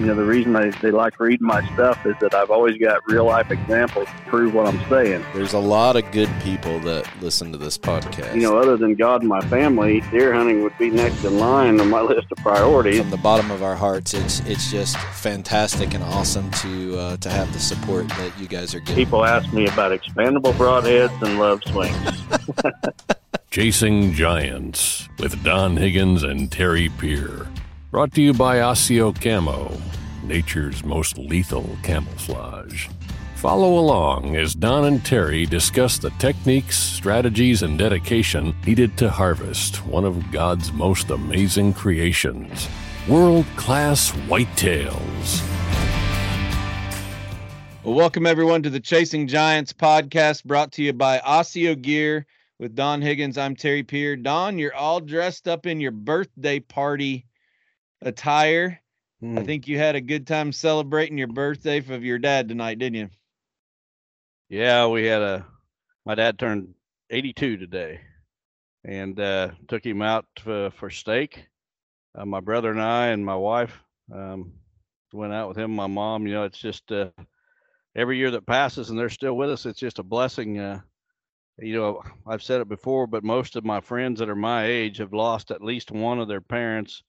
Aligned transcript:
You 0.00 0.06
know, 0.06 0.14
the 0.14 0.24
reason 0.24 0.54
they, 0.54 0.70
they 0.80 0.90
like 0.90 1.20
reading 1.20 1.46
my 1.46 1.62
stuff 1.74 2.06
is 2.06 2.14
that 2.22 2.32
I've 2.32 2.50
always 2.50 2.78
got 2.78 3.06
real 3.06 3.26
life 3.26 3.50
examples 3.50 4.06
to 4.06 4.30
prove 4.30 4.54
what 4.54 4.66
I'm 4.66 4.80
saying. 4.88 5.22
There's 5.34 5.52
a 5.52 5.58
lot 5.58 5.94
of 5.94 6.10
good 6.10 6.30
people 6.40 6.80
that 6.80 7.06
listen 7.20 7.52
to 7.52 7.58
this 7.58 7.76
podcast. 7.76 8.34
You 8.34 8.40
know, 8.40 8.56
other 8.56 8.78
than 8.78 8.94
God 8.94 9.20
and 9.20 9.28
my 9.28 9.42
family, 9.42 10.00
deer 10.10 10.32
hunting 10.32 10.62
would 10.62 10.72
be 10.78 10.88
next 10.88 11.22
in 11.24 11.38
line 11.38 11.78
on 11.80 11.90
my 11.90 12.00
list 12.00 12.28
of 12.32 12.38
priorities. 12.38 13.00
From 13.02 13.10
the 13.10 13.18
bottom 13.18 13.50
of 13.50 13.62
our 13.62 13.76
hearts, 13.76 14.14
it's 14.14 14.40
it's 14.40 14.70
just 14.70 14.96
fantastic 14.96 15.92
and 15.92 16.02
awesome 16.02 16.50
to 16.52 16.96
uh, 16.96 17.16
to 17.18 17.28
have 17.28 17.52
the 17.52 17.60
support 17.60 18.08
that 18.08 18.32
you 18.40 18.48
guys 18.48 18.74
are 18.74 18.80
getting. 18.80 18.94
People 18.94 19.26
ask 19.26 19.52
me 19.52 19.66
about 19.66 19.92
expandable 19.92 20.54
broadheads 20.54 21.20
and 21.20 21.38
love 21.38 21.62
swings. 21.64 22.22
Chasing 23.50 24.14
Giants 24.14 25.10
with 25.18 25.44
Don 25.44 25.76
Higgins 25.76 26.22
and 26.22 26.50
Terry 26.50 26.88
Peer. 26.88 27.46
Brought 27.90 28.14
to 28.14 28.22
you 28.22 28.32
by 28.32 28.58
Asio 28.58 29.12
Camo, 29.20 29.76
nature's 30.22 30.84
most 30.84 31.18
lethal 31.18 31.76
camouflage. 31.82 32.86
Follow 33.34 33.80
along 33.80 34.36
as 34.36 34.54
Don 34.54 34.84
and 34.84 35.04
Terry 35.04 35.44
discuss 35.44 35.98
the 35.98 36.10
techniques, 36.10 36.78
strategies, 36.78 37.62
and 37.62 37.76
dedication 37.76 38.54
needed 38.64 38.96
to 38.98 39.10
harvest 39.10 39.84
one 39.86 40.04
of 40.04 40.30
God's 40.30 40.72
most 40.72 41.10
amazing 41.10 41.74
creations 41.74 42.68
world 43.08 43.44
class 43.56 44.12
whitetails. 44.28 45.42
Well, 47.82 47.96
welcome 47.96 48.24
everyone 48.24 48.62
to 48.62 48.70
the 48.70 48.78
Chasing 48.78 49.26
Giants 49.26 49.72
podcast 49.72 50.44
brought 50.44 50.70
to 50.74 50.84
you 50.84 50.92
by 50.92 51.18
Asio 51.26 51.74
Gear 51.74 52.24
with 52.60 52.76
Don 52.76 53.02
Higgins. 53.02 53.36
I'm 53.36 53.56
Terry 53.56 53.82
Peer. 53.82 54.14
Don, 54.14 54.60
you're 54.60 54.76
all 54.76 55.00
dressed 55.00 55.48
up 55.48 55.66
in 55.66 55.80
your 55.80 55.90
birthday 55.90 56.60
party 56.60 57.26
attire. 58.02 58.80
Hmm. 59.20 59.38
I 59.38 59.44
think 59.44 59.68
you 59.68 59.78
had 59.78 59.96
a 59.96 60.00
good 60.00 60.26
time 60.26 60.52
celebrating 60.52 61.18
your 61.18 61.28
birthday 61.28 61.78
of 61.78 62.04
your 62.04 62.18
dad 62.18 62.48
tonight, 62.48 62.78
didn't 62.78 62.96
you? 62.96 63.10
Yeah, 64.48 64.86
we 64.86 65.04
had 65.04 65.22
a. 65.22 65.46
My 66.06 66.14
dad 66.14 66.38
turned 66.38 66.74
82 67.10 67.58
today, 67.58 68.00
and 68.84 69.18
uh, 69.20 69.50
took 69.68 69.84
him 69.84 70.02
out 70.02 70.26
for, 70.38 70.70
for 70.70 70.90
steak. 70.90 71.46
Uh, 72.14 72.24
my 72.24 72.40
brother 72.40 72.70
and 72.70 72.80
I 72.80 73.08
and 73.08 73.24
my 73.24 73.36
wife 73.36 73.78
um, 74.12 74.52
went 75.12 75.32
out 75.32 75.48
with 75.48 75.58
him. 75.58 75.70
My 75.72 75.86
mom, 75.86 76.26
you 76.26 76.32
know, 76.32 76.44
it's 76.44 76.58
just 76.58 76.90
uh, 76.90 77.10
every 77.94 78.18
year 78.18 78.30
that 78.32 78.46
passes 78.46 78.90
and 78.90 78.98
they're 78.98 79.08
still 79.08 79.36
with 79.36 79.50
us. 79.50 79.66
It's 79.66 79.78
just 79.78 79.98
a 79.98 80.04
blessing. 80.04 80.58
Uh, 80.58 80.80
you 81.58 81.74
know, 81.74 82.02
I've 82.26 82.42
said 82.42 82.60
it 82.60 82.68
before, 82.68 83.06
but 83.06 83.22
most 83.22 83.56
of 83.56 83.64
my 83.64 83.80
friends 83.80 84.18
that 84.20 84.30
are 84.30 84.36
my 84.36 84.64
age 84.64 84.98
have 84.98 85.12
lost 85.12 85.50
at 85.50 85.62
least 85.62 85.90
one 85.90 86.18
of 86.18 86.28
their 86.28 86.40
parents, 86.40 87.02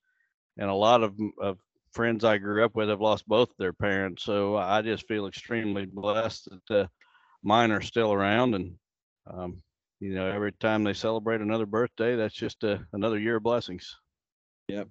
and 0.58 0.70
a 0.70 0.74
lot 0.74 1.04
of, 1.04 1.16
of 1.42 1.58
friends 1.94 2.24
I 2.24 2.38
grew 2.38 2.64
up 2.64 2.76
with 2.76 2.90
have 2.90 3.02
lost 3.02 3.28
both 3.28 3.50
their 3.58 3.74
parents. 3.74 4.24
So 4.24 4.56
I 4.56 4.82
just 4.82 5.08
feel 5.08 5.28
extremely 5.28 5.86
blessed 5.86 6.50
that 6.68 6.82
uh, 6.82 6.88
mine 7.44 7.72
are 7.72 7.82
still 7.82 8.14
around, 8.14 8.56
and 8.56 8.76
um, 9.32 9.62
you 10.00 10.16
know, 10.16 10.28
every 10.28 10.52
time 10.54 10.84
they 10.84 10.94
celebrate 10.94 11.42
another 11.42 11.66
birthday, 11.66 12.16
that's 12.16 12.34
just 12.34 12.64
uh, 12.64 12.78
another 12.94 13.20
year 13.20 13.38
of 13.38 13.44
blessings. 13.44 13.98
Yep. 14.68 14.88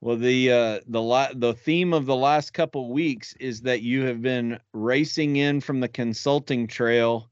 Well, 0.00 0.16
the 0.16 0.52
uh, 0.52 0.80
the 0.86 1.00
la- 1.00 1.32
the 1.34 1.54
theme 1.54 1.94
of 1.94 2.04
the 2.04 2.14
last 2.16 2.52
couple 2.52 2.92
weeks 2.92 3.34
is 3.40 3.62
that 3.62 3.80
you 3.80 4.02
have 4.02 4.20
been 4.20 4.58
racing 4.74 5.36
in 5.36 5.60
from 5.60 5.80
the 5.80 5.88
consulting 5.88 6.66
trail 6.66 7.30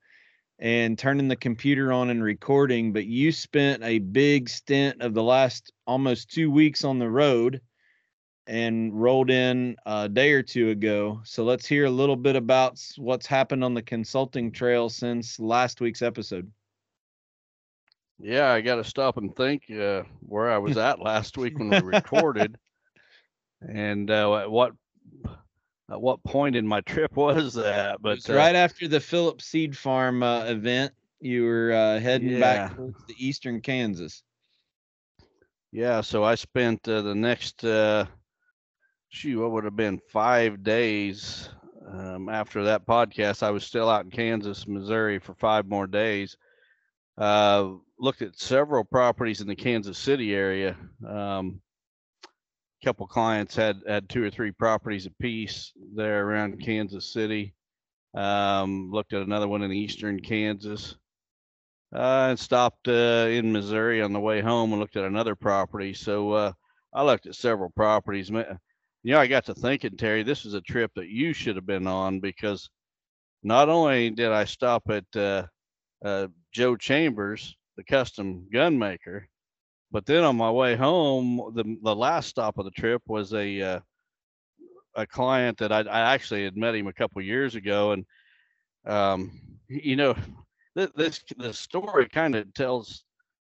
and 0.63 0.97
turning 0.97 1.27
the 1.27 1.35
computer 1.35 1.93
on 1.93 2.09
and 2.09 2.23
recording, 2.23 2.93
but 2.93 3.05
you 3.05 3.33
spent 3.33 3.83
a 3.83 3.99
big 3.99 4.49
stint 4.49 5.03
of 5.03 5.13
the 5.13 5.23
last 5.23 5.73
almost 5.89 6.31
two 6.31 6.53
weeks 6.53 6.85
on 6.85 7.01
the 7.01 7.11
road 7.11 7.61
and 8.47 8.95
rolled 8.95 9.29
in 9.29 9.75
a 9.87 10.09
day 10.09 10.31
or 10.31 10.43
two 10.45 10.71
ago. 10.71 11.21
So 11.25 11.43
let's 11.43 11.67
hear 11.67 11.87
a 11.87 11.91
little 11.91 12.15
bit 12.15 12.37
about 12.37 12.81
what's 12.97 13.27
happened 13.27 13.65
on 13.65 13.75
the 13.75 13.83
consulting 13.83 14.53
trail 14.53 14.89
since 14.89 15.41
last 15.41 15.81
week's 15.81 16.01
episode. 16.01 16.49
Yeah, 18.21 18.53
I 18.53 18.61
got 18.61 18.77
to 18.77 18.85
stop 18.85 19.17
and 19.17 19.35
think 19.35 19.65
uh, 19.69 20.05
where 20.21 20.49
I 20.49 20.59
was 20.59 20.77
at 20.77 21.01
last 21.01 21.37
week 21.37 21.59
when 21.59 21.71
we 21.71 21.81
recorded, 21.81 22.57
and 23.69 24.09
uh, 24.09 24.47
what 24.47 24.75
at 25.93 26.01
what 26.01 26.23
point 26.25 26.57
in 26.57 26.67
my 26.67 26.81
trip 26.81 27.17
was 27.17 27.55
that? 27.55 28.01
But 28.01 28.19
It's 28.19 28.31
uh, 28.31 28.35
right 28.35 28.57
after 28.57 28.89
the 28.89 29.01
Phillips 29.01 29.45
Seed 29.47 29.77
Farm 29.77 30.23
uh, 30.23 30.45
event. 30.45 30.93
You 31.21 31.45
were 31.45 31.73
uh, 31.73 32.01
heading 32.01 32.31
Yeah. 32.31 32.41
back 32.41 32.77
towards 32.77 33.05
the 33.07 33.15
eastern 33.17 33.61
Kansas. 33.61 34.23
Yeah, 35.71 36.01
so 36.03 36.23
I 36.25 36.35
spent 36.35 36.87
uh, 36.89 37.01
the 37.03 37.15
next, 37.15 37.65
uh, 37.65 38.07
shoot, 39.09 39.41
what 39.41 39.53
would 39.53 39.65
have 39.65 39.77
been 39.77 40.01
five 40.11 40.63
days 40.63 41.49
um, 41.89 42.29
after 42.29 42.65
that 42.65 42.87
podcast. 42.87 43.43
I 43.43 43.51
was 43.51 43.65
still 43.65 43.89
out 43.89 44.05
in 44.05 44.11
Kansas, 44.11 44.67
Missouri 44.67 45.19
for 45.19 45.35
five 45.35 45.67
more 45.67 45.87
days. 45.87 46.37
Uh, 47.17 47.75
looked 47.99 48.23
at 48.23 48.39
several 48.39 48.85
properties 48.85 49.41
in 49.41 49.47
the 49.47 49.55
Kansas 49.55 49.99
City 49.99 50.35
area. 50.35 50.77
Um, 51.07 51.61
couple 52.85 53.07
clients 53.07 53.55
had 53.55 53.81
had 53.87 54.09
two 54.09 54.25
or 54.25 54.31
three 54.31 54.51
properties 54.51 55.07
apiece 55.07 55.73
there 55.95 56.27
around 56.27 56.61
Kansas 56.61 57.13
City. 57.13 57.55
Um, 58.15 58.91
looked 58.91 59.13
at 59.13 59.23
another 59.23 59.49
one 59.49 59.63
in 59.63 59.73
eastern 59.73 60.21
Kansas. 60.21 60.97
Uh, 61.95 62.29
and 62.31 62.39
stopped 62.39 62.89
uh, 62.89 63.27
in 63.29 63.53
Missouri 63.53 64.01
on 64.01 64.15
the 64.15 64.21
way 64.21 64.41
home 64.41 64.73
and 64.73 64.81
looked 64.81 64.97
at 64.97 65.05
another 65.05 65.35
property. 65.35 65.93
So 65.93 66.33
uh, 66.33 66.53
I 66.95 67.03
looked 67.05 67.27
at 67.27 67.35
several 67.35 67.69
properties. 67.69 68.31
You 68.31 68.47
know, 69.05 69.19
I 69.19 69.27
got 69.27 69.45
to 69.47 69.55
thinking, 69.55 69.99
Terry, 69.99 70.23
this 70.23 70.47
is 70.47 70.55
a 70.55 70.63
trip 70.63 70.91
that 70.97 71.09
you 71.09 71.35
should 71.35 71.57
have 71.57 71.67
been 71.67 71.87
on 71.87 72.21
because 72.21 72.71
not 73.43 73.69
only 73.69 74.09
did 74.09 74.33
I 74.33 74.45
stop 74.45 74.89
at 74.89 75.05
uh, 75.15 75.47
uh, 76.03 76.29
Joe 76.53 76.77
Chambers, 76.77 77.55
the 77.77 77.85
custom 77.85 78.47
gun 78.51 78.79
maker, 78.79 79.29
but 79.93 80.07
then 80.07 80.25
on 80.25 80.37
my 80.37 80.51
way 80.51 80.75
home, 80.75 81.53
the 81.55 81.77
the 81.83 81.95
last 81.95 82.29
stop 82.29 82.59
of 82.59 82.65
the 82.65 82.71
trip 82.71 83.03
was 83.07 83.35
a 83.35 83.61
uh, 83.61 83.81
a 84.95 85.07
client 85.07 85.59
that 85.59 85.71
I, 85.71 85.81
I 85.81 86.15
actually 86.15 86.45
had 86.45 86.57
met 86.57 86.75
him 86.75 86.87
a 86.87 86.93
couple 86.93 87.21
years 87.21 87.55
ago, 87.55 87.93
and 87.93 88.07
um, 88.87 89.39
you 89.69 89.97
know, 89.97 90.17
this 90.75 90.91
this, 90.97 91.25
this 91.37 91.59
story 91.59 92.09
kind 92.09 92.35
of 92.35 92.53
tells 92.55 93.05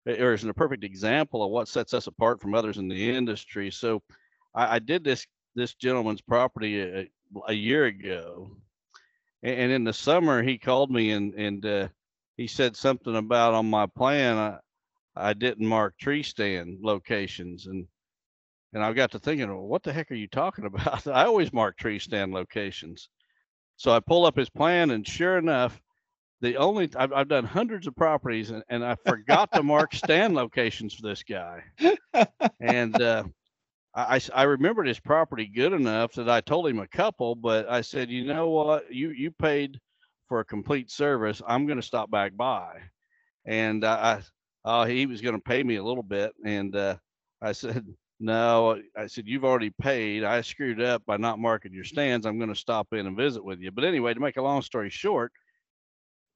or 0.05 0.33
is 0.33 0.43
a 0.43 0.53
perfect 0.53 0.83
example 0.83 1.43
of 1.43 1.49
what 1.49 1.69
sets 1.69 1.93
us 1.93 2.07
apart 2.07 2.41
from 2.41 2.53
others 2.53 2.77
in 2.77 2.89
the 2.89 3.15
industry. 3.15 3.71
So, 3.71 4.03
I, 4.53 4.75
I 4.75 4.79
did 4.79 5.03
this 5.03 5.25
this 5.55 5.73
gentleman's 5.75 6.21
property 6.21 6.81
a, 6.81 7.09
a 7.47 7.53
year 7.53 7.85
ago, 7.85 8.51
and, 9.43 9.55
and 9.57 9.71
in 9.71 9.83
the 9.85 9.93
summer 9.93 10.43
he 10.43 10.57
called 10.57 10.91
me 10.91 11.11
and 11.11 11.33
and 11.35 11.65
uh, 11.65 11.87
he 12.35 12.47
said 12.47 12.75
something 12.75 13.15
about 13.15 13.53
on 13.53 13.69
my 13.69 13.85
plan 13.85 14.37
I, 14.37 14.57
I 15.15 15.33
didn't 15.33 15.65
mark 15.67 15.97
tree 15.97 16.23
stand 16.23 16.79
locations 16.81 17.67
and 17.67 17.87
and 18.73 18.83
I 18.83 18.91
got 18.93 19.11
to 19.11 19.19
thinking, 19.19 19.47
well, 19.49 19.67
what 19.67 19.83
the 19.83 19.93
heck 19.93 20.11
are 20.11 20.15
you 20.15 20.27
talking 20.27 20.65
about? 20.67 21.07
I 21.07 21.25
always 21.25 21.53
mark 21.53 21.77
tree 21.77 21.99
stand 21.99 22.33
locations. 22.33 23.09
So 23.77 23.91
I 23.91 23.99
pull 23.99 24.25
up 24.25 24.37
his 24.37 24.49
plan, 24.49 24.91
and 24.91 25.07
sure 25.07 25.37
enough, 25.37 25.81
the 26.41 26.57
only 26.57 26.89
I've, 26.95 27.13
I've 27.13 27.27
done 27.27 27.45
hundreds 27.45 27.87
of 27.87 27.95
properties, 27.95 28.51
and, 28.51 28.63
and 28.69 28.83
I 28.83 28.95
forgot 29.05 29.51
to 29.53 29.63
mark 29.63 29.93
stand 29.95 30.35
locations 30.35 30.93
for 30.93 31.07
this 31.07 31.23
guy. 31.23 31.63
And 32.59 33.01
uh, 33.01 33.23
I, 33.95 34.19
I 34.33 34.43
remembered 34.43 34.87
his 34.87 34.99
property 34.99 35.47
good 35.47 35.73
enough 35.73 36.13
that 36.13 36.29
I 36.29 36.41
told 36.41 36.67
him 36.67 36.79
a 36.79 36.87
couple, 36.87 37.35
but 37.35 37.69
I 37.69 37.81
said, 37.81 38.09
you 38.09 38.25
know 38.25 38.49
what, 38.49 38.93
you 38.93 39.09
you 39.09 39.31
paid 39.31 39.79
for 40.27 40.39
a 40.39 40.45
complete 40.45 40.91
service. 40.91 41.41
I'm 41.47 41.65
going 41.65 41.79
to 41.79 41.85
stop 41.85 42.11
back 42.11 42.35
by, 42.35 42.79
and 43.45 43.85
I, 43.85 44.21
Oh 44.65 44.83
he 44.83 45.05
was 45.05 45.21
going 45.21 45.35
to 45.35 45.41
pay 45.41 45.63
me 45.63 45.75
a 45.75 45.83
little 45.83 46.03
bit, 46.03 46.33
and 46.45 46.75
uh, 46.75 46.97
I 47.41 47.51
said. 47.51 47.85
No, 48.19 48.79
I 48.95 49.07
said, 49.07 49.27
you've 49.27 49.43
already 49.43 49.71
paid. 49.81 50.23
I 50.23 50.39
screwed 50.39 50.81
up 50.81 51.03
by 51.05 51.17
not 51.17 51.39
marking 51.39 51.73
your 51.73 51.83
stands. 51.83 52.25
I'm 52.25 52.37
going 52.37 52.53
to 52.53 52.55
stop 52.55 52.93
in 52.93 53.05
and 53.05 53.17
visit 53.17 53.43
with 53.43 53.59
you. 53.59 53.69
But 53.69 53.83
anyway, 53.83 54.13
to 54.13 54.19
make 54.21 54.37
a 54.37 54.41
long 54.41 54.61
story 54.61 54.89
short, 54.89 55.33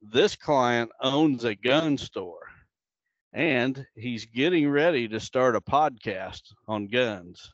this 0.02 0.36
client 0.36 0.90
owns 1.00 1.44
a 1.44 1.54
gun 1.54 1.96
store 1.96 2.48
and 3.32 3.86
he's 3.94 4.26
getting 4.26 4.68
ready 4.68 5.08
to 5.08 5.20
start 5.20 5.56
a 5.56 5.60
podcast 5.60 6.42
on 6.66 6.88
guns. 6.88 7.52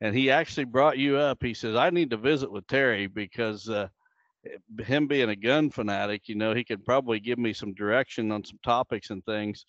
And 0.00 0.14
he 0.14 0.30
actually 0.30 0.64
brought 0.64 0.98
you 0.98 1.16
up. 1.16 1.38
He 1.42 1.54
says, 1.54 1.76
I 1.76 1.90
need 1.90 2.10
to 2.10 2.16
visit 2.16 2.50
with 2.50 2.66
Terry 2.66 3.06
because 3.06 3.68
uh, 3.68 3.88
him 4.78 5.06
being 5.06 5.28
a 5.28 5.36
gun 5.36 5.70
fanatic, 5.70 6.22
you 6.28 6.36
know, 6.36 6.54
he 6.54 6.64
could 6.64 6.84
probably 6.84 7.20
give 7.20 7.38
me 7.38 7.52
some 7.52 7.74
direction 7.74 8.32
on 8.32 8.44
some 8.44 8.58
topics 8.64 9.10
and 9.10 9.24
things. 9.24 9.66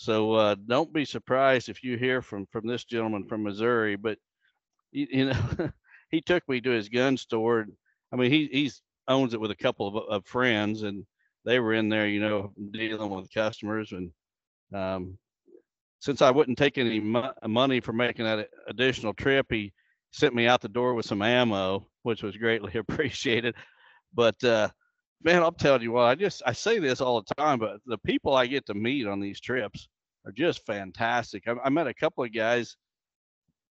So 0.00 0.32
uh, 0.32 0.54
don't 0.66 0.94
be 0.94 1.04
surprised 1.04 1.68
if 1.68 1.84
you 1.84 1.98
hear 1.98 2.22
from 2.22 2.46
from 2.46 2.66
this 2.66 2.84
gentleman 2.84 3.26
from 3.26 3.42
Missouri. 3.42 3.96
But 3.96 4.16
you, 4.92 5.06
you 5.10 5.24
know, 5.26 5.70
he 6.10 6.22
took 6.22 6.48
me 6.48 6.58
to 6.62 6.70
his 6.70 6.88
gun 6.88 7.18
store. 7.18 7.66
I 8.10 8.16
mean, 8.16 8.30
he 8.30 8.48
he's 8.50 8.80
owns 9.08 9.34
it 9.34 9.40
with 9.40 9.50
a 9.50 9.56
couple 9.56 9.88
of, 9.88 9.96
of 10.08 10.24
friends, 10.24 10.84
and 10.84 11.04
they 11.44 11.60
were 11.60 11.74
in 11.74 11.90
there, 11.90 12.08
you 12.08 12.18
know, 12.18 12.50
dealing 12.70 13.10
with 13.10 13.30
customers. 13.30 13.92
And 13.92 14.10
um, 14.72 15.18
since 15.98 16.22
I 16.22 16.30
wouldn't 16.30 16.56
take 16.56 16.78
any 16.78 16.98
mo- 16.98 17.34
money 17.46 17.80
for 17.80 17.92
making 17.92 18.24
that 18.24 18.48
additional 18.68 19.12
trip, 19.12 19.48
he 19.50 19.70
sent 20.12 20.34
me 20.34 20.46
out 20.46 20.62
the 20.62 20.68
door 20.70 20.94
with 20.94 21.04
some 21.04 21.20
ammo, 21.20 21.86
which 22.04 22.22
was 22.22 22.38
greatly 22.38 22.72
appreciated. 22.78 23.54
But 24.14 24.42
uh, 24.42 24.70
man, 25.22 25.42
I'm 25.42 25.56
telling 25.56 25.82
you 25.82 25.92
what, 25.92 26.06
I 26.06 26.14
just 26.14 26.42
I 26.46 26.52
say 26.52 26.78
this 26.78 27.02
all 27.02 27.20
the 27.20 27.34
time, 27.34 27.58
but 27.58 27.80
the 27.84 27.98
people 27.98 28.34
I 28.34 28.46
get 28.46 28.64
to 28.68 28.74
meet 28.74 29.06
on 29.06 29.20
these 29.20 29.40
trips 29.40 29.89
are 30.26 30.32
just 30.32 30.64
fantastic. 30.66 31.46
I, 31.46 31.54
I 31.64 31.68
met 31.70 31.86
a 31.86 31.94
couple 31.94 32.24
of 32.24 32.32
guys, 32.32 32.76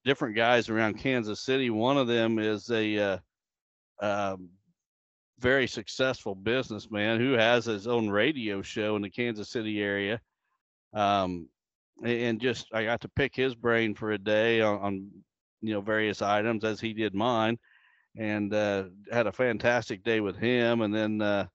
different 0.05 0.37
guys 0.37 0.69
around 0.69 0.99
Kansas 0.99 1.41
City. 1.41 1.70
One 1.70 1.96
of 1.96 2.06
them 2.06 2.38
is 2.38 2.70
a 2.70 2.99
uh, 2.99 3.19
um, 4.00 4.50
very 5.38 5.67
successful 5.67 6.35
businessman 6.35 7.20
who 7.20 7.32
has 7.32 7.64
his 7.64 7.87
own 7.87 8.08
radio 8.08 8.62
show 8.62 8.96
in 8.96 9.02
the 9.02 9.11
Kansas 9.11 9.50
City 9.50 9.82
area. 9.82 10.20
Um, 10.93 11.49
and 12.02 12.41
just 12.41 12.67
I 12.73 12.85
got 12.85 13.00
to 13.02 13.08
pick 13.08 13.35
his 13.35 13.55
brain 13.55 13.94
for 13.94 14.12
a 14.12 14.19
day 14.19 14.61
on, 14.61 14.79
on 14.81 15.11
you 15.61 15.73
know 15.73 15.81
various 15.81 16.23
items 16.23 16.64
as 16.64 16.81
he 16.81 16.93
did 16.93 17.14
mine, 17.14 17.58
and 18.17 18.52
uh, 18.52 18.85
had 19.12 19.26
a 19.26 19.32
fantastic 19.32 20.02
day 20.02 20.20
with 20.20 20.37
him. 20.37 20.82
And 20.82 20.94
then 20.94 21.20
uh, 21.20 21.47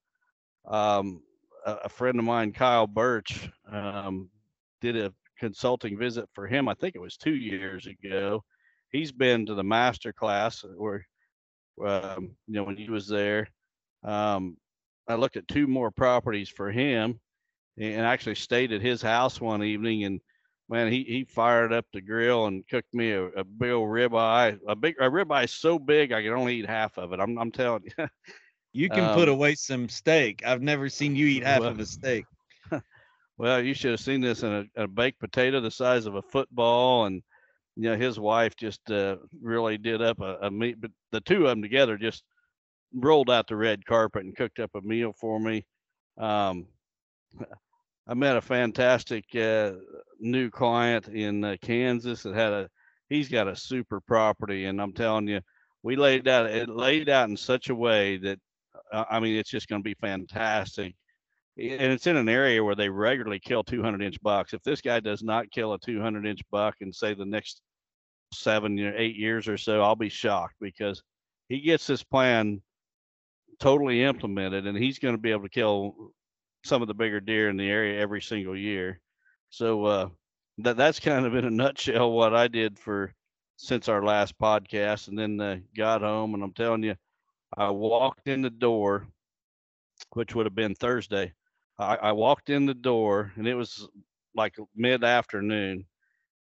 um, 0.65 1.21
a, 1.65 1.74
a, 1.85 1.89
friend 1.89 2.18
of 2.18 2.25
mine, 2.25 2.53
Kyle 2.53 2.88
Birch, 2.88 3.50
um, 3.71 4.30
did 4.81 4.97
a 4.97 5.13
consulting 5.37 5.97
visit 5.97 6.27
for 6.33 6.47
him. 6.47 6.67
I 6.67 6.73
think 6.73 6.95
it 6.95 7.01
was 7.01 7.17
two 7.17 7.35
years 7.35 7.87
ago. 7.87 8.43
He's 8.91 9.11
been 9.11 9.45
to 9.45 9.53
the 9.53 9.63
master 9.63 10.11
class 10.11 10.63
where 10.75 11.05
um, 11.85 12.31
you 12.47 12.55
know 12.55 12.63
when 12.63 12.77
he 12.77 12.89
was 12.89 13.07
there. 13.07 13.47
Um, 14.03 14.57
I 15.07 15.15
looked 15.15 15.37
at 15.37 15.47
two 15.47 15.67
more 15.67 15.91
properties 15.91 16.49
for 16.49 16.71
him 16.71 17.19
and 17.77 18.01
actually 18.01 18.35
stayed 18.35 18.71
at 18.71 18.81
his 18.81 19.01
house 19.01 19.41
one 19.41 19.63
evening 19.63 20.03
and 20.03 20.21
man, 20.69 20.91
he, 20.91 21.03
he 21.03 21.23
fired 21.23 21.73
up 21.73 21.85
the 21.91 22.01
grill 22.01 22.45
and 22.45 22.67
cooked 22.67 22.93
me 22.93 23.11
a, 23.11 23.25
a 23.25 23.43
big 23.43 23.71
old 23.71 23.89
ribeye, 23.89 24.57
a 24.67 24.75
big 24.75 24.95
a 24.99 25.09
ribeye 25.09 25.49
so 25.49 25.79
big 25.79 26.11
I 26.11 26.21
could 26.21 26.33
only 26.33 26.57
eat 26.57 26.67
half 26.67 26.97
of 26.97 27.11
it. 27.11 27.19
I'm 27.19 27.37
I'm 27.37 27.51
telling 27.51 27.83
you. 27.97 28.07
you 28.71 28.89
can 28.89 29.05
um, 29.05 29.15
put 29.15 29.27
away 29.27 29.55
some 29.55 29.89
steak. 29.89 30.43
I've 30.45 30.61
never 30.61 30.89
seen 30.89 31.15
you 31.15 31.25
eat 31.25 31.43
half 31.43 31.61
well, 31.61 31.69
of 31.69 31.79
a 31.79 31.85
steak. 31.85 32.25
Well, 33.39 33.63
you 33.63 33.74
should 33.74 33.91
have 33.91 34.01
seen 34.01 34.19
this 34.19 34.44
in 34.44 34.69
a, 34.75 34.83
a, 34.83 34.88
baked 34.88 35.21
potato 35.21 35.62
the 35.62 35.71
size 35.71 36.06
of 36.06 36.15
a 36.15 36.21
football, 36.21 37.06
and 37.06 37.24
you 37.77 37.89
know 37.89 37.95
his 37.95 38.19
wife 38.19 38.53
just 38.57 38.91
uh, 38.91 39.15
really 39.41 39.77
did 39.77 40.01
up 40.01 40.19
a, 40.19 40.38
a 40.41 40.51
meat. 40.51 40.80
But 40.80 40.91
the 41.13 41.21
two 41.21 41.44
of 41.44 41.50
them 41.50 41.62
together 41.62 41.97
just 41.97 42.21
rolled 42.94 43.30
out 43.30 43.47
the 43.47 43.56
red 43.56 43.86
carpet 43.86 44.25
and 44.25 44.36
cooked 44.36 44.59
up 44.59 44.71
a 44.75 44.81
meal 44.81 45.13
for 45.18 45.39
me. 45.39 45.65
Um, 46.18 46.68
I 48.09 48.13
met 48.13 48.36
a 48.36 48.41
fantastic 48.41 49.24
uh, 49.33 49.71
new 50.19 50.50
client 50.50 51.07
in 51.07 51.45
uh, 51.45 51.56
Kansas 51.62 52.24
that 52.24 52.35
had 52.35 52.51
a 52.51 52.69
he's 53.07 53.30
got 53.30 53.47
a 53.47 53.56
super 53.56 54.01
property, 54.01 54.65
and 54.65 54.81
I'm 54.81 54.92
telling 54.92 55.30
you, 55.30 55.39
we 55.81 55.95
laid 55.95 56.27
out 56.27 56.47
it 56.47 56.68
laid 56.68 57.07
out 57.07 57.30
in 57.30 57.38
such 57.38 57.69
a 57.69 57.75
way 57.75 58.18
that 58.18 58.39
uh, 58.92 59.06
I 59.09 59.21
mean 59.21 59.38
it's 59.38 59.50
just 59.50 59.69
going 59.69 59.81
to 59.81 59.89
be 59.89 59.95
fantastic. 60.01 60.94
And 61.59 61.91
it's 61.91 62.07
in 62.07 62.15
an 62.15 62.29
area 62.29 62.63
where 62.63 62.75
they 62.75 62.89
regularly 62.89 63.39
kill 63.39 63.63
200 63.63 64.01
inch 64.01 64.21
bucks. 64.21 64.53
If 64.53 64.63
this 64.63 64.81
guy 64.81 65.00
does 65.00 65.23
not 65.23 65.51
kill 65.51 65.73
a 65.73 65.79
200 65.79 66.25
inch 66.25 66.41
buck 66.51 66.75
in 66.79 66.94
say 66.94 67.13
the 67.13 67.25
next 67.25 67.61
seven 68.33 68.79
or 68.79 68.95
eight 68.95 69.15
years 69.15 69.47
or 69.47 69.57
so, 69.57 69.81
I'll 69.81 69.95
be 69.95 70.09
shocked 70.09 70.56
because 70.61 71.03
he 71.50 71.59
gets 71.59 71.85
this 71.85 72.03
plan 72.03 72.61
totally 73.59 74.03
implemented, 74.03 74.67
and 74.67 74.77
he's 74.77 75.00
going 75.00 75.15
to 75.15 75.21
be 75.21 75.31
able 75.31 75.44
to 75.44 75.50
kill 75.50 76.13
some 76.63 76.81
of 76.81 76.88
the 76.88 76.94
bigger 76.94 77.19
deer 77.19 77.50
in 77.50 77.57
the 77.57 77.69
area 77.69 78.00
every 78.00 78.21
single 78.21 78.56
year. 78.56 79.00
So 79.50 79.85
uh, 79.85 80.09
that 80.59 80.77
that's 80.77 81.00
kind 81.00 81.25
of 81.25 81.35
in 81.35 81.45
a 81.45 81.50
nutshell 81.50 82.11
what 82.11 82.35
I 82.35 82.47
did 82.47 82.79
for 82.79 83.13
since 83.57 83.89
our 83.89 84.03
last 84.03 84.38
podcast, 84.39 85.09
and 85.09 85.19
then 85.19 85.41
uh, 85.41 85.57
got 85.75 86.01
home, 86.01 86.33
and 86.33 86.44
I'm 86.44 86.53
telling 86.53 86.83
you, 86.83 86.95
I 87.57 87.69
walked 87.71 88.27
in 88.27 88.41
the 88.41 88.50
door, 88.50 89.07
which 90.13 90.33
would 90.33 90.45
have 90.45 90.56
been 90.56 90.75
Thursday. 90.75 91.33
I, 91.79 91.95
I 91.97 92.11
walked 92.13 92.49
in 92.49 92.65
the 92.65 92.75
door, 92.75 93.33
and 93.37 93.47
it 93.47 93.55
was 93.55 93.87
like 94.35 94.55
mid 94.75 95.03
afternoon, 95.03 95.85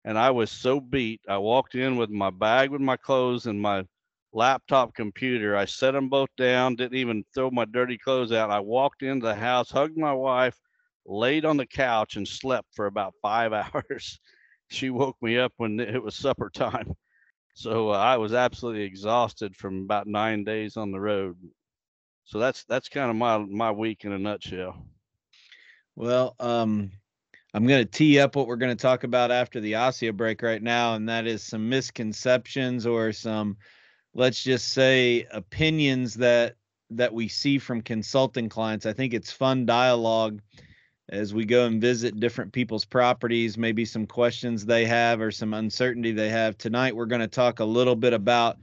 and 0.06 0.18
I 0.18 0.31
was 0.31 0.51
so 0.51 0.80
beat. 0.80 1.22
I 1.27 1.38
walked 1.38 1.75
in 1.75 1.98
with 1.98 2.10
my 2.10 2.30
bag 2.31 2.72
with 2.72 2.81
my 2.81 2.98
clothes 2.98 3.48
and 3.48 3.62
my 3.62 3.86
laptop 4.33 4.94
computer. 4.95 5.56
I 5.57 5.66
set 5.66 5.92
them 5.92 6.10
both 6.10 6.30
down, 6.38 6.75
didn't 6.75 6.98
even 6.98 7.25
throw 7.33 7.51
my 7.51 7.66
dirty 7.66 7.98
clothes 7.98 8.31
out. 8.31 8.51
I 8.51 8.60
walked 8.60 9.04
into 9.04 9.25
the 9.27 9.36
house, 9.36 9.72
hugged 9.72 9.98
my 9.98 10.13
wife, 10.13 10.60
laid 11.06 11.45
on 11.45 11.57
the 11.57 11.68
couch, 11.68 12.18
and 12.18 12.28
slept 12.28 12.68
for 12.75 12.86
about 12.88 13.16
five 13.21 13.54
hours. 13.54 14.19
she 14.69 14.89
woke 14.89 15.18
me 15.21 15.38
up 15.38 15.54
when 15.57 15.80
it 15.80 16.01
was 16.04 16.16
supper 16.16 16.50
time. 16.50 16.94
So 17.56 17.89
uh, 17.92 17.98
I 17.98 18.18
was 18.18 18.33
absolutely 18.33 18.83
exhausted 18.83 19.56
from 19.56 19.83
about 19.83 20.07
nine 20.07 20.44
days 20.44 20.78
on 20.78 20.92
the 20.92 21.00
road. 21.00 21.38
So 22.25 22.39
that's 22.39 22.66
that's 22.66 22.89
kind 22.89 23.10
of 23.10 23.16
my 23.18 23.38
my 23.39 23.71
week 23.71 24.06
in 24.06 24.12
a 24.13 24.19
nutshell. 24.19 24.86
Well, 25.95 26.36
um, 26.39 26.92
I'm 27.53 27.68
going 27.68 27.86
to 27.86 27.89
tee 27.89 28.19
up 28.19 28.36
what 28.36 28.47
we're 28.47 28.57
going 28.57 28.75
to 28.75 28.81
talk 28.81 29.03
about 29.06 29.31
after 29.31 29.62
the 29.62 29.74
Asio 29.74 30.15
break 30.15 30.42
right 30.42 30.62
now, 30.62 30.95
and 30.95 31.07
that 31.07 31.25
is 31.25 31.42
some 31.42 31.69
misconceptions 31.69 32.86
or 32.86 33.13
some 33.13 33.57
let's 34.13 34.42
just 34.42 34.69
say 34.69 35.27
opinions 35.31 36.15
that 36.15 36.56
that 36.89 37.13
we 37.13 37.27
see 37.27 37.57
from 37.57 37.81
consulting 37.81 38.50
clients. 38.50 38.86
I 38.86 38.94
think 38.94 39.13
it's 39.13 39.31
fun 39.31 39.65
dialogue 39.65 40.42
as 41.09 41.33
we 41.33 41.45
go 41.45 41.65
and 41.65 41.81
visit 41.81 42.19
different 42.19 42.51
people's 42.51 42.86
properties, 42.86 43.57
maybe 43.57 43.86
some 43.86 44.06
questions 44.06 44.65
they 44.65 44.86
have 44.86 45.21
or 45.21 45.31
some 45.31 45.53
uncertainty 45.53 46.12
they 46.12 46.30
have. 46.30 46.57
Tonight 46.57 46.95
we're 46.95 47.06
going 47.06 47.21
to 47.21 47.27
talk 47.27 47.59
a 47.59 47.65
little 47.65 47.95
bit 47.95 48.13
about 48.13 48.57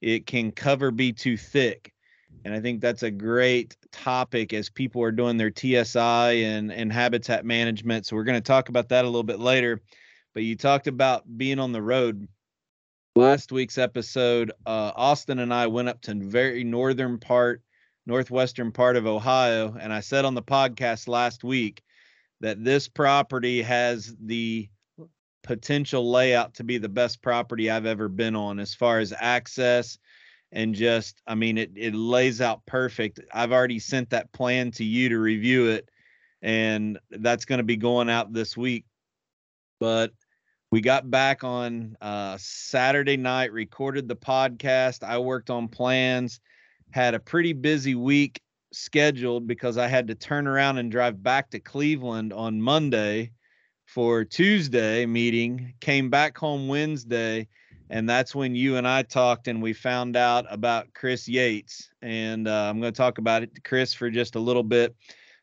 it 0.00 0.26
can 0.26 0.52
cover 0.52 0.90
be 0.90 1.12
too 1.12 1.36
thick. 1.36 1.92
And 2.44 2.54
I 2.54 2.60
think 2.60 2.80
that's 2.80 3.02
a 3.02 3.10
great 3.10 3.76
topic 3.92 4.52
as 4.52 4.70
people 4.70 5.02
are 5.02 5.12
doing 5.12 5.36
their 5.36 5.52
TSI 5.54 6.44
and, 6.44 6.72
and 6.72 6.92
habitat 6.92 7.44
management. 7.44 8.06
So 8.06 8.16
we're 8.16 8.24
going 8.24 8.40
to 8.40 8.46
talk 8.46 8.68
about 8.68 8.88
that 8.90 9.04
a 9.04 9.08
little 9.08 9.22
bit 9.22 9.40
later. 9.40 9.80
But 10.34 10.44
you 10.44 10.56
talked 10.56 10.86
about 10.86 11.24
being 11.36 11.58
on 11.58 11.72
the 11.72 11.82
road 11.82 12.28
last 13.16 13.50
week's 13.50 13.78
episode, 13.78 14.52
uh, 14.64 14.92
Austin 14.94 15.40
and 15.40 15.52
I 15.52 15.66
went 15.66 15.88
up 15.88 16.00
to 16.02 16.14
very 16.14 16.62
northern 16.62 17.18
part, 17.18 17.62
northwestern 18.06 18.70
part 18.70 18.96
of 18.96 19.06
Ohio, 19.06 19.76
and 19.78 19.92
I 19.92 20.00
said 20.00 20.24
on 20.24 20.34
the 20.34 20.42
podcast 20.42 21.08
last 21.08 21.42
week 21.42 21.82
that 22.40 22.62
this 22.62 22.86
property 22.86 23.62
has 23.62 24.14
the 24.20 24.68
potential 25.42 26.10
layout 26.10 26.54
to 26.54 26.64
be 26.64 26.78
the 26.78 26.88
best 26.88 27.20
property 27.22 27.70
I've 27.70 27.86
ever 27.86 28.08
been 28.08 28.36
on 28.36 28.60
as 28.60 28.74
far 28.74 29.00
as 29.00 29.12
access 29.18 29.98
and 30.52 30.74
just 30.74 31.20
I 31.26 31.34
mean 31.34 31.58
it 31.58 31.72
it 31.76 31.94
lays 31.94 32.40
out 32.40 32.64
perfect. 32.66 33.20
I've 33.32 33.52
already 33.52 33.78
sent 33.78 34.10
that 34.10 34.32
plan 34.32 34.70
to 34.72 34.84
you 34.84 35.08
to 35.10 35.18
review 35.18 35.68
it 35.68 35.88
and 36.42 36.98
that's 37.10 37.44
going 37.44 37.58
to 37.58 37.64
be 37.64 37.76
going 37.76 38.08
out 38.08 38.32
this 38.32 38.56
week. 38.56 38.84
But 39.80 40.12
we 40.70 40.80
got 40.80 41.10
back 41.10 41.44
on 41.44 41.96
uh, 42.00 42.36
Saturday 42.38 43.16
night, 43.16 43.52
recorded 43.52 44.08
the 44.08 44.16
podcast. 44.16 45.02
I 45.02 45.18
worked 45.18 45.50
on 45.50 45.68
plans, 45.68 46.40
had 46.90 47.14
a 47.14 47.20
pretty 47.20 47.52
busy 47.52 47.94
week 47.94 48.40
scheduled 48.72 49.46
because 49.46 49.78
I 49.78 49.86
had 49.86 50.08
to 50.08 50.14
turn 50.14 50.46
around 50.46 50.78
and 50.78 50.90
drive 50.90 51.22
back 51.22 51.50
to 51.50 51.58
Cleveland 51.58 52.32
on 52.32 52.60
Monday 52.60 53.32
for 53.86 54.24
Tuesday 54.24 55.06
meeting. 55.06 55.74
Came 55.80 56.10
back 56.10 56.36
home 56.36 56.68
Wednesday, 56.68 57.48
and 57.90 58.08
that's 58.08 58.34
when 58.34 58.54
you 58.54 58.76
and 58.76 58.86
I 58.86 59.02
talked 59.02 59.48
and 59.48 59.62
we 59.62 59.72
found 59.72 60.16
out 60.16 60.46
about 60.50 60.92
Chris 60.94 61.28
Yates. 61.28 61.90
And 62.02 62.46
uh, 62.46 62.68
I'm 62.68 62.80
going 62.80 62.92
to 62.92 62.96
talk 62.96 63.18
about 63.18 63.42
it, 63.42 63.54
to 63.54 63.60
Chris, 63.60 63.94
for 63.94 64.10
just 64.10 64.34
a 64.34 64.40
little 64.40 64.62
bit 64.62 64.94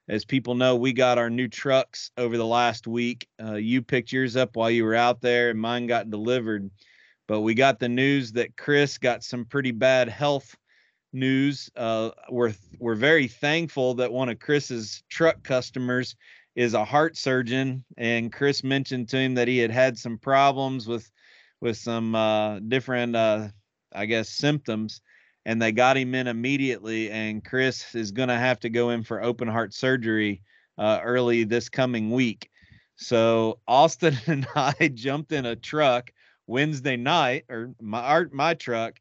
as 0.07 0.23
people 0.23 0.53
know, 0.53 0.75
we 0.75 0.93
got 0.93 1.17
our 1.17 1.29
new 1.29 1.47
trucks 1.47 2.11
over 2.17 2.37
the 2.37 2.45
last 2.45 2.85
week. 2.85 3.27
Uh, 3.41 3.55
you 3.55 3.81
picked 3.81 4.11
yours 4.11 4.35
up 4.35 4.55
while 4.55 4.69
you 4.69 4.83
were 4.83 4.95
out 4.95 5.21
there, 5.21 5.49
and 5.49 5.59
mine 5.59 5.87
got 5.87 6.11
delivered. 6.11 6.69
But 7.27 7.41
we 7.41 7.55
got 7.55 7.79
the 7.79 7.89
news 7.89 8.31
that 8.33 8.55
Chris 8.55 8.99
got 8.99 9.23
some 9.23 9.45
pretty 9.45 9.71
bad 9.71 10.07
health 10.07 10.55
news. 11.11 11.71
Uh, 11.75 12.11
we're 12.29 12.53
we're 12.77 12.95
very 12.95 13.27
thankful 13.27 13.95
that 13.95 14.11
one 14.11 14.29
of 14.29 14.37
Chris's 14.37 15.03
truck 15.09 15.41
customers 15.43 16.15
is 16.55 16.75
a 16.75 16.85
heart 16.85 17.17
surgeon, 17.17 17.83
and 17.97 18.31
Chris 18.31 18.63
mentioned 18.63 19.09
to 19.09 19.17
him 19.17 19.33
that 19.35 19.47
he 19.47 19.57
had 19.57 19.71
had 19.71 19.97
some 19.97 20.19
problems 20.19 20.87
with 20.87 21.09
with 21.61 21.77
some 21.77 22.15
uh, 22.15 22.59
different, 22.59 23.15
uh, 23.15 23.49
I 23.93 24.05
guess, 24.05 24.29
symptoms 24.29 25.01
and 25.45 25.61
they 25.61 25.71
got 25.71 25.97
him 25.97 26.15
in 26.15 26.27
immediately. 26.27 27.11
And 27.11 27.45
Chris 27.45 27.93
is 27.95 28.11
going 28.11 28.29
to 28.29 28.37
have 28.37 28.59
to 28.61 28.69
go 28.69 28.89
in 28.89 29.03
for 29.03 29.23
open 29.23 29.47
heart 29.47 29.73
surgery 29.73 30.41
uh, 30.77 30.99
early 31.03 31.43
this 31.43 31.69
coming 31.69 32.11
week. 32.11 32.49
So 32.95 33.59
Austin 33.67 34.17
and 34.27 34.47
I 34.55 34.91
jumped 34.93 35.31
in 35.31 35.45
a 35.45 35.55
truck 35.55 36.11
Wednesday 36.47 36.97
night, 36.97 37.45
or 37.49 37.73
my 37.81 38.01
our, 38.01 38.29
my 38.31 38.53
truck, 38.53 38.99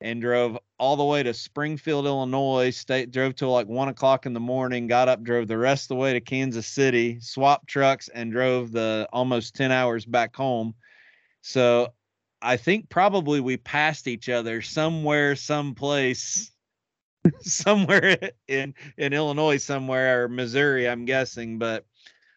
and 0.00 0.20
drove 0.20 0.58
all 0.78 0.96
the 0.96 1.04
way 1.04 1.22
to 1.22 1.32
Springfield, 1.32 2.06
Illinois. 2.06 2.70
State 2.70 3.10
drove 3.10 3.34
till 3.34 3.50
like 3.50 3.66
one 3.66 3.88
o'clock 3.88 4.26
in 4.26 4.32
the 4.32 4.40
morning. 4.40 4.86
Got 4.86 5.08
up, 5.08 5.22
drove 5.22 5.48
the 5.48 5.56
rest 5.56 5.84
of 5.84 5.88
the 5.88 5.94
way 5.96 6.12
to 6.12 6.20
Kansas 6.20 6.66
City, 6.66 7.18
swapped 7.20 7.66
trucks, 7.66 8.08
and 8.08 8.32
drove 8.32 8.72
the 8.72 9.08
almost 9.12 9.54
ten 9.54 9.72
hours 9.72 10.04
back 10.04 10.34
home. 10.36 10.74
So 11.42 11.92
I 12.40 12.56
think 12.56 12.88
probably 12.88 13.40
we 13.40 13.56
passed 13.56 14.08
each 14.08 14.28
other 14.28 14.62
somewhere, 14.62 15.36
someplace, 15.36 16.50
somewhere 17.40 18.16
in 18.48 18.74
in 18.96 19.12
Illinois, 19.12 19.58
somewhere 19.58 20.24
or 20.24 20.28
Missouri, 20.28 20.88
I'm 20.88 21.04
guessing. 21.04 21.58
But 21.58 21.84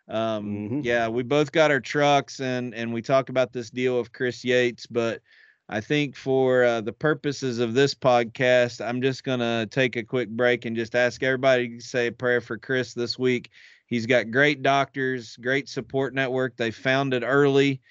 um, 0.08 0.46
mm-hmm. 0.46 0.80
yeah, 0.84 1.08
we 1.08 1.24
both 1.24 1.52
got 1.52 1.72
our 1.72 1.80
trucks, 1.80 2.40
and 2.40 2.74
and 2.76 2.94
we 2.94 3.02
talk 3.02 3.30
about 3.30 3.54
this 3.54 3.70
deal 3.70 4.00
of 4.00 4.12
Chris 4.12 4.44
Yates. 4.44 4.86
But 4.86 5.22
I 5.70 5.82
think 5.82 6.16
for 6.16 6.64
uh, 6.64 6.82
the 6.82 6.94
purposes 6.94 7.58
of 7.60 7.74
this 7.74 7.96
podcast, 7.96 8.86
I'm 8.86 9.02
just 9.02 9.24
gonna 9.24 9.66
take 9.66 9.96
a 9.96 10.04
quick 10.04 10.30
break 10.30 10.66
and 10.66 10.76
just 10.76 10.96
ask 10.96 11.24
everybody 11.24 11.78
to 11.78 11.82
say 11.82 12.08
a 12.08 12.12
prayer 12.12 12.42
for 12.42 12.58
Chris 12.58 12.94
this 12.94 13.18
week. 13.18 13.50
He's 13.88 14.06
got 14.06 14.32
great 14.32 14.64
doctors, 14.64 15.38
great 15.38 15.70
support 15.70 16.14
network. 16.14 16.58
They 16.58 16.72
found 16.72 17.14
it 17.14 17.24
early 17.24 17.82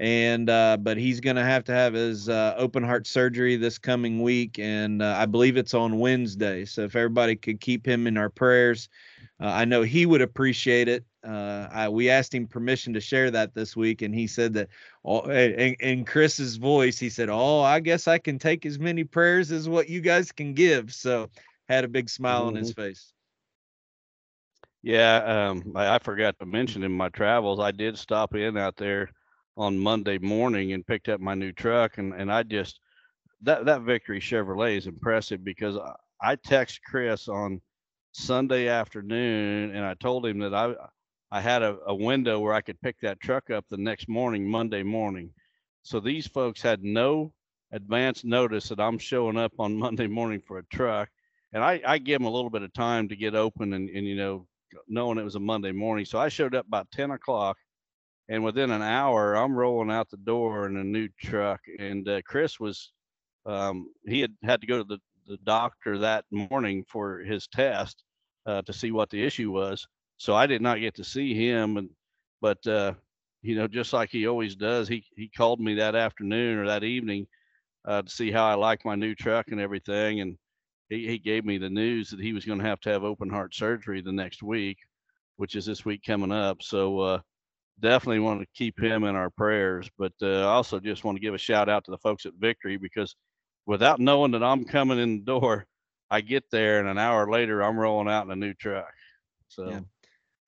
and 0.00 0.48
uh, 0.48 0.78
but 0.78 0.96
he's 0.96 1.20
going 1.20 1.36
to 1.36 1.44
have 1.44 1.62
to 1.64 1.72
have 1.72 1.92
his 1.92 2.30
uh, 2.30 2.54
open 2.56 2.82
heart 2.82 3.06
surgery 3.06 3.56
this 3.56 3.76
coming 3.76 4.22
week, 4.22 4.58
and 4.58 5.02
uh, 5.02 5.14
I 5.18 5.26
believe 5.26 5.58
it's 5.58 5.74
on 5.74 5.98
Wednesday. 5.98 6.64
So 6.64 6.84
if 6.84 6.96
everybody 6.96 7.36
could 7.36 7.60
keep 7.60 7.86
him 7.86 8.06
in 8.06 8.16
our 8.16 8.30
prayers, 8.30 8.88
uh, 9.40 9.48
I 9.48 9.66
know 9.66 9.82
he 9.82 10.06
would 10.06 10.22
appreciate 10.22 10.88
it. 10.88 11.04
Uh, 11.22 11.68
I, 11.70 11.90
we 11.90 12.08
asked 12.08 12.34
him 12.34 12.46
permission 12.46 12.94
to 12.94 13.00
share 13.00 13.30
that 13.30 13.52
this 13.52 13.76
week, 13.76 14.00
and 14.00 14.14
he 14.14 14.26
said 14.26 14.54
that. 14.54 14.68
All, 15.02 15.28
in, 15.28 15.74
in 15.80 16.04
Chris's 16.06 16.56
voice, 16.56 16.98
he 16.98 17.10
said, 17.10 17.28
"Oh, 17.28 17.60
I 17.60 17.80
guess 17.80 18.08
I 18.08 18.16
can 18.16 18.38
take 18.38 18.64
as 18.64 18.78
many 18.78 19.04
prayers 19.04 19.52
as 19.52 19.68
what 19.68 19.90
you 19.90 20.00
guys 20.00 20.32
can 20.32 20.54
give." 20.54 20.94
So 20.94 21.28
had 21.68 21.84
a 21.84 21.88
big 21.88 22.08
smile 22.08 22.40
mm-hmm. 22.40 22.48
on 22.48 22.54
his 22.54 22.72
mm-hmm. 22.72 22.82
face. 22.82 23.12
Yeah, 24.82 25.50
um, 25.50 25.72
I, 25.76 25.96
I 25.96 25.98
forgot 25.98 26.38
to 26.38 26.46
mention 26.46 26.84
in 26.84 26.92
my 26.92 27.10
travels, 27.10 27.60
I 27.60 27.70
did 27.70 27.98
stop 27.98 28.34
in 28.34 28.56
out 28.56 28.76
there 28.76 29.10
on 29.60 29.78
Monday 29.78 30.16
morning 30.18 30.72
and 30.72 30.86
picked 30.86 31.10
up 31.10 31.20
my 31.20 31.34
new 31.34 31.52
truck 31.52 31.98
and 31.98 32.14
and 32.14 32.32
I 32.32 32.42
just 32.42 32.80
that 33.42 33.66
that 33.66 33.82
victory 33.82 34.18
Chevrolet 34.18 34.78
is 34.78 34.86
impressive 34.86 35.44
because 35.44 35.76
I 36.22 36.36
text 36.36 36.80
Chris 36.82 37.28
on 37.28 37.60
Sunday 38.12 38.68
afternoon 38.68 39.76
and 39.76 39.84
I 39.84 39.94
told 39.94 40.24
him 40.24 40.38
that 40.38 40.54
I 40.54 40.74
I 41.30 41.42
had 41.42 41.62
a, 41.62 41.76
a 41.86 41.94
window 41.94 42.40
where 42.40 42.54
I 42.54 42.62
could 42.62 42.80
pick 42.80 42.98
that 43.02 43.20
truck 43.20 43.50
up 43.50 43.66
the 43.68 43.76
next 43.76 44.08
morning, 44.08 44.48
Monday 44.48 44.82
morning. 44.82 45.30
So 45.82 46.00
these 46.00 46.26
folks 46.26 46.62
had 46.62 46.82
no 46.82 47.32
advance 47.72 48.24
notice 48.24 48.68
that 48.70 48.80
I'm 48.80 48.98
showing 48.98 49.36
up 49.36 49.52
on 49.58 49.76
Monday 49.78 50.06
morning 50.06 50.40
for 50.40 50.58
a 50.58 50.66
truck. 50.66 51.10
And 51.52 51.62
I, 51.62 51.80
I 51.86 51.98
give 51.98 52.18
them 52.18 52.26
a 52.26 52.32
little 52.32 52.50
bit 52.50 52.62
of 52.62 52.72
time 52.72 53.08
to 53.08 53.16
get 53.16 53.34
open 53.34 53.74
and, 53.74 53.90
and 53.90 54.06
you 54.06 54.16
know, 54.16 54.46
knowing 54.88 55.18
it 55.18 55.24
was 55.24 55.34
a 55.34 55.40
Monday 55.40 55.72
morning. 55.72 56.04
So 56.04 56.18
I 56.18 56.28
showed 56.28 56.54
up 56.54 56.66
about 56.66 56.90
10 56.92 57.10
o'clock 57.10 57.56
and 58.30 58.42
within 58.42 58.70
an 58.70 58.82
hour 58.82 59.34
i'm 59.34 59.54
rolling 59.54 59.90
out 59.90 60.08
the 60.08 60.16
door 60.18 60.66
in 60.66 60.76
a 60.76 60.84
new 60.84 61.08
truck 61.20 61.60
and 61.78 62.08
uh, 62.08 62.22
chris 62.26 62.58
was 62.58 62.92
um, 63.46 63.88
he 64.06 64.20
had 64.20 64.32
had 64.42 64.60
to 64.60 64.66
go 64.66 64.78
to 64.78 64.84
the, 64.84 64.98
the 65.26 65.38
doctor 65.44 65.98
that 65.98 66.24
morning 66.30 66.84
for 66.88 67.20
his 67.20 67.46
test 67.48 68.04
uh, 68.46 68.62
to 68.62 68.72
see 68.72 68.92
what 68.92 69.10
the 69.10 69.22
issue 69.24 69.50
was. 69.50 69.86
So 70.18 70.34
i 70.34 70.46
did 70.46 70.62
not 70.62 70.80
get 70.80 70.94
to 70.96 71.04
see 71.04 71.34
him 71.34 71.76
and 71.78 71.90
but 72.42 72.64
uh, 72.66 72.94
you 73.42 73.56
know 73.56 73.66
just 73.66 73.92
like 73.92 74.10
he 74.10 74.26
always 74.26 74.56
does 74.56 74.88
he 74.88 75.04
he 75.16 75.28
called 75.28 75.60
me 75.60 75.74
that 75.76 75.96
afternoon 75.96 76.58
or 76.58 76.66
that 76.66 76.84
evening 76.84 77.26
uh, 77.86 78.02
to 78.02 78.10
see 78.10 78.30
how 78.30 78.46
i 78.46 78.54
like 78.54 78.84
my 78.84 78.94
new 78.94 79.14
truck 79.14 79.48
and 79.48 79.60
everything 79.60 80.20
and 80.20 80.36
he, 80.90 81.06
he 81.06 81.18
gave 81.18 81.44
me 81.44 81.56
the 81.56 81.70
news 81.70 82.10
that 82.10 82.20
he 82.20 82.34
was 82.34 82.44
going 82.44 82.58
to 82.58 82.64
have 82.64 82.80
to 82.80 82.90
have 82.90 83.04
open 83.04 83.30
heart 83.30 83.54
surgery 83.54 84.02
the 84.02 84.12
next 84.12 84.42
week 84.42 84.76
which 85.40 85.56
is 85.56 85.64
this 85.64 85.86
week 85.86 86.02
coming 86.06 86.30
up. 86.30 86.62
So 86.62 87.00
uh, 87.00 87.20
definitely 87.80 88.20
want 88.20 88.40
to 88.40 88.46
keep 88.54 88.78
him 88.78 89.04
in 89.04 89.14
our 89.14 89.30
prayers. 89.30 89.88
But 89.98 90.12
uh, 90.22 90.40
I 90.40 90.52
also 90.52 90.80
just 90.80 91.04
want 91.04 91.16
to 91.16 91.20
give 91.20 91.34
a 91.34 91.38
shout 91.38 91.68
out 91.68 91.84
to 91.84 91.90
the 91.90 91.98
folks 91.98 92.26
at 92.26 92.32
Victory 92.38 92.76
because 92.76 93.16
without 93.66 94.00
knowing 94.00 94.32
that 94.32 94.42
I'm 94.42 94.64
coming 94.64 94.98
in 94.98 95.18
the 95.18 95.24
door, 95.24 95.66
I 96.10 96.20
get 96.20 96.44
there 96.50 96.80
and 96.80 96.88
an 96.88 96.98
hour 96.98 97.30
later 97.30 97.62
I'm 97.62 97.78
rolling 97.78 98.08
out 98.08 98.24
in 98.24 98.32
a 98.32 98.36
new 98.36 98.54
truck. 98.54 98.92
So 99.48 99.68
yeah. 99.68 99.80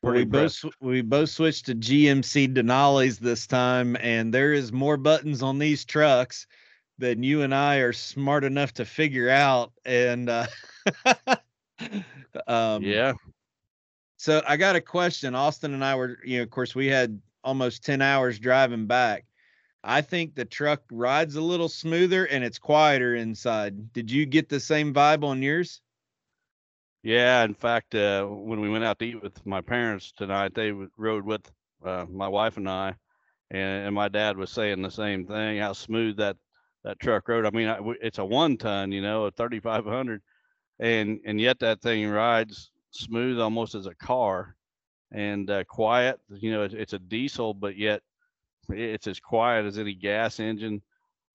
we 0.03 0.25
both 0.25 0.65
we 0.81 1.03
both 1.03 1.31
switched 1.31 1.67
to 1.67 1.75
GMC 1.75 2.55
Denali's 2.55 3.19
this 3.19 3.47
time, 3.47 3.97
and 4.01 4.33
there 4.33 4.53
is 4.53 4.73
more 4.73 4.97
buttons 4.97 5.43
on 5.43 5.59
these 5.59 5.85
trucks 5.85 6.47
than 6.99 7.23
you 7.23 7.43
and 7.43 7.55
I 7.55 7.77
are 7.77 7.93
smart 7.93 8.45
enough 8.45 8.73
to 8.75 8.85
figure 8.85 9.29
out. 9.29 9.73
And 9.85 10.29
uh, 10.29 10.47
um, 12.47 12.83
yeah, 12.83 13.13
so 14.23 14.41
I 14.47 14.57
got 14.57 14.77
a 14.77 14.81
question. 14.81 15.35
Austin 15.35 15.75
and 15.75 15.85
I 15.85 15.97
were, 15.97 16.17
you 16.25 16.37
know, 16.37 16.45
of 16.45 16.51
course, 16.51 16.77
we 16.77 16.87
had 16.87 17.21
almost 17.43 17.85
10 17.85 18.01
hours 18.01 18.39
driving 18.39 18.87
back. 18.87 19.25
I 19.83 20.01
think 20.01 20.37
the 20.37 20.45
truck 20.45 20.81
rides 20.93 21.35
a 21.35 21.41
little 21.41 21.69
smoother 21.69 22.27
and 22.27 22.45
it's 22.45 22.57
quieter 22.57 23.17
inside. 23.17 23.93
Did 23.93 24.13
you 24.13 24.25
get 24.25 24.49
the 24.49 24.61
same 24.61 24.95
vibe 24.95 25.25
on 25.25 25.43
yours? 25.43 25.81
Yeah, 27.03 27.43
in 27.43 27.53
fact, 27.53 27.97
uh, 27.97 28.25
when 28.27 28.61
we 28.61 28.69
went 28.71 28.85
out 28.85 29.01
to 29.01 29.07
eat 29.07 29.21
with 29.21 29.45
my 29.45 29.61
parents 29.61 30.13
tonight, 30.13 30.55
they 30.55 30.71
rode 30.97 31.25
with 31.25 31.51
uh, 31.85 32.07
my 32.09 32.29
wife 32.29 32.59
and 32.59 32.69
I, 32.69 32.95
and, 33.51 33.87
and, 33.87 33.93
my 33.93 34.09
dad 34.09 34.37
was 34.37 34.51
saying 34.51 34.83
the 34.83 34.91
same 34.93 35.27
thing. 35.27 35.59
How 35.59 35.73
smooth 35.73 36.19
that 36.19 36.37
that 36.85 37.01
truck 37.01 37.27
rode. 37.27 37.45
I 37.45 37.51
mean, 37.51 37.67
I, 37.67 37.81
it's 38.01 38.19
a 38.19 38.25
one 38.25 38.57
ton, 38.57 38.93
you 38.93 39.03
know, 39.03 39.25
a 39.25 39.33
3500, 39.33 40.23
and 40.79 41.19
and 41.25 41.41
yet 41.41 41.59
that 41.59 41.83
thing 41.83 42.09
rides 42.09 42.71
smooth 42.93 43.41
almost 43.41 43.75
as 43.75 43.87
a 43.87 43.95
car 43.95 44.57
and 45.11 45.51
uh, 45.51 45.65
quiet. 45.65 46.21
You 46.31 46.53
know, 46.53 46.63
it's, 46.63 46.75
it's, 46.75 46.93
a 46.93 46.99
diesel, 46.99 47.55
but 47.55 47.77
yet 47.77 48.03
it's 48.69 49.07
as 49.07 49.21
quiet 49.21 49.67
as 49.67 49.79
any 49.79 49.95
gas 49.95 50.41
engine. 50.41 50.83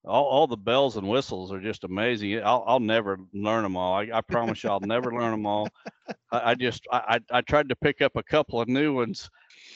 All, 0.06 0.26
all 0.26 0.48
the 0.48 0.56
bells 0.56 0.96
and 0.96 1.08
whistles 1.08 1.52
are 1.52 1.60
just 1.60 1.84
amazing. 1.84 2.42
I'll, 2.44 2.64
I'll 2.66 2.80
never 2.80 3.20
learn 3.34 3.64
them 3.64 3.76
all. 3.76 3.96
I, 3.96 4.10
I 4.14 4.22
promise 4.22 4.64
you, 4.64 4.70
I'll 4.70 4.80
never 4.80 5.12
learn 5.12 5.32
them 5.32 5.46
all. 5.46 5.68
I, 6.32 6.52
I 6.52 6.56
just 6.56 6.84
I, 6.92 7.20
I 7.32 7.42
tried 7.42 7.70
to 7.70 7.76
pick 7.76 8.02
up 8.02 8.16
a 8.16 8.24
couple 8.24 8.62
of 8.62 8.70
new 8.70 8.94
ones. 8.94 9.30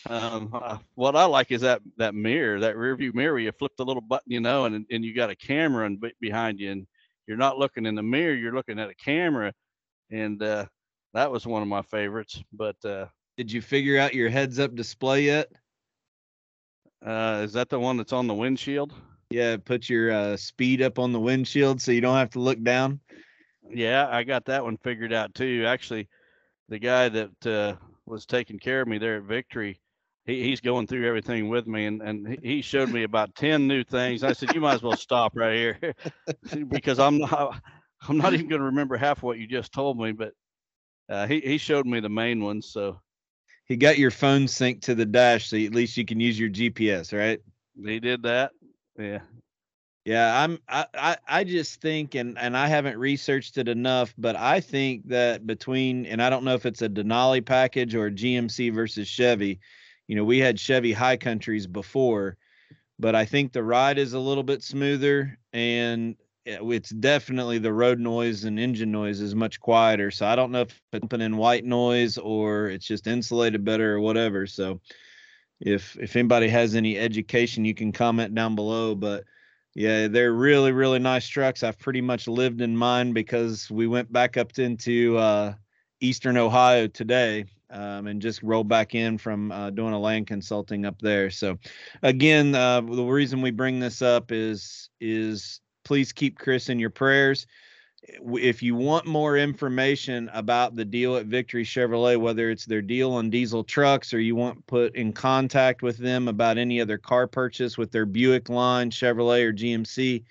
Um, 0.08 0.52
uh, 0.54 0.78
what 0.96 1.16
I 1.16 1.26
like 1.26 1.52
is 1.52 1.62
that 1.62 1.82
that 1.98 2.16
mirror, 2.16 2.60
that 2.62 2.78
rear 2.78 2.96
view 2.96 3.12
mirror. 3.14 3.40
You 3.40 3.52
flip 3.52 3.74
the 3.78 3.86
little 3.86 4.02
button, 4.02 4.32
you 4.32 4.40
know, 4.40 4.66
and 4.66 4.86
and 4.90 5.04
you 5.04 5.14
got 5.14 5.30
a 5.30 5.36
camera 5.36 5.86
and 5.86 6.04
behind 6.20 6.60
you, 6.60 6.72
and 6.72 6.88
you're 7.28 7.38
not 7.38 7.58
looking 7.58 7.86
in 7.86 7.96
the 7.96 8.04
mirror. 8.04 8.34
You're 8.34 8.56
looking 8.56 8.80
at 8.80 8.90
a 8.90 8.96
camera, 8.96 9.54
and 10.10 10.42
uh, 10.42 10.66
that 11.13 11.32
was 11.32 11.46
one 11.46 11.62
of 11.62 11.68
my 11.68 11.82
favorites. 11.82 12.41
But 12.53 12.84
uh, 12.86 13.08
did 13.38 13.51
you 13.51 13.62
figure 13.62 14.00
out 14.00 14.13
your 14.13 14.30
heads 14.30 14.60
up 14.60 14.75
display 14.75 15.24
yet? 15.24 15.51
Uh, 17.06 17.41
is 17.44 17.53
that 17.53 17.70
the 17.70 17.80
one 17.80 17.98
that's 17.98 18.13
on 18.13 18.27
the 18.27 18.34
windshield? 18.34 18.94
Yeah, 19.32 19.58
put 19.58 19.89
your 19.89 20.12
uh, 20.12 20.38
speed 20.38 20.82
up 20.82 21.00
on 21.00 21.13
the 21.13 21.20
windshield 21.20 21.82
so 21.82 21.91
you 21.91 22.01
don't 22.01 22.18
have 22.18 22.32
to 22.32 22.39
look 22.39 22.62
down. 22.62 23.00
Yeah, 23.70 24.08
I 24.10 24.24
got 24.24 24.46
that 24.46 24.63
one 24.63 24.77
figured 24.77 25.13
out 25.13 25.34
too. 25.34 25.65
Actually, 25.65 26.10
the 26.70 26.80
guy 26.80 27.10
that 27.10 27.48
uh, 27.48 27.75
was 28.06 28.25
taking 28.25 28.60
care 28.60 28.82
of 28.82 28.88
me 28.88 28.98
there 28.98 29.18
at 29.18 29.24
Victory, 29.24 29.80
he, 30.25 30.44
he's 30.44 30.60
going 30.60 30.86
through 30.88 31.08
everything 31.08 31.48
with 31.48 31.65
me, 31.65 31.86
and, 31.86 32.01
and 32.01 32.39
he 32.44 32.62
showed 32.62 32.89
me 32.89 33.03
about 33.03 33.34
ten 33.36 33.68
new 33.68 33.84
things. 33.84 34.24
I 34.24 34.34
said, 34.34 34.53
"You 34.53 34.62
might 34.62 34.75
as 34.75 34.84
well 34.84 34.98
stop 34.98 35.32
right 35.36 35.56
here," 35.56 35.96
because 36.68 37.00
I'm 37.00 37.20
not 37.20 37.62
I'm 38.08 38.18
not 38.18 38.34
even 38.34 38.48
going 38.48 38.60
to 38.60 38.65
remember 38.65 38.98
half 38.98 39.18
of 39.20 39.24
what 39.24 39.38
you 39.38 39.48
just 39.48 39.72
told 39.72 39.98
me. 39.98 40.12
But 40.12 40.34
uh, 41.10 41.27
he 41.27 41.39
he 41.41 41.58
showed 41.58 41.86
me 41.86 42.00
the 42.00 42.10
main 42.10 42.43
ones. 42.43 42.67
So 42.67 43.00
he 43.65 43.75
got 43.75 43.98
your 43.98 44.12
phone 44.12 44.46
synced 44.46 44.81
to 44.81 44.96
the 44.96 45.05
dash, 45.05 45.50
so 45.50 45.58
at 45.58 45.74
least 45.74 45.98
you 45.98 46.05
can 46.05 46.20
use 46.20 46.39
your 46.39 46.50
GPS, 46.50 47.17
right? 47.17 47.39
He 47.84 48.00
did 48.00 48.24
that. 48.24 48.51
Yeah. 48.98 49.20
Yeah, 50.03 50.43
I'm 50.43 50.58
I, 50.67 50.86
I 50.96 51.17
I 51.27 51.43
just 51.43 51.79
think 51.79 52.15
and 52.15 52.38
and 52.39 52.58
I 52.58 52.67
haven't 52.67 52.98
researched 52.98 53.58
it 53.60 53.67
enough, 53.67 54.15
but 54.17 54.36
I 54.36 54.60
think 54.60 55.08
that 55.10 55.46
between 55.46 56.08
and 56.08 56.22
I 56.24 56.29
don't 56.29 56.43
know 56.43 56.55
if 56.55 56.65
it's 56.65 56.81
a 56.81 56.89
Denali 56.89 57.46
package 57.46 57.93
or 57.93 58.10
GMC 58.10 58.74
versus 58.74 59.08
Chevy. 59.08 59.60
You 60.08 60.15
know, 60.15 60.24
we 60.24 60.39
had 60.39 60.60
Chevy 60.60 60.91
High 60.91 61.17
Countries 61.17 61.67
before, 61.67 62.36
but 62.98 63.15
I 63.15 63.25
think 63.25 63.53
the 63.53 63.63
ride 63.63 64.00
is 64.00 64.13
a 64.13 64.20
little 64.20 64.43
bit 64.43 64.63
smoother 64.63 65.38
and 65.53 66.15
it's 66.46 66.90
definitely 66.90 67.60
the 67.60 67.74
road 67.74 68.00
noise 68.00 68.46
and 68.46 68.60
engine 68.60 68.92
noise 68.92 69.22
is 69.22 69.36
much 69.36 69.60
quieter. 69.60 70.10
So 70.12 70.26
I 70.26 70.36
don't 70.36 70.52
know 70.52 70.62
if 70.62 70.70
it's 70.70 70.82
pumping 70.92 71.22
in 71.22 71.38
white 71.38 71.66
noise 71.66 72.18
or 72.18 72.68
it's 72.68 72.86
just 72.86 73.08
insulated 73.08 73.64
better 73.64 73.96
or 73.96 74.00
whatever. 74.00 74.48
So 74.48 74.80
if 75.60 75.98
if 76.00 76.16
anybody 76.16 76.48
has 76.48 76.76
any 76.76 76.98
education, 76.98 77.66
you 77.66 77.76
can 77.76 77.92
comment 77.92 78.34
down 78.34 78.56
below. 78.56 78.96
But 78.96 79.24
yeah, 79.76 80.08
they're 80.08 80.34
really 80.34 80.72
really 80.72 81.00
nice 81.00 81.28
trucks. 81.28 81.64
I've 81.64 81.80
pretty 81.80 82.02
much 82.02 82.28
lived 82.28 82.62
in 82.62 82.76
mine 82.76 83.14
because 83.14 83.70
we 83.70 83.88
went 83.88 84.12
back 84.12 84.38
up 84.38 84.58
into 84.58 85.18
uh, 85.18 85.54
Eastern 86.00 86.38
Ohio 86.38 86.88
today. 86.88 87.46
Um, 87.74 88.08
and 88.08 88.22
just 88.22 88.44
rolled 88.44 88.68
back 88.68 88.96
in 88.96 89.18
from 89.18 89.50
uh, 89.50 89.70
doing 89.70 89.94
a 89.94 89.98
land 89.98 90.28
consulting 90.28 90.86
up 90.86 91.00
there. 91.00 91.30
So, 91.30 91.58
again, 92.04 92.54
uh, 92.54 92.82
the 92.82 93.06
reason 93.06 93.42
we 93.42 93.52
bring 93.52 93.80
this 93.80 94.02
up 94.02 94.34
is 94.34 94.90
is 95.00 95.62
please 95.84 96.12
keep 96.12 96.38
Chris 96.38 96.70
in 96.70 96.80
your 96.80 96.90
prayers. 96.90 97.48
if 98.20 98.64
you 98.64 98.76
want 98.76 99.06
more 99.06 99.38
information 99.38 100.30
about 100.34 100.76
the 100.76 100.84
deal 100.84 101.16
at 101.18 101.28
Victory 101.28 101.64
Chevrolet, 101.64 102.20
whether 102.20 102.50
it's 102.50 102.66
their 102.66 102.82
deal 102.82 103.12
on 103.12 103.30
diesel 103.30 103.64
trucks 103.64 104.14
or 104.14 104.20
you 104.20 104.36
want 104.36 104.66
put 104.66 104.96
in 104.96 105.14
contact 105.14 105.84
with 105.84 105.98
them 105.98 106.28
about 106.28 106.58
any 106.58 106.82
other 106.82 106.98
car 106.98 107.28
purchase 107.28 107.78
with 107.78 107.92
their 107.92 108.08
Buick 108.08 108.50
line, 108.50 108.90
Chevrolet 108.90 109.44
or 109.44 109.54
GMC, 109.54 110.24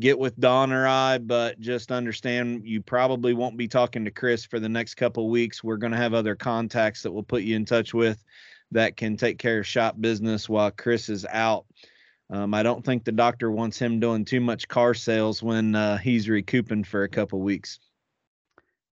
get 0.00 0.18
with 0.18 0.38
Don 0.40 0.72
or 0.72 0.88
I. 0.88 1.18
But 1.18 1.60
just 1.60 1.92
understand 1.92 2.66
you 2.66 2.82
probably 2.82 3.32
won't 3.32 3.56
be 3.56 3.68
talking 3.68 4.04
to 4.04 4.10
Chris 4.10 4.44
for 4.44 4.58
the 4.58 4.68
next 4.68 4.94
couple 4.94 5.30
weeks. 5.30 5.62
We're 5.62 5.76
going 5.76 5.92
to 5.92 5.98
have 5.98 6.14
other 6.14 6.34
contacts 6.34 7.02
that 7.02 7.12
we'll 7.12 7.22
put 7.22 7.42
you 7.42 7.54
in 7.56 7.64
touch 7.64 7.94
with 7.94 8.22
that 8.72 8.96
can 8.96 9.16
take 9.16 9.38
care 9.38 9.60
of 9.60 9.66
shop 9.66 10.00
business 10.00 10.48
while 10.48 10.70
Chris 10.70 11.08
is 11.08 11.24
out. 11.26 11.64
Um, 12.30 12.54
I 12.54 12.62
don't 12.62 12.84
think 12.84 13.04
the 13.04 13.12
doctor 13.12 13.50
wants 13.50 13.78
him 13.78 14.00
doing 14.00 14.24
too 14.24 14.40
much 14.40 14.66
car 14.66 14.94
sales 14.94 15.42
when 15.42 15.74
uh, 15.74 15.98
he's 15.98 16.28
recouping 16.28 16.84
for 16.84 17.02
a 17.02 17.08
couple 17.08 17.40
weeks. 17.40 17.78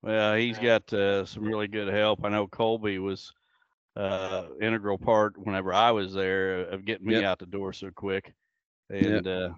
Well, 0.02 0.34
he's 0.34 0.58
got 0.58 0.92
uh, 0.92 1.24
some 1.24 1.44
really 1.44 1.68
good 1.68 1.92
help. 1.92 2.24
I 2.24 2.28
know 2.28 2.46
Colby 2.46 2.98
was 2.98 3.32
uh, 3.96 4.44
integral 4.60 4.98
part 4.98 5.38
whenever 5.38 5.72
I 5.72 5.92
was 5.92 6.12
there 6.12 6.60
of 6.62 6.84
getting 6.84 7.06
me 7.06 7.14
yep. 7.14 7.24
out 7.24 7.38
the 7.38 7.46
door 7.46 7.72
so 7.72 7.90
quick, 7.90 8.34
and 8.90 9.24
yep. 9.24 9.26
uh, 9.26 9.54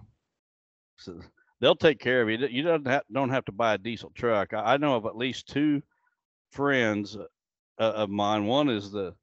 so 0.98 1.20
they'll 1.60 1.74
take 1.74 1.98
care 1.98 2.22
of 2.22 2.28
you. 2.28 2.46
You 2.46 2.62
don't 2.62 2.86
have, 2.86 3.02
don't 3.12 3.30
have 3.30 3.46
to 3.46 3.52
buy 3.52 3.74
a 3.74 3.78
diesel 3.78 4.12
truck. 4.14 4.52
I, 4.52 4.74
I 4.74 4.76
know 4.76 4.96
of 4.96 5.06
at 5.06 5.16
least 5.16 5.48
two 5.48 5.82
friends 6.52 7.16
uh, 7.16 7.26
of 7.82 8.10
mine. 8.10 8.46
One 8.46 8.68
is 8.68 8.92
the 8.92 9.14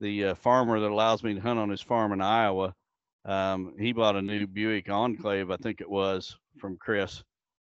the 0.00 0.26
uh, 0.26 0.34
farmer 0.34 0.80
that 0.80 0.90
allows 0.90 1.22
me 1.22 1.34
to 1.34 1.40
hunt 1.40 1.60
on 1.60 1.68
his 1.68 1.80
farm 1.80 2.12
in 2.12 2.20
Iowa 2.20 2.74
um, 3.24 3.74
he 3.78 3.92
bought 3.92 4.16
a 4.16 4.22
new 4.22 4.46
Buick 4.46 4.90
Enclave, 4.90 5.50
I 5.50 5.56
think 5.56 5.80
it 5.80 5.90
was, 5.90 6.36
from 6.58 6.76
Chris, 6.78 7.22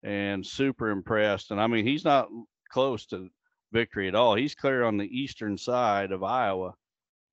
and 0.03 0.45
super 0.45 0.91
impressed. 0.91 1.51
And 1.51 1.61
I 1.61 1.67
mean, 1.67 1.87
he's 1.87 2.05
not 2.05 2.29
close 2.71 3.07
to 3.07 3.29
victory 3.73 4.09
at 4.09 4.15
all. 4.15 4.35
He's 4.35 4.55
clear 4.55 4.85
on 4.85 4.97
the 4.97 5.07
eastern 5.07 5.57
side 5.59 6.13
of 6.13 6.23
Iowa, 6.23 6.75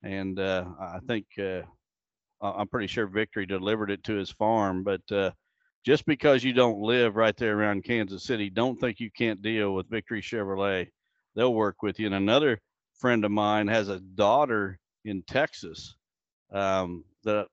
and 0.03 0.39
uh, 0.39 0.65
I 0.79 0.99
think 1.07 1.25
uh, 1.39 1.61
I'm 2.41 2.67
pretty 2.67 2.87
sure 2.87 3.07
Victory 3.07 3.45
delivered 3.45 3.91
it 3.91 4.03
to 4.05 4.15
his 4.15 4.31
farm. 4.31 4.83
But 4.83 5.01
uh, 5.11 5.31
just 5.85 6.05
because 6.05 6.43
you 6.43 6.53
don't 6.53 6.81
live 6.81 7.15
right 7.15 7.35
there 7.37 7.57
around 7.57 7.83
Kansas 7.83 8.23
City, 8.23 8.49
don't 8.49 8.79
think 8.79 8.99
you 8.99 9.09
can't 9.11 9.41
deal 9.41 9.73
with 9.73 9.89
Victory 9.89 10.21
Chevrolet. 10.21 10.87
They'll 11.35 11.53
work 11.53 11.81
with 11.81 11.99
you. 11.99 12.05
And 12.07 12.15
another 12.15 12.59
friend 12.97 13.23
of 13.23 13.31
mine 13.31 13.67
has 13.67 13.89
a 13.89 13.99
daughter 13.99 14.79
in 15.05 15.23
Texas 15.23 15.95
um, 16.51 17.03
that 17.23 17.47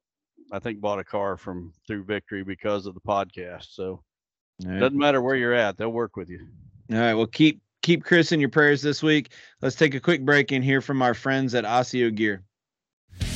I 0.52 0.58
think 0.58 0.80
bought 0.80 0.98
a 0.98 1.04
car 1.04 1.36
from 1.36 1.72
through 1.86 2.04
Victory 2.04 2.44
because 2.44 2.86
of 2.86 2.94
the 2.94 3.00
podcast. 3.00 3.74
So 3.74 4.02
right. 4.64 4.78
doesn't 4.78 4.98
matter 4.98 5.20
where 5.20 5.36
you're 5.36 5.54
at, 5.54 5.76
they'll 5.76 5.90
work 5.90 6.16
with 6.16 6.28
you. 6.28 6.46
All 6.92 6.98
right. 6.98 7.14
Well, 7.14 7.26
keep 7.26 7.60
keep 7.82 8.04
Chris 8.04 8.32
in 8.32 8.40
your 8.40 8.48
prayers 8.48 8.82
this 8.82 9.02
week. 9.02 9.32
Let's 9.60 9.76
take 9.76 9.94
a 9.94 10.00
quick 10.00 10.24
break 10.24 10.52
and 10.52 10.64
hear 10.64 10.80
from 10.80 11.02
our 11.02 11.14
friends 11.14 11.54
at 11.54 11.64
Asio 11.64 12.14
Gear. 12.14 12.42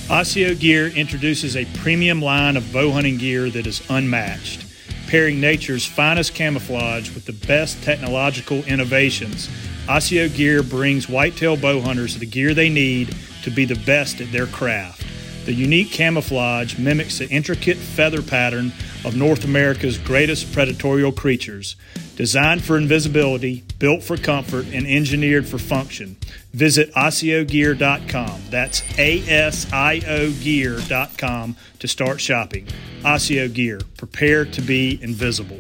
Asio 0.09 0.59
Gear 0.59 0.89
introduces 0.89 1.57
a 1.57 1.65
premium 1.79 2.21
line 2.21 2.57
of 2.57 2.73
bow 2.73 2.91
hunting 2.91 3.17
gear 3.17 3.49
that 3.51 3.67
is 3.67 3.81
unmatched, 3.91 4.67
pairing 5.07 5.41
nature's 5.41 5.87
finest 5.87 6.35
camouflage 6.35 7.15
with 7.15 7.27
the 7.27 7.47
best 7.47 7.81
technological 7.83 8.65
innovations. 8.65 9.49
Asio 9.87 10.29
Gear 10.35 10.63
brings 10.63 11.09
whitetail 11.09 11.57
bow 11.57 11.81
hunters 11.81 12.19
the 12.19 12.27
gear 12.27 12.55
they 12.55 12.69
need 12.69 13.15
to 13.43 13.51
be 13.51 13.65
the 13.65 13.81
best 13.87 14.21
at 14.21 14.31
their 14.33 14.47
craft. 14.47 15.07
The 15.51 15.57
unique 15.57 15.91
camouflage 15.91 16.79
mimics 16.79 17.19
the 17.19 17.29
intricate 17.29 17.77
feather 17.77 18.23
pattern 18.23 18.71
of 19.05 19.17
North 19.17 19.45
America's 19.45 19.99
greatest 19.99 20.53
predatory 20.53 21.11
creatures. 21.11 21.75
Designed 22.15 22.63
for 22.63 22.79
invisibility, 22.79 23.65
built 23.81 24.05
for 24.05 24.17
comfort, 24.17 24.67
and 24.73 24.87
engineered 24.87 25.49
for 25.49 25.59
function. 25.59 26.17
Visit 26.53 26.95
AsioGear.com. 26.95 28.43
That's 28.49 28.85
A 28.97 29.29
S 29.29 29.67
I 29.73 30.01
O 30.07 30.31
Gear.com 30.35 31.57
to 31.81 31.89
start 31.89 32.21
shopping. 32.21 32.69
Asio 33.03 33.53
Gear, 33.53 33.81
prepare 33.97 34.45
to 34.45 34.61
be 34.63 35.01
invisible. 35.03 35.59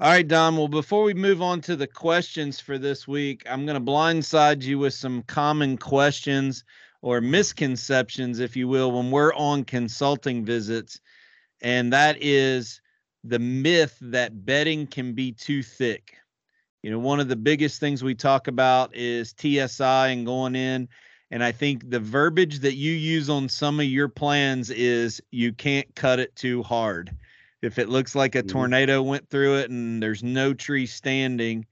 All 0.00 0.10
right, 0.10 0.26
Don. 0.26 0.56
Well, 0.56 0.66
before 0.66 1.04
we 1.04 1.14
move 1.14 1.40
on 1.40 1.60
to 1.60 1.76
the 1.76 1.86
questions 1.86 2.58
for 2.58 2.76
this 2.76 3.06
week, 3.06 3.44
I'm 3.48 3.66
going 3.66 3.78
to 3.78 3.92
blindside 3.92 4.62
you 4.62 4.80
with 4.80 4.94
some 4.94 5.22
common 5.28 5.78
questions 5.78 6.64
or 7.02 7.20
misconceptions, 7.20 8.38
if 8.38 8.56
you 8.56 8.68
will, 8.68 8.92
when 8.92 9.10
we're 9.10 9.34
on 9.34 9.64
consulting 9.64 10.44
visits. 10.44 11.00
And 11.60 11.92
that 11.92 12.16
is 12.20 12.80
the 13.24 13.38
myth 13.38 13.98
that 14.00 14.46
bedding 14.46 14.86
can 14.86 15.12
be 15.12 15.32
too 15.32 15.62
thick. 15.62 16.16
You 16.82 16.90
know, 16.90 16.98
one 16.98 17.20
of 17.20 17.28
the 17.28 17.36
biggest 17.36 17.78
things 17.78 18.02
we 18.02 18.14
talk 18.14 18.48
about 18.48 18.94
is 18.94 19.34
TSI 19.38 20.08
and 20.08 20.26
going 20.26 20.56
in. 20.56 20.88
And 21.30 21.42
I 21.42 21.52
think 21.52 21.88
the 21.88 22.00
verbiage 22.00 22.58
that 22.60 22.74
you 22.74 22.92
use 22.92 23.30
on 23.30 23.48
some 23.48 23.80
of 23.80 23.86
your 23.86 24.08
plans 24.08 24.70
is 24.70 25.20
you 25.30 25.52
can't 25.52 25.92
cut 25.94 26.18
it 26.18 26.34
too 26.36 26.62
hard. 26.62 27.14
If 27.62 27.78
it 27.78 27.88
looks 27.88 28.14
like 28.14 28.34
a 28.34 28.40
mm-hmm. 28.40 28.48
tornado 28.48 29.02
went 29.02 29.28
through 29.28 29.58
it 29.58 29.70
and 29.70 30.02
there's 30.02 30.22
no 30.22 30.52
tree 30.52 30.86
standing, 30.86 31.64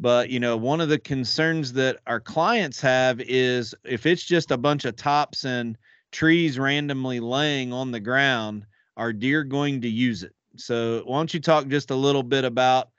but 0.00 0.30
you 0.30 0.40
know, 0.40 0.56
one 0.56 0.80
of 0.80 0.88
the 0.88 0.98
concerns 0.98 1.72
that 1.74 1.98
our 2.06 2.20
clients 2.20 2.80
have 2.80 3.20
is 3.20 3.74
if 3.84 4.06
it's 4.06 4.24
just 4.24 4.50
a 4.50 4.58
bunch 4.58 4.84
of 4.84 4.96
tops 4.96 5.44
and 5.44 5.78
trees 6.12 6.58
randomly 6.58 7.20
laying 7.20 7.72
on 7.72 7.90
the 7.90 8.00
ground, 8.00 8.66
are 8.96 9.12
deer 9.12 9.44
going 9.44 9.80
to 9.82 9.88
use 9.88 10.22
it? 10.22 10.34
So 10.56 11.02
why 11.04 11.18
don't 11.18 11.34
you 11.34 11.40
talk 11.40 11.68
just 11.68 11.90
a 11.90 11.96
little 11.96 12.22
bit 12.22 12.44
about 12.44 12.90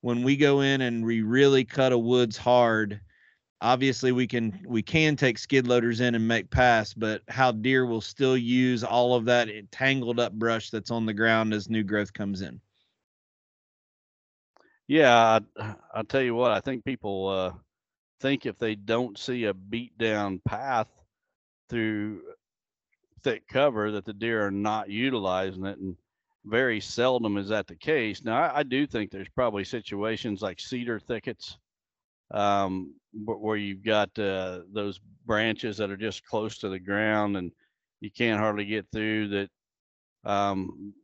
when 0.00 0.22
we 0.22 0.36
go 0.36 0.60
in 0.60 0.80
and 0.80 1.04
we 1.04 1.22
really 1.22 1.64
cut 1.64 1.92
a 1.92 1.98
woods 1.98 2.36
hard? 2.36 3.00
Obviously, 3.60 4.12
we 4.12 4.26
can 4.26 4.64
we 4.66 4.82
can 4.82 5.16
take 5.16 5.38
skid 5.38 5.66
loaders 5.66 6.00
in 6.00 6.14
and 6.14 6.28
make 6.28 6.50
pass, 6.50 6.92
but 6.92 7.22
how 7.28 7.50
deer 7.52 7.86
will 7.86 8.00
still 8.00 8.36
use 8.36 8.84
all 8.84 9.14
of 9.14 9.24
that 9.24 9.48
tangled 9.70 10.20
up 10.20 10.32
brush 10.32 10.70
that's 10.70 10.90
on 10.90 11.06
the 11.06 11.14
ground 11.14 11.54
as 11.54 11.70
new 11.70 11.82
growth 11.82 12.12
comes 12.12 12.42
in. 12.42 12.60
Yeah, 14.88 15.40
I, 15.58 15.74
I'll 15.94 16.04
tell 16.04 16.22
you 16.22 16.34
what. 16.34 16.52
I 16.52 16.60
think 16.60 16.84
people 16.84 17.28
uh, 17.28 17.52
think 18.20 18.46
if 18.46 18.58
they 18.58 18.74
don't 18.74 19.18
see 19.18 19.44
a 19.44 19.54
beat 19.54 19.96
down 19.98 20.40
path 20.46 20.88
through 21.70 22.22
thick 23.22 23.46
cover, 23.48 23.92
that 23.92 24.04
the 24.04 24.12
deer 24.12 24.46
are 24.46 24.50
not 24.50 24.90
utilizing 24.90 25.64
it, 25.66 25.78
and 25.78 25.96
very 26.44 26.80
seldom 26.80 27.38
is 27.38 27.48
that 27.48 27.66
the 27.66 27.76
case. 27.76 28.24
Now, 28.24 28.42
I, 28.42 28.58
I 28.60 28.62
do 28.62 28.86
think 28.86 29.10
there's 29.10 29.28
probably 29.30 29.64
situations 29.64 30.42
like 30.42 30.60
cedar 30.60 31.00
thickets 31.00 31.56
um, 32.32 32.94
where 33.24 33.56
you've 33.56 33.84
got 33.84 34.16
uh, 34.18 34.60
those 34.72 35.00
branches 35.26 35.78
that 35.78 35.90
are 35.90 35.96
just 35.96 36.24
close 36.26 36.58
to 36.58 36.68
the 36.68 36.78
ground 36.78 37.36
and 37.36 37.52
you 38.00 38.10
can't 38.10 38.40
hardly 38.40 38.66
get 38.66 38.86
through 38.92 39.28
that. 39.28 39.50
Um, 40.24 40.94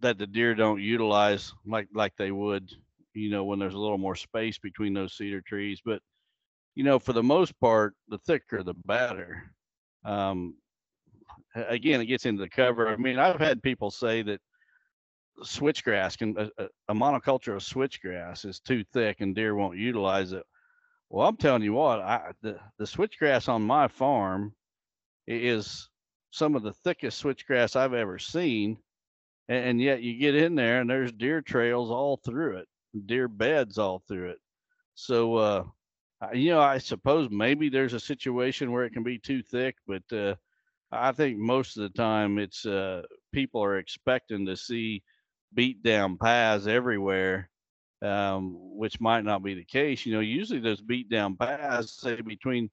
that 0.00 0.18
the 0.18 0.26
deer 0.26 0.54
don't 0.54 0.80
utilize 0.82 1.54
like 1.66 1.88
like 1.94 2.12
they 2.16 2.30
would 2.30 2.70
you 3.14 3.30
know, 3.30 3.44
when 3.44 3.58
there's 3.58 3.74
a 3.74 3.78
little 3.78 3.98
more 3.98 4.16
space 4.16 4.58
between 4.58 4.94
those 4.94 5.14
cedar 5.14 5.40
trees. 5.40 5.80
But, 5.84 6.00
you 6.74 6.84
know, 6.84 6.98
for 6.98 7.12
the 7.12 7.22
most 7.22 7.58
part, 7.60 7.94
the 8.08 8.18
thicker 8.18 8.62
the 8.62 8.74
better. 8.74 9.52
Um, 10.04 10.54
again, 11.54 12.00
it 12.00 12.06
gets 12.06 12.26
into 12.26 12.42
the 12.42 12.48
cover. 12.48 12.88
I 12.88 12.96
mean, 12.96 13.18
I've 13.18 13.40
had 13.40 13.62
people 13.62 13.90
say 13.90 14.22
that 14.22 14.40
switchgrass 15.44 16.16
can 16.16 16.36
a, 16.58 16.68
a 16.88 16.94
monoculture 16.94 17.54
of 17.54 17.62
switchgrass 17.62 18.44
is 18.44 18.60
too 18.60 18.84
thick 18.92 19.20
and 19.20 19.34
deer 19.34 19.54
won't 19.54 19.78
utilize 19.78 20.32
it. 20.32 20.44
Well, 21.08 21.26
I'm 21.26 21.36
telling 21.36 21.62
you 21.62 21.74
what, 21.74 22.00
I, 22.00 22.32
the 22.42 22.58
the 22.78 22.84
switchgrass 22.84 23.48
on 23.48 23.62
my 23.62 23.88
farm 23.88 24.54
is 25.26 25.88
some 26.30 26.54
of 26.54 26.62
the 26.62 26.72
thickest 26.84 27.22
switchgrass 27.22 27.76
I've 27.76 27.94
ever 27.94 28.18
seen, 28.18 28.78
and, 29.48 29.64
and 29.64 29.80
yet 29.80 30.02
you 30.02 30.18
get 30.18 30.34
in 30.34 30.54
there 30.54 30.80
and 30.80 30.88
there's 30.88 31.12
deer 31.12 31.42
trails 31.42 31.90
all 31.90 32.18
through 32.24 32.58
it 32.58 32.68
deer 33.06 33.28
beds 33.28 33.78
all 33.78 34.02
through 34.06 34.30
it. 34.30 34.38
So, 34.94 35.36
uh, 35.36 35.64
you 36.32 36.50
know, 36.50 36.60
I 36.60 36.78
suppose 36.78 37.28
maybe 37.30 37.68
there's 37.68 37.94
a 37.94 38.00
situation 38.00 38.72
where 38.72 38.84
it 38.84 38.92
can 38.92 39.02
be 39.02 39.18
too 39.18 39.42
thick, 39.42 39.76
but 39.86 40.02
uh, 40.12 40.34
I 40.90 41.12
think 41.12 41.38
most 41.38 41.76
of 41.76 41.82
the 41.82 41.88
time 41.88 42.38
it's 42.38 42.66
uh, 42.66 43.02
people 43.32 43.62
are 43.64 43.78
expecting 43.78 44.46
to 44.46 44.56
see 44.56 45.02
beat 45.54 45.82
down 45.82 46.18
paths 46.18 46.66
everywhere, 46.66 47.48
um, 48.02 48.56
which 48.76 49.00
might 49.00 49.24
not 49.24 49.42
be 49.42 49.54
the 49.54 49.64
case. 49.64 50.06
You 50.06 50.14
know, 50.14 50.20
usually 50.20 50.60
those 50.60 50.80
beat 50.80 51.08
down 51.08 51.36
paths, 51.36 52.00
say 52.00 52.20
between 52.20 52.70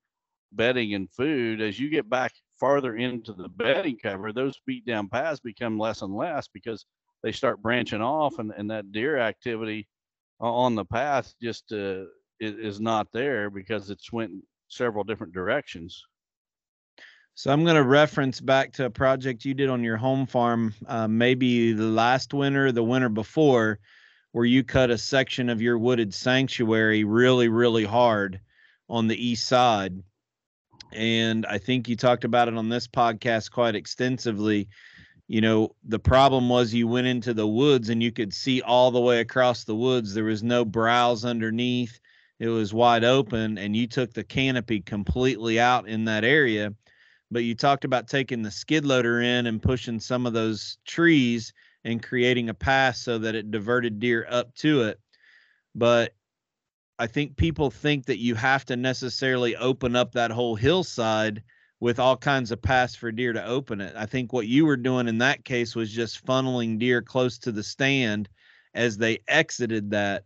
bedding 0.52 0.94
and 0.94 1.10
food, 1.12 1.62
as 1.62 1.80
you 1.80 1.90
get 1.90 2.10
back 2.10 2.34
farther 2.60 2.96
into 2.96 3.34
the 3.34 3.48
bedding 3.48 3.98
cover, 3.98 4.34
those 4.34 4.60
beat 4.66 4.86
down 4.86 5.08
paths 5.08 5.40
become 5.40 5.80
less 5.80 6.02
and 6.02 6.16
less 6.16 6.48
because 6.48 6.86
they 7.24 7.32
start 7.32 7.62
branching 7.62 8.02
off 8.02 8.40
and, 8.40 8.52
and 8.58 8.70
that 8.70 8.92
deer 8.92 9.18
activity 9.18 9.88
on 10.40 10.76
the 10.76 10.86
path 10.86 11.34
just 11.42 11.72
uh, 11.72 12.04
is 12.40 12.80
not 12.80 13.12
there 13.12 13.50
because 13.50 13.90
it's 13.90 14.12
went 14.12 14.32
several 14.70 15.04
different 15.04 15.34
directions. 15.34 16.04
So 17.36 17.52
I'm 17.52 17.64
going 17.64 17.76
to 17.76 17.84
reference 17.84 18.42
back 18.42 18.74
to 18.74 18.86
a 18.86 18.90
project 18.90 19.46
you 19.46 19.54
did 19.54 19.70
on 19.70 19.84
your 19.84 19.98
home 19.98 20.26
farm, 20.26 20.74
uh, 20.86 21.08
maybe 21.08 21.72
the 21.72 21.86
last 21.86 22.34
winter, 22.34 22.72
the 22.72 22.84
winter 22.84 23.10
before, 23.10 23.80
where 24.34 24.46
you 24.46 24.64
cut 24.64 24.92
a 24.92 24.98
section 24.98 25.50
of 25.50 25.62
your 25.62 25.78
wooded 25.78 26.14
sanctuary 26.14 27.04
really, 27.04 27.48
really 27.48 27.86
hard 27.86 28.42
on 28.90 29.08
the 29.08 29.16
east 29.16 29.48
side. 29.48 30.04
And 30.92 31.46
I 31.46 31.60
think 31.60 31.88
you 31.88 31.96
talked 31.96 32.26
about 32.26 32.48
it 32.48 32.58
on 32.58 32.68
this 32.68 32.88
podcast 32.88 33.52
quite 33.52 33.76
extensively. 33.76 34.68
You 35.30 35.42
know, 35.42 35.76
the 35.84 36.00
problem 36.00 36.50
was 36.50 36.74
you 36.74 36.88
went 36.88 37.06
into 37.06 37.36
the 37.36 37.48
woods 37.48 37.90
and 37.90 38.02
you 38.02 38.12
could 38.12 38.34
see 38.34 38.64
all 38.64 38.90
the 38.90 39.00
way 39.00 39.20
across 39.20 39.64
the 39.64 39.76
woods. 39.76 40.16
There 40.16 40.24
was 40.24 40.42
no 40.42 40.66
browse 40.66 41.24
underneath, 41.24 42.00
it 42.40 42.48
was 42.48 42.74
wide 42.74 43.04
open, 43.04 43.60
and 43.60 43.76
you 43.76 43.86
took 43.86 44.12
the 44.12 44.24
canopy 44.24 44.82
completely 44.82 45.60
out 45.60 45.88
in 45.88 46.06
that 46.06 46.24
area. 46.24 46.74
But 47.30 47.44
you 47.44 47.54
talked 47.54 47.86
about 47.86 48.08
taking 48.08 48.42
the 48.42 48.50
skid 48.50 48.88
loader 48.88 49.22
in 49.22 49.46
and 49.46 49.62
pushing 49.62 50.00
some 50.00 50.26
of 50.26 50.34
those 50.34 50.80
trees 50.88 51.54
and 51.84 52.02
creating 52.02 52.50
a 52.50 52.56
path 52.56 52.96
so 52.96 53.20
that 53.20 53.36
it 53.36 53.52
diverted 53.52 54.00
deer 54.00 54.26
up 54.32 54.56
to 54.56 54.82
it. 54.82 55.00
But 55.76 56.16
I 56.98 57.06
think 57.06 57.38
people 57.38 57.70
think 57.70 58.08
that 58.08 58.18
you 58.18 58.34
have 58.34 58.66
to 58.66 58.76
necessarily 58.76 59.56
open 59.56 59.96
up 59.96 60.14
that 60.14 60.32
whole 60.32 60.56
hillside 60.56 61.44
with 61.80 62.00
all 62.00 62.18
kinds 62.18 62.52
of 62.52 62.62
paths 62.62 62.96
for 62.96 63.12
deer 63.12 63.34
to 63.34 63.46
open 63.46 63.80
it. 63.80 63.94
I 63.96 64.06
think 64.06 64.34
what 64.34 64.48
you 64.48 64.66
were 64.66 64.78
doing 64.78 65.08
in 65.08 65.18
that 65.20 65.46
case 65.46 65.76
was 65.76 65.92
just 65.92 66.26
funneling 66.26 66.78
deer 66.78 67.02
close 67.02 67.38
to 67.40 67.52
the 67.52 67.64
stand 67.64 68.28
as 68.74 68.98
they 68.98 69.20
exited 69.28 69.92
that. 69.92 70.24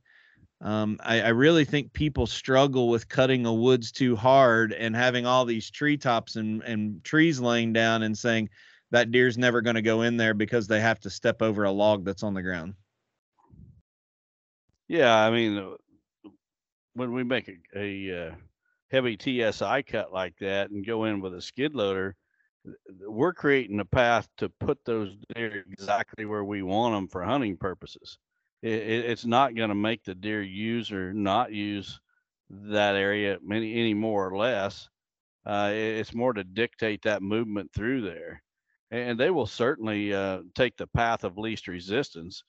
Um, 0.62 0.98
I, 1.04 1.22
I, 1.22 1.28
really 1.30 1.66
think 1.66 1.92
people 1.92 2.26
struggle 2.26 2.88
with 2.88 3.10
cutting 3.10 3.46
a 3.46 3.54
woods 3.54 3.92
too 3.92 4.16
hard 4.16 4.72
and 4.72 4.96
having 4.96 5.26
all 5.26 5.44
these 5.44 5.70
treetops 5.70 6.38
and, 6.38 6.64
and 6.64 7.04
trees 7.04 7.42
laying 7.42 7.74
down 7.74 8.02
and 8.04 8.18
saying, 8.18 8.50
that 8.94 9.12
deer's 9.12 9.40
never 9.40 9.62
going 9.62 9.76
to 9.76 9.82
go 9.82 10.04
in 10.04 10.18
there 10.18 10.36
because 10.36 10.68
they 10.68 10.80
have 10.80 11.00
to 11.00 11.10
step 11.10 11.42
over 11.42 11.64
a 11.64 11.72
log 11.72 12.06
that's 12.06 12.22
on 12.22 12.36
the 12.36 12.44
ground. 12.44 12.76
Yeah, 14.88 15.16
I 15.16 15.32
mean, 15.32 15.58
uh, 15.58 16.30
when 16.94 17.12
we 17.12 17.24
make 17.24 17.50
a, 17.50 17.56
a 17.76 18.28
uh, 18.28 18.36
heavy 18.94 19.18
TSI 19.20 19.82
cut 19.82 20.14
like 20.14 20.38
that 20.40 20.70
and 20.70 20.86
go 20.86 21.06
in 21.06 21.20
with 21.20 21.34
a 21.34 21.42
skid 21.42 21.74
loader, 21.74 22.16
we're 23.02 23.34
creating 23.34 23.80
a 23.80 23.86
path 23.86 24.28
to 24.38 24.50
put 24.60 24.78
those 24.86 25.18
deer 25.34 25.66
exactly 25.72 26.26
where 26.26 26.44
we 26.44 26.62
want 26.62 26.94
them 26.94 27.08
for 27.08 27.24
hunting 27.24 27.58
purposes. 27.58 28.20
It, 28.62 28.74
it, 28.74 29.06
it's 29.06 29.26
not 29.26 29.56
going 29.56 29.70
to 29.70 29.76
make 29.76 30.04
the 30.04 30.16
deer 30.16 30.44
use 30.44 30.92
or 30.92 31.12
not 31.12 31.52
use 31.52 32.00
that 32.50 32.96
area 32.96 33.40
any, 33.52 33.74
any 33.74 33.94
more 33.96 34.30
or 34.30 34.38
less. 34.38 34.88
Uh, 35.46 35.72
it, 35.74 35.98
it's 35.98 36.14
more 36.14 36.32
to 36.32 36.44
dictate 36.44 37.02
that 37.02 37.24
movement 37.24 37.72
through 37.74 38.02
there 38.02 38.44
and 38.92 39.20
they 39.20 39.32
will 39.32 39.48
certainly 39.48 40.14
uh, 40.14 40.42
take 40.54 40.78
the 40.78 40.86
path 40.86 41.24
of 41.24 41.40
least 41.40 41.68
resistance. 41.68 42.44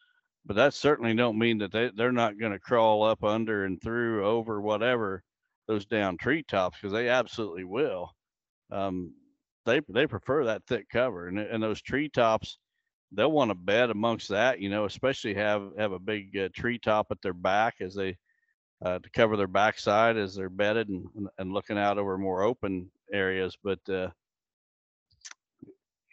But 0.45 0.57
that 0.57 0.75
certainly 0.75 1.15
don't 1.15 1.39
mean 1.39 1.57
that 1.59 1.73
they, 1.73 1.91
they're 1.97 2.13
not 2.13 2.39
going 2.39 2.53
to 2.53 2.59
crawl 2.59 3.03
up 3.03 3.25
under 3.25 3.65
and 3.65 3.81
through 3.81 4.27
over 4.27 4.61
whatever 4.61 5.23
those 5.67 5.87
down 5.87 6.17
treetops 6.17 6.79
because 6.81 6.93
they 6.93 7.09
absolutely 7.09 7.65
will. 7.65 8.11
Um, 8.71 9.15
they 9.67 9.81
they 9.89 10.07
prefer 10.07 10.45
that 10.45 10.63
thick 10.67 10.89
cover 10.91 11.29
and, 11.29 11.39
and 11.39 11.63
those 11.63 11.81
treetops 11.81 12.59
they'll 13.13 13.33
want 13.33 13.51
to 13.51 13.55
bed 13.55 13.89
amongst 13.89 14.29
that 14.29 14.61
you 14.61 14.69
know 14.69 14.85
especially 14.85 15.33
have 15.33 15.71
have 15.79 15.93
a 15.93 15.99
big 15.99 16.37
uh, 16.37 16.49
treetop 16.55 17.07
at 17.11 17.21
their 17.23 17.33
back 17.33 17.77
as 17.81 17.95
they 17.95 18.17
uh, 18.85 18.99
to 18.99 19.11
cover 19.11 19.37
their 19.39 19.47
backside 19.47 20.19
as 20.19 20.35
they're 20.35 20.51
bedded 20.51 20.89
and, 20.89 21.07
and 21.39 21.53
looking 21.53 21.79
out 21.79 21.97
over 21.97 22.19
more 22.19 22.43
open 22.43 22.91
areas 23.13 23.57
but 23.63 23.79
uh, 23.89 24.09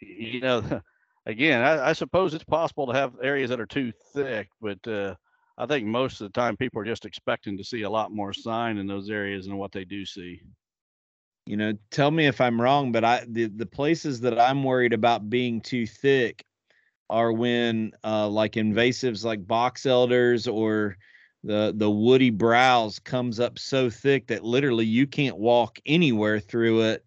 you 0.02 0.40
know, 0.40 0.62
again, 1.26 1.62
I, 1.62 1.90
I, 1.90 1.92
suppose 1.92 2.34
it's 2.34 2.44
possible 2.44 2.86
to 2.86 2.94
have 2.94 3.14
areas 3.22 3.50
that 3.50 3.60
are 3.60 3.66
too 3.66 3.92
thick, 4.14 4.48
but 4.60 4.86
uh, 4.86 5.14
I 5.58 5.66
think 5.66 5.86
most 5.86 6.20
of 6.20 6.32
the 6.32 6.40
time 6.40 6.56
people 6.56 6.80
are 6.80 6.84
just 6.84 7.04
expecting 7.04 7.56
to 7.58 7.64
see 7.64 7.82
a 7.82 7.90
lot 7.90 8.12
more 8.12 8.32
sign 8.32 8.78
in 8.78 8.86
those 8.86 9.10
areas 9.10 9.46
than 9.46 9.58
what 9.58 9.72
they 9.72 9.84
do 9.84 10.04
see. 10.04 10.40
You 11.46 11.56
know, 11.56 11.74
tell 11.90 12.10
me 12.10 12.26
if 12.26 12.40
I'm 12.40 12.60
wrong, 12.60 12.92
but 12.92 13.04
I 13.04 13.24
the, 13.28 13.46
the 13.46 13.66
places 13.66 14.20
that 14.20 14.38
I'm 14.38 14.64
worried 14.64 14.92
about 14.92 15.28
being 15.28 15.60
too 15.60 15.86
thick 15.86 16.44
are 17.10 17.32
when 17.32 17.92
uh, 18.04 18.28
like 18.28 18.52
invasives 18.52 19.24
like 19.24 19.46
box 19.46 19.84
elders 19.84 20.46
or 20.46 20.96
the 21.44 21.74
the 21.76 21.90
woody 21.90 22.30
browse 22.30 22.98
comes 23.00 23.40
up 23.40 23.58
so 23.58 23.90
thick 23.90 24.28
that 24.28 24.44
literally 24.44 24.86
you 24.86 25.06
can't 25.06 25.36
walk 25.36 25.78
anywhere 25.84 26.38
through 26.38 26.82
it 26.82 27.04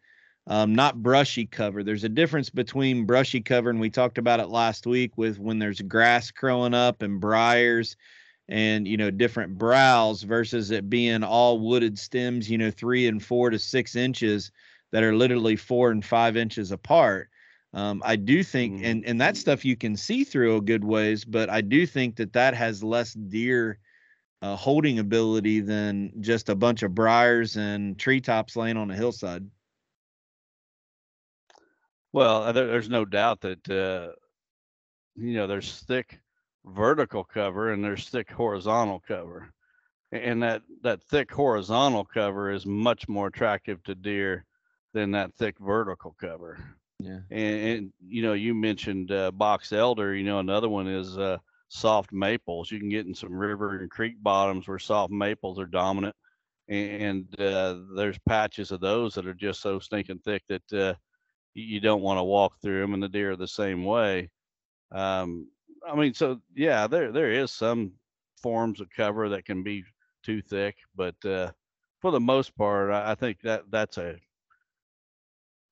um, 0.48 0.76
not 0.76 1.02
brushy 1.02 1.46
cover. 1.46 1.84
There's 1.84 2.04
a 2.04 2.10
difference 2.10 2.50
between 2.50 3.06
brushy 3.06 3.42
cover, 3.42 3.70
and 3.70 3.80
we 3.80 3.90
talked 3.90 4.18
about 4.18 4.40
it 4.40 4.50
last 4.50 4.86
week 4.86 5.18
with 5.18 5.40
when 5.40 5.58
there's 5.58 5.82
grass 5.82 6.30
growing 6.30 6.74
up 6.74 7.02
and 7.02 7.20
briars 7.20 7.96
and 8.48 8.88
you 8.88 8.98
know 8.98 9.10
different 9.10 9.58
browse 9.58 10.24
versus 10.24 10.72
it 10.72 10.90
being 10.90 11.24
all 11.24 11.60
wooded 11.60 11.98
stems, 11.98 12.50
you 12.50 12.58
know, 12.58 12.72
three 12.72 13.08
and 13.08 13.24
four 13.24 13.50
to 13.50 13.60
six 13.60 13.96
inches 13.96 14.52
that 14.92 15.04
are 15.04 15.16
literally 15.16 15.56
four 15.56 15.92
and 15.92 16.06
five 16.06 16.38
inches 16.38 16.72
apart. 16.72 17.30
Um, 17.74 18.02
I 18.06 18.16
do 18.16 18.44
think, 18.44 18.76
mm-hmm. 18.76 18.86
and 18.86 19.06
and 19.06 19.22
that 19.22 19.36
stuff 19.38 19.66
you 19.66 19.76
can 19.76 19.98
see 19.98 20.24
through 20.24 20.58
a 20.58 20.62
good 20.62 20.84
ways, 20.84 21.26
but 21.26 21.50
I 21.50 21.62
do 21.62 21.86
think 21.86 22.16
that 22.18 22.34
that 22.34 22.54
has 22.54 22.84
less 22.84 23.14
deer 23.14 23.80
uh, 24.42 24.56
holding 24.56 25.00
ability 25.00 25.60
than 25.60 26.12
just 26.22 26.50
a 26.50 26.56
bunch 26.56 26.84
of 26.84 26.94
briars 26.94 27.58
and 27.58 27.98
treetops 27.98 28.56
laying 28.56 28.78
on 28.78 28.92
a 28.92 28.96
hillside. 28.96 29.46
Well, 32.14 32.44
uh, 32.44 32.52
there, 32.54 32.68
there's 32.68 32.90
no 32.90 33.04
doubt 33.04 33.42
that 33.42 33.70
uh, 33.70 34.14
you 35.16 35.34
know 35.34 35.48
there's 35.48 35.82
thick 35.82 36.20
vertical 36.66 37.24
cover 37.24 37.72
and 37.72 37.84
there's 37.84 38.10
thick 38.10 38.32
horizontal 38.32 39.02
cover, 39.08 39.50
and 40.12 40.44
that 40.44 40.62
that 40.82 41.04
thick 41.04 41.32
horizontal 41.32 42.06
cover 42.06 42.52
is 42.52 42.66
much 42.66 43.08
more 43.08 43.28
attractive 43.28 43.84
to 43.84 43.96
deer 43.96 44.46
than 44.94 45.12
that 45.12 45.34
thick 45.36 45.58
vertical 45.60 46.16
cover. 46.20 46.58
Yeah. 47.00 47.20
And, 47.30 47.56
and 47.60 47.94
you 48.08 48.22
know, 48.24 48.34
you 48.34 48.54
mentioned 48.54 49.12
uh, 49.12 49.32
box 49.32 49.74
elder. 49.74 50.16
You 50.16 50.24
know, 50.24 50.40
another 50.40 50.70
one 50.70 50.88
is 50.88 51.18
uh, 51.18 51.38
soft 51.68 52.12
maples. 52.12 52.72
You 52.72 52.80
can 52.80 52.90
get 52.90 53.06
in 53.06 53.14
some 53.14 53.34
river 53.34 53.78
and 53.78 53.92
creek 53.92 54.16
bottoms 54.22 54.68
where 54.68 54.80
soft 54.80 55.12
maples 55.12 55.60
are 55.60 55.66
dominant, 55.66 56.16
and 56.68 57.28
uh, 57.40 57.76
there's 57.96 58.18
patches 58.28 58.72
of 58.72 58.80
those 58.80 59.14
that 59.16 59.28
are 59.28 59.34
just 59.34 59.62
so 59.62 59.80
stinking 59.80 60.20
thick 60.20 60.44
that 60.48 60.74
uh, 60.74 60.94
you 61.54 61.80
don't 61.80 62.02
want 62.02 62.18
to 62.18 62.24
walk 62.24 62.54
through 62.62 62.82
them, 62.82 62.94
and 62.94 63.04
the 63.04 63.10
deer 63.10 63.32
are 63.32 63.36
the 63.36 63.48
same 63.48 63.84
way. 63.84 64.30
Um, 64.92 65.50
I 65.88 65.96
mean, 65.96 66.14
so 66.14 66.42
yeah, 66.56 66.88
there 66.88 67.12
there 67.12 67.32
is 67.32 67.52
some 67.52 67.94
forms 68.42 68.82
of 68.82 68.90
cover 68.90 69.30
that 69.30 69.46
can 69.46 69.64
be 69.64 69.84
too 70.24 70.42
thick, 70.42 70.78
but 70.96 71.16
uh, 71.26 71.52
for 72.02 72.12
the 72.12 72.20
most 72.20 72.56
part, 72.58 72.92
I 72.92 73.16
think 73.16 73.42
that 73.42 73.64
that's 73.70 73.98
a 73.98 74.16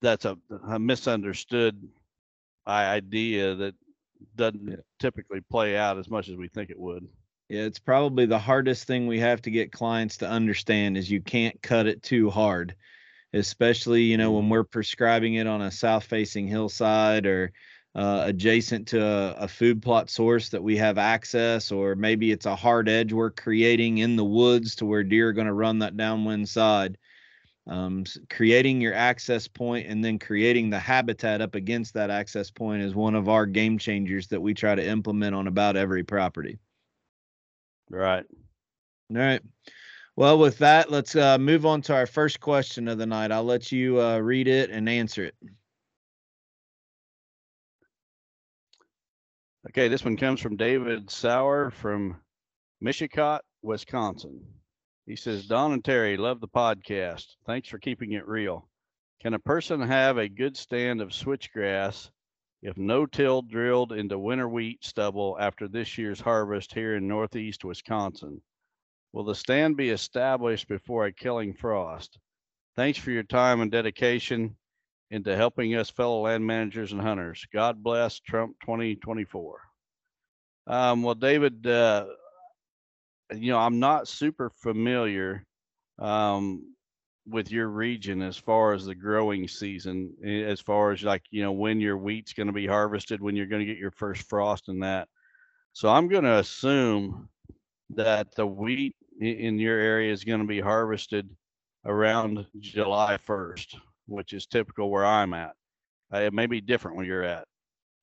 that's 0.01 0.25
a, 0.25 0.37
a 0.67 0.79
misunderstood 0.79 1.87
idea 2.67 3.55
that 3.55 3.75
doesn't 4.35 4.67
yeah. 4.67 4.75
typically 4.99 5.41
play 5.41 5.77
out 5.77 5.97
as 5.97 6.09
much 6.09 6.29
as 6.29 6.35
we 6.35 6.47
think 6.47 6.69
it 6.69 6.79
would. 6.79 7.07
Yeah, 7.49 7.63
it's 7.63 7.79
probably 7.79 8.25
the 8.25 8.39
hardest 8.39 8.85
thing 8.85 9.07
we 9.07 9.19
have 9.19 9.41
to 9.43 9.51
get 9.51 9.71
clients 9.71 10.17
to 10.17 10.29
understand 10.29 10.97
is 10.97 11.11
you 11.11 11.21
can't 11.21 11.61
cut 11.61 11.87
it 11.87 12.01
too 12.01 12.29
hard 12.29 12.75
especially 13.33 14.03
you 14.03 14.17
know 14.17 14.31
when 14.31 14.47
we're 14.47 14.63
prescribing 14.63 15.35
it 15.35 15.47
on 15.47 15.61
a 15.61 15.71
south 15.71 16.03
facing 16.03 16.47
hillside 16.47 17.25
or 17.25 17.51
uh, 17.95 18.23
adjacent 18.25 18.87
to 18.87 19.03
a, 19.03 19.31
a, 19.43 19.47
food 19.47 19.81
plot 19.81 20.09
source 20.09 20.49
that 20.49 20.63
we 20.63 20.75
have 20.75 20.97
access 20.97 21.71
or 21.71 21.95
maybe 21.95 22.31
it's 22.31 22.47
a 22.47 22.55
hard 22.55 22.89
edge 22.89 23.13
we're 23.13 23.29
creating 23.29 23.99
in 23.99 24.15
the 24.15 24.23
woods 24.23 24.75
to 24.75 24.85
where 24.85 25.03
deer 25.03 25.29
are 25.29 25.33
going 25.33 25.47
to 25.47 25.53
run 25.53 25.79
that 25.79 25.95
downwind 25.95 26.49
side 26.49 26.97
um, 27.67 28.03
creating 28.29 28.81
your 28.81 28.95
access 28.95 29.47
point 29.47 29.87
and 29.87 30.03
then 30.03 30.17
creating 30.17 30.69
the 30.69 30.79
habitat 30.79 31.39
up 31.39 31.53
against 31.53 31.93
that 31.93 32.09
access 32.09 32.49
point 32.49 32.81
is 32.81 32.95
one 32.95 33.13
of 33.13 33.29
our 33.29 33.45
game 33.45 33.77
changers 33.77 34.27
that 34.27 34.41
we 34.41 34.55
try 34.55 34.73
to 34.73 34.85
implement 34.85 35.35
on 35.35 35.47
about 35.47 35.77
every 35.77 36.03
property 36.03 36.57
right 37.91 38.25
all 39.11 39.17
right 39.17 39.41
well, 40.15 40.37
with 40.37 40.59
that, 40.59 40.91
let's 40.91 41.15
uh, 41.15 41.39
move 41.39 41.65
on 41.65 41.81
to 41.83 41.95
our 41.95 42.05
first 42.05 42.39
question 42.39 42.87
of 42.87 42.99
the 42.99 43.05
night. 43.07 43.31
I'll 43.31 43.43
let 43.43 43.71
you 43.71 43.99
uh, 43.99 44.19
read 44.19 44.47
it 44.47 44.69
and 44.69 44.87
answer 44.87 45.23
it. 45.23 45.35
Okay, 49.69 49.87
this 49.87 50.03
one 50.03 50.17
comes 50.17 50.41
from 50.41 50.57
David 50.57 51.09
Sauer 51.09 51.71
from 51.71 52.19
Mishicot, 52.83 53.39
Wisconsin. 53.61 54.45
He 55.05 55.15
says, 55.15 55.47
Don 55.47 55.71
and 55.71 55.83
Terry, 55.83 56.17
love 56.17 56.41
the 56.41 56.49
podcast. 56.49 57.27
Thanks 57.45 57.69
for 57.69 57.77
keeping 57.77 58.11
it 58.11 58.27
real. 58.27 58.67
Can 59.21 59.33
a 59.33 59.39
person 59.39 59.79
have 59.79 60.17
a 60.17 60.27
good 60.27 60.57
stand 60.57 61.01
of 61.01 61.13
switchgrass 61.13 62.09
if 62.61 62.77
no 62.77 63.05
till 63.05 63.41
drilled 63.41 63.93
into 63.93 64.19
winter 64.19 64.49
wheat 64.49 64.83
stubble 64.83 65.37
after 65.39 65.69
this 65.69 65.97
year's 65.97 66.19
harvest 66.19 66.73
here 66.73 66.97
in 66.97 67.07
northeast 67.07 67.63
Wisconsin? 67.63 68.41
Will 69.13 69.23
the 69.23 69.33
stand 69.33 69.77
be 69.77 69.91
established 69.91 70.67
before 70.67 71.05
a 71.05 71.13
killing 71.13 71.53
frost? 71.53 72.19
Thanks 72.75 72.99
for 72.99 73.11
your 73.11 73.23
time 73.23 73.61
and 73.61 73.71
dedication 73.71 74.57
into 75.11 75.35
helping 75.35 75.75
us 75.75 75.89
fellow 75.89 76.21
land 76.21 76.45
managers 76.45 76.91
and 76.91 77.01
hunters. 77.01 77.45
God 77.53 77.83
bless 77.83 78.19
Trump 78.19 78.55
2024. 78.61 79.59
Um, 80.67 81.03
well, 81.03 81.15
David, 81.15 81.65
uh, 81.67 82.05
you 83.33 83.51
know, 83.51 83.59
I'm 83.59 83.79
not 83.79 84.07
super 84.07 84.49
familiar 84.49 85.45
um, 85.99 86.73
with 87.27 87.51
your 87.51 87.67
region 87.67 88.21
as 88.21 88.37
far 88.37 88.73
as 88.73 88.85
the 88.85 88.95
growing 88.95 89.47
season, 89.47 90.13
as 90.25 90.59
far 90.59 90.91
as 90.91 91.03
like, 91.03 91.23
you 91.31 91.41
know, 91.41 91.51
when 91.51 91.79
your 91.79 91.97
wheat's 91.97 92.33
going 92.33 92.47
to 92.47 92.53
be 92.53 92.67
harvested, 92.67 93.21
when 93.21 93.35
you're 93.35 93.45
going 93.45 93.65
to 93.65 93.71
get 93.71 93.77
your 93.77 93.91
first 93.91 94.27
frost 94.29 94.67
and 94.67 94.83
that. 94.83 95.07
So 95.73 95.89
I'm 95.89 96.07
going 96.07 96.23
to 96.23 96.39
assume 96.39 97.29
that 97.91 98.35
the 98.35 98.45
wheat 98.45 98.95
in 99.19 99.59
your 99.59 99.77
area 99.77 100.11
is 100.11 100.23
going 100.23 100.41
to 100.41 100.47
be 100.47 100.59
harvested 100.59 101.29
around 101.85 102.45
July 102.59 103.17
1st, 103.27 103.75
which 104.07 104.33
is 104.33 104.45
typical 104.45 104.89
where 104.89 105.05
I'm 105.05 105.33
at. 105.33 105.53
Uh, 106.13 106.19
it 106.19 106.33
may 106.33 106.45
be 106.45 106.61
different 106.61 106.97
where 106.97 107.05
you're 107.05 107.23
at. 107.23 107.47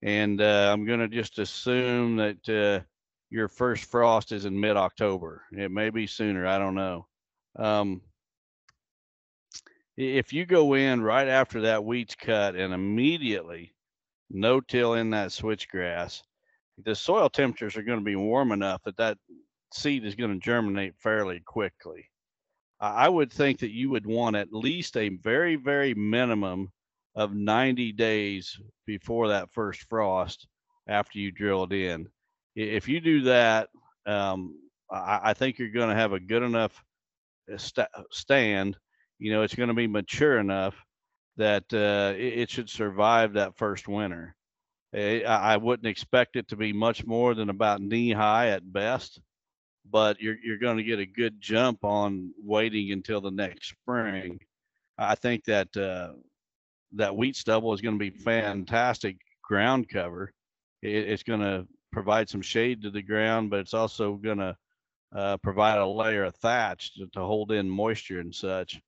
And 0.03 0.41
uh, 0.41 0.71
I'm 0.73 0.87
going 0.87 1.01
to 1.01 1.09
just 1.09 1.39
assume 1.39 2.17
that 2.17 2.49
uh, 2.49 2.85
your 3.31 3.49
first 3.49 3.85
frost 3.85 4.33
is 4.33 4.45
in 4.45 4.59
mid 4.59 4.77
October. 4.77 5.43
It 5.53 5.71
may 5.71 5.91
be 5.91 6.07
sooner. 6.07 6.47
I 6.47 6.59
don't 6.59 6.75
know. 6.75 7.07
Um, 7.57 8.01
if 9.97 10.33
you 10.33 10.47
go 10.47 10.75
in 10.75 11.03
right 11.03 11.29
after 11.29 11.63
that 11.63 11.85
wheat's 11.85 12.15
cut 12.15 12.57
and 12.57 12.73
immediately 12.73 13.75
no 14.31 14.61
till 14.61 14.95
in 14.95 15.11
that 15.11 15.29
switchgrass, 15.29 16.23
the 16.83 16.95
soil 16.95 17.29
temperatures 17.29 17.77
are 17.77 17.83
going 17.83 17.99
to 17.99 18.05
be 18.05 18.17
warm 18.17 18.53
enough 18.53 18.83
that 18.85 18.97
that 18.97 19.19
seed 19.75 20.05
is 20.05 20.15
going 20.15 20.33
to 20.33 20.45
germinate 20.45 20.95
fairly 20.97 21.41
quickly. 21.41 22.09
I 22.81 23.09
would 23.09 23.31
think 23.31 23.61
that 23.61 23.73
you 23.73 23.91
would 23.91 24.07
want 24.07 24.37
at 24.37 24.53
least 24.53 24.97
a 24.97 25.11
very, 25.11 25.57
very 25.57 25.93
minimum 25.95 26.73
of 27.15 27.35
90 27.35 27.93
days 27.93 28.59
before 28.87 29.29
that 29.29 29.53
first 29.53 29.83
frost 29.83 30.47
after 30.89 31.19
you 31.19 31.31
drill 31.31 31.65
it 31.65 31.73
in. 31.73 32.09
If 32.57 32.89
you 32.89 33.01
do 33.01 33.23
that, 33.23 33.69
um, 34.07 34.57
I, 34.91 35.21
I, 35.25 35.35
think 35.35 35.59
you're 35.59 35.69
going 35.69 35.91
to 35.91 35.95
have 35.95 36.13
a 36.13 36.21
good 36.21 36.43
enough 36.43 36.83
uh, 37.53 37.59
st- 37.59 37.89
stand. 38.11 38.77
You 39.19 39.33
know, 39.33 39.43
it's 39.43 39.55
going 39.55 39.69
to 39.69 39.75
be 39.75 39.87
mature 39.87 40.39
enough 40.39 40.75
that 41.37 41.65
uh, 41.73 42.15
it, 42.17 42.41
it, 42.41 42.51
should 42.51 42.71
survive 42.71 43.35
that 43.35 43.57
first 43.57 43.89
winter. 43.89 44.35
I, 44.95 45.23
I 45.23 45.57
wouldn't 45.59 45.87
expect 45.87 46.37
it 46.37 46.49
to 46.49 46.57
be 46.57 46.73
much 46.73 47.07
more 47.07 47.35
than 47.35 47.51
about 47.51 47.83
knee 47.83 48.13
high 48.13 48.49
at 48.49 48.73
best 48.73 49.21
but 49.89 50.21
you're 50.21 50.37
you're 50.43 50.59
going 50.59 50.77
to 50.77 50.83
get 50.83 50.99
a 50.99 51.07
good 51.07 51.41
jump 51.41 51.85
on 51.85 52.33
waiting 52.43 52.93
until 52.93 53.21
the 53.21 53.31
next 53.31 53.71
spring. 53.71 54.39
I 54.99 55.15
think 55.15 55.45
that 55.45 55.75
uh, 55.77 56.13
that 56.93 57.17
wheat 57.17 57.37
stubble 57.37 57.73
is 57.73 57.81
going 57.81 57.99
to 57.99 58.11
be 58.11 58.11
fantastic 58.11 59.17
ground 59.43 59.89
cover. 59.89 60.33
It, 60.83 61.09
it's 61.09 61.23
going 61.23 61.41
to 61.41 61.67
provide 61.93 62.29
some 62.29 62.43
shade 62.43 62.83
to 62.83 62.91
the 62.91 63.03
ground, 63.03 63.51
but 63.51 63.61
it's 63.61 63.75
also 63.75 64.15
going 64.15 64.39
to 64.39 64.57
uh, 65.15 65.37
provide 65.39 65.79
a 65.79 65.87
layer 65.87 66.25
of 66.25 66.37
thatch 66.37 66.95
to, 66.95 67.07
to, 67.09 67.21
hold 67.21 67.51
in 67.51 67.69
moisture 67.69 68.21
and 68.21 68.35
such. 68.35 68.81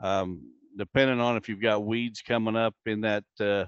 Um, 0.00 0.50
depending 0.78 1.20
on 1.20 1.36
if 1.36 1.48
you've 1.48 1.60
got 1.60 1.84
weeds 1.84 2.22
coming 2.22 2.56
up 2.56 2.74
in 2.86 3.02
that 3.02 3.24
uh, 3.40 3.66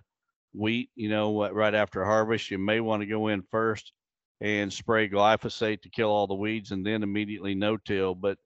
wheat, 0.55 0.91
you 0.95 1.11
know, 1.11 1.51
right 1.51 1.75
after 1.75 2.05
harvest, 2.05 2.51
you 2.51 2.59
may 2.59 2.81
want 2.81 3.03
to 3.03 3.07
go 3.07 3.29
in 3.29 3.43
first 3.51 3.93
and 4.41 4.73
spray 4.73 5.09
glyphosate 5.09 5.83
to 5.83 5.91
kill 5.91 6.11
all 6.11 6.27
the 6.27 6.35
weeds 6.35 6.71
and 6.71 6.87
then 6.87 7.03
immediately 7.03 7.55
no 7.55 7.77
till. 7.77 8.15
But 8.15 8.39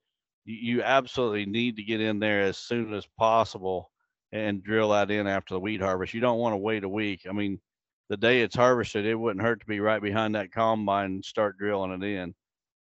you 0.45 0.83
absolutely 0.83 1.47
need 1.47 1.77
to 1.77 1.85
get 1.85 2.01
in 2.01 2.19
there 2.19 2.43
as 2.43 2.57
soon 2.57 2.95
as 2.95 3.07
possible 3.19 3.91
and 4.33 4.65
drill 4.65 4.91
that 4.91 5.11
in 5.11 5.27
after 5.27 5.55
the 5.55 5.61
wheat 5.61 5.81
harvest. 5.81 6.15
You 6.15 6.21
don't 6.21 6.39
want 6.39 6.55
to 6.55 6.59
wait 6.59 6.85
a 6.85 6.89
week. 6.89 7.27
I 7.29 7.33
mean, 7.33 7.61
the 8.09 8.17
day 8.17 8.41
it's 8.41 8.57
harvested, 8.57 9.07
it 9.07 9.15
wouldn't 9.15 9.45
hurt 9.45 9.61
to 9.61 9.67
be 9.67 9.81
right 9.81 10.03
behind 10.03 10.35
that 10.35 10.53
combine 10.53 11.07
and 11.07 11.25
start 11.25 11.59
drilling 11.59 11.93
it 11.93 12.05
in. 12.05 12.35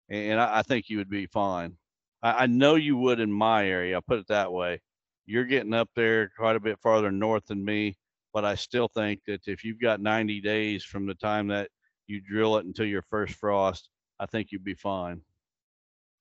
And 0.09 0.41
I, 0.41 0.59
I 0.59 0.63
think 0.63 0.89
you 0.89 0.99
would 0.99 1.11
be 1.11 1.27
fine. 1.27 1.77
I, 2.23 2.45
I 2.45 2.47
know 2.47 2.75
you 2.75 2.97
would 2.97 3.21
in 3.21 3.33
my 3.33 3.67
area. 3.67 3.95
I'll 3.95 4.03
put 4.03 4.19
it 4.19 4.29
that 4.29 4.53
way. 4.53 4.81
You're 5.27 5.45
getting 5.45 5.75
up 5.75 5.91
there 5.95 6.31
quite 6.37 6.57
a 6.57 6.61
bit 6.61 6.81
farther 6.81 7.13
north 7.13 7.47
than 7.47 7.65
me, 7.65 7.97
but 8.33 8.45
I 8.45 8.57
still 8.57 8.89
think 8.89 9.21
that 9.27 9.47
if 9.47 9.63
you've 9.65 9.81
got 9.81 10.01
90 10.01 10.41
days 10.41 10.85
from 10.85 11.07
the 11.07 11.15
time 11.15 11.49
that 11.49 11.69
you 12.07 12.21
drill 12.21 12.57
it 12.57 12.67
until 12.67 12.87
your 12.87 13.03
first 13.03 13.35
frost, 13.35 13.89
I 14.19 14.27
think 14.27 14.53
you'd 14.53 14.65
be 14.65 14.75
fine. 14.75 15.23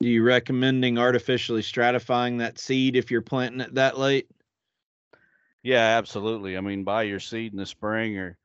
Are 0.02 0.08
you 0.08 0.24
recommending 0.24 0.98
artificially 0.98 1.62
stratifying 1.62 2.39
that 2.39 2.58
seed 2.58 2.96
if 2.96 3.12
you're 3.12 3.22
planting 3.22 3.62
it 3.62 3.76
that 3.76 3.98
late? 3.98 4.28
Yeah, 5.63 5.98
absolutely. 5.98 6.58
I 6.58 6.62
mean, 6.62 6.84
buy 6.84 7.04
your 7.04 7.20
seed 7.20 7.52
in 7.52 7.60
the 7.60 7.67
spring 7.67 8.17
or, 8.17 8.38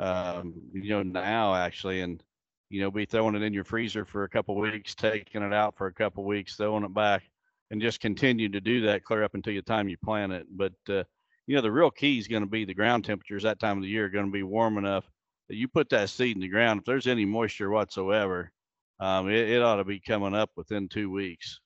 um, 0.00 0.54
you 0.72 0.90
know, 0.90 1.04
now 1.04 1.54
actually, 1.54 2.00
and 2.00 2.22
you 2.70 2.80
know, 2.82 2.90
be 2.90 3.06
throwing 3.06 3.34
it 3.34 3.42
in 3.42 3.54
your 3.54 3.64
freezer 3.64 4.04
for 4.04 4.24
a 4.24 4.28
couple 4.28 4.56
weeks, 4.56 4.94
taking 4.94 5.42
it 5.42 5.52
out 5.52 5.76
for 5.76 5.86
a 5.86 5.94
couple 5.94 6.24
weeks, 6.24 6.56
throwing 6.56 6.84
it 6.84 6.92
back, 6.92 7.22
and 7.70 7.80
just 7.80 8.00
continue 8.00 8.48
to 8.48 8.60
do 8.60 8.82
that 8.82 9.04
clear 9.04 9.22
up 9.22 9.34
until 9.34 9.54
the 9.54 9.62
time 9.62 9.88
you 9.88 9.96
plant 9.96 10.32
it. 10.32 10.46
But 10.50 10.74
uh, 10.88 11.04
you 11.46 11.54
know, 11.54 11.62
the 11.62 11.72
real 11.72 11.90
key 11.90 12.18
is 12.18 12.28
going 12.28 12.42
to 12.42 12.48
be 12.48 12.64
the 12.64 12.74
ground 12.74 13.04
temperatures 13.04 13.44
that 13.44 13.60
time 13.60 13.78
of 13.78 13.84
the 13.84 13.88
year 13.88 14.06
are 14.06 14.10
going 14.10 14.26
to 14.26 14.32
be 14.32 14.42
warm 14.42 14.78
enough 14.78 15.08
you 15.48 15.68
put 15.68 15.90
that 15.90 16.10
seed 16.10 16.36
in 16.36 16.42
the 16.42 16.48
ground. 16.48 16.80
If 16.80 16.86
there's 16.86 17.06
any 17.06 17.24
moisture 17.24 17.70
whatsoever, 17.70 18.52
um, 19.00 19.28
it, 19.28 19.48
it 19.48 19.62
ought 19.62 19.76
to 19.76 19.84
be 19.84 20.00
coming 20.00 20.34
up 20.34 20.50
within 20.56 20.88
two 20.88 21.10
weeks. 21.10 21.60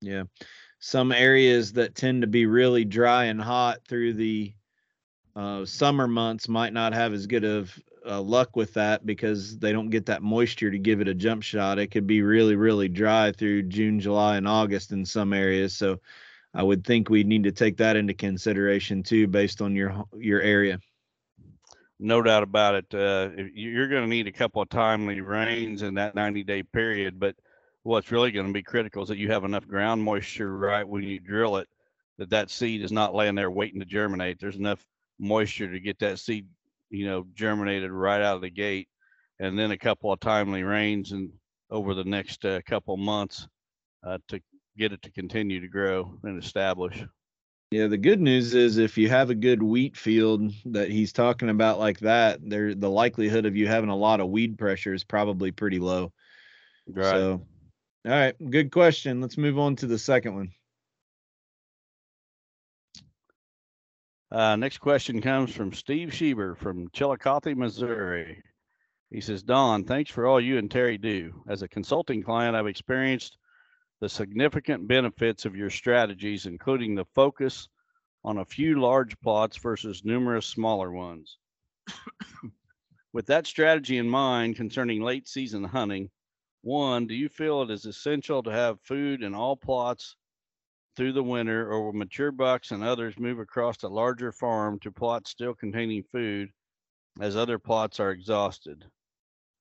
Yeah. 0.00 0.24
Some 0.80 1.12
areas 1.12 1.72
that 1.74 1.94
tend 1.94 2.22
to 2.22 2.28
be 2.28 2.46
really 2.46 2.84
dry 2.84 3.24
and 3.24 3.40
hot 3.40 3.78
through 3.88 4.14
the 4.14 4.52
uh, 5.34 5.64
summer 5.64 6.06
months 6.06 6.48
might 6.48 6.72
not 6.72 6.92
have 6.92 7.12
as 7.12 7.26
good 7.26 7.44
of 7.44 7.76
uh, 8.06 8.20
luck 8.20 8.54
with 8.54 8.74
that 8.74 9.06
because 9.06 9.58
they 9.58 9.72
don't 9.72 9.90
get 9.90 10.06
that 10.06 10.22
moisture 10.22 10.70
to 10.70 10.78
give 10.78 11.00
it 11.00 11.08
a 11.08 11.14
jump 11.14 11.42
shot. 11.42 11.78
It 11.78 11.88
could 11.88 12.06
be 12.06 12.22
really, 12.22 12.54
really 12.54 12.88
dry 12.88 13.32
through 13.32 13.64
June, 13.64 13.98
July, 13.98 14.36
and 14.36 14.46
August 14.46 14.92
in 14.92 15.04
some 15.04 15.32
areas. 15.32 15.74
So 15.74 16.00
I 16.52 16.62
would 16.62 16.84
think 16.84 17.08
we 17.08 17.24
need 17.24 17.44
to 17.44 17.52
take 17.52 17.78
that 17.78 17.96
into 17.96 18.14
consideration 18.14 19.02
too, 19.02 19.26
based 19.26 19.60
on 19.60 19.74
your 19.74 20.04
your 20.16 20.40
area. 20.40 20.78
No 22.04 22.20
doubt 22.20 22.42
about 22.42 22.74
it. 22.74 22.94
Uh, 22.94 23.30
you're 23.54 23.88
going 23.88 24.02
to 24.02 24.08
need 24.08 24.26
a 24.26 24.32
couple 24.32 24.60
of 24.60 24.68
timely 24.68 25.22
rains 25.22 25.80
in 25.80 25.94
that 25.94 26.14
90 26.14 26.44
day 26.44 26.62
period, 26.62 27.18
but 27.18 27.34
what's 27.82 28.12
really 28.12 28.30
going 28.30 28.46
to 28.46 28.52
be 28.52 28.62
critical 28.62 29.02
is 29.02 29.08
that 29.08 29.16
you 29.16 29.32
have 29.32 29.44
enough 29.44 29.66
ground 29.66 30.02
moisture 30.02 30.54
right 30.54 30.86
when 30.86 31.02
you 31.02 31.18
drill 31.18 31.56
it 31.56 31.66
that 32.18 32.28
that 32.28 32.50
seed 32.50 32.82
is 32.82 32.92
not 32.92 33.14
laying 33.14 33.34
there 33.34 33.50
waiting 33.50 33.80
to 33.80 33.86
germinate. 33.86 34.38
There's 34.38 34.56
enough 34.56 34.84
moisture 35.18 35.72
to 35.72 35.80
get 35.80 35.98
that 36.00 36.18
seed, 36.18 36.46
you 36.90 37.06
know, 37.06 37.24
germinated 37.32 37.90
right 37.90 38.20
out 38.20 38.36
of 38.36 38.42
the 38.42 38.50
gate, 38.50 38.88
and 39.40 39.58
then 39.58 39.70
a 39.70 39.78
couple 39.78 40.12
of 40.12 40.20
timely 40.20 40.62
rains 40.62 41.12
and 41.12 41.30
over 41.70 41.94
the 41.94 42.04
next 42.04 42.44
uh, 42.44 42.60
couple 42.66 42.98
months 42.98 43.48
uh, 44.06 44.18
to 44.28 44.42
get 44.76 44.92
it 44.92 45.00
to 45.00 45.10
continue 45.10 45.58
to 45.58 45.68
grow 45.68 46.18
and 46.22 46.42
establish. 46.42 47.02
Yeah, 47.74 47.88
the 47.88 47.98
good 47.98 48.20
news 48.20 48.54
is 48.54 48.78
if 48.78 48.96
you 48.96 49.08
have 49.08 49.30
a 49.30 49.34
good 49.34 49.60
wheat 49.60 49.96
field 49.96 50.52
that 50.66 50.90
he's 50.90 51.12
talking 51.12 51.48
about 51.48 51.80
like 51.80 51.98
that, 51.98 52.38
there 52.40 52.72
the 52.72 52.88
likelihood 52.88 53.46
of 53.46 53.56
you 53.56 53.66
having 53.66 53.90
a 53.90 53.96
lot 53.96 54.20
of 54.20 54.28
weed 54.28 54.56
pressure 54.56 54.94
is 54.94 55.02
probably 55.02 55.50
pretty 55.50 55.80
low. 55.80 56.12
Right. 56.86 57.10
So, 57.10 57.42
all 58.06 58.12
right, 58.12 58.36
good 58.48 58.70
question. 58.70 59.20
Let's 59.20 59.36
move 59.36 59.58
on 59.58 59.74
to 59.74 59.88
the 59.88 59.98
second 59.98 60.36
one. 60.36 60.52
Uh, 64.30 64.54
next 64.54 64.78
question 64.78 65.20
comes 65.20 65.52
from 65.52 65.72
Steve 65.72 66.10
Sheber 66.10 66.56
from 66.56 66.90
Chillicothe, 66.92 67.56
Missouri. 67.56 68.40
He 69.10 69.20
says, 69.20 69.42
Don, 69.42 69.82
thanks 69.82 70.12
for 70.12 70.26
all 70.26 70.40
you 70.40 70.58
and 70.58 70.70
Terry 70.70 70.96
do. 70.96 71.42
As 71.48 71.62
a 71.62 71.68
consulting 71.68 72.22
client, 72.22 72.54
I've 72.54 72.68
experienced 72.68 73.36
the 74.04 74.08
significant 74.10 74.86
benefits 74.86 75.46
of 75.46 75.56
your 75.56 75.70
strategies, 75.70 76.44
including 76.44 76.94
the 76.94 77.06
focus 77.14 77.70
on 78.22 78.36
a 78.36 78.44
few 78.44 78.78
large 78.78 79.18
plots 79.20 79.56
versus 79.56 80.04
numerous 80.04 80.44
smaller 80.44 80.92
ones. 80.92 81.38
With 83.14 83.24
that 83.28 83.46
strategy 83.46 83.96
in 83.96 84.06
mind 84.06 84.56
concerning 84.56 85.00
late 85.00 85.26
season 85.26 85.64
hunting, 85.64 86.10
one, 86.60 87.06
do 87.06 87.14
you 87.14 87.30
feel 87.30 87.62
it 87.62 87.70
is 87.70 87.86
essential 87.86 88.42
to 88.42 88.50
have 88.50 88.78
food 88.82 89.22
in 89.22 89.34
all 89.34 89.56
plots 89.56 90.16
through 90.96 91.14
the 91.14 91.24
winter, 91.24 91.72
or 91.72 91.86
will 91.86 91.94
mature 91.94 92.30
bucks 92.30 92.72
and 92.72 92.84
others 92.84 93.18
move 93.18 93.38
across 93.38 93.82
a 93.84 93.88
larger 93.88 94.32
farm 94.32 94.78
to 94.80 94.92
plots 94.92 95.30
still 95.30 95.54
containing 95.54 96.04
food 96.12 96.50
as 97.22 97.36
other 97.36 97.58
plots 97.58 98.00
are 98.00 98.10
exhausted? 98.10 98.84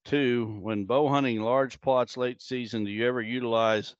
Two, 0.03 0.59
when 0.59 0.83
bow 0.83 1.07
hunting 1.07 1.39
large 1.39 1.79
plots 1.79 2.17
late 2.17 2.41
season, 2.41 2.83
do 2.83 2.91
you 2.91 3.07
ever 3.07 3.21
utilize 3.21 3.95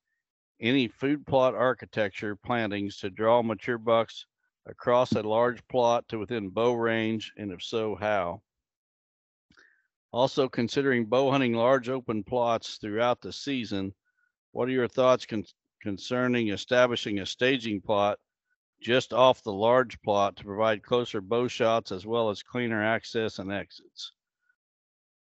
any 0.64 0.88
food 0.88 1.28
plot 1.28 1.54
architecture 1.54 2.38
plantings 2.38 2.98
to 2.98 3.10
draw 3.10 3.44
mature 3.44 3.78
bucks 3.78 4.26
across 4.66 5.12
a 5.12 5.22
large 5.22 5.66
plot 5.68 6.08
to 6.08 6.18
within 6.18 6.50
bow 6.50 6.74
range, 6.74 7.34
and 7.38 7.52
if 7.52 7.62
so, 7.62 7.96
how? 7.96 8.42
Also, 10.14 10.48
considering 10.48 11.06
bow 11.06 11.30
hunting 11.30 11.54
large 11.54 11.90
open 11.90 12.24
plots 12.24 12.78
throughout 12.78 13.20
the 13.20 13.34
season, 13.34 13.94
what 14.54 14.70
are 14.70 14.72
your 14.72 14.88
thoughts 14.88 15.26
con- 15.26 15.44
concerning 15.82 16.50
establishing 16.50 17.20
a 17.20 17.26
staging 17.26 17.82
plot 17.82 18.18
just 18.82 19.12
off 19.12 19.44
the 19.44 19.52
large 19.52 20.02
plot 20.02 20.38
to 20.38 20.46
provide 20.46 20.82
closer 20.82 21.20
bow 21.20 21.46
shots 21.48 21.92
as 21.92 22.06
well 22.06 22.30
as 22.30 22.42
cleaner 22.42 22.82
access 22.82 23.40
and 23.40 23.52
exits? 23.52 24.14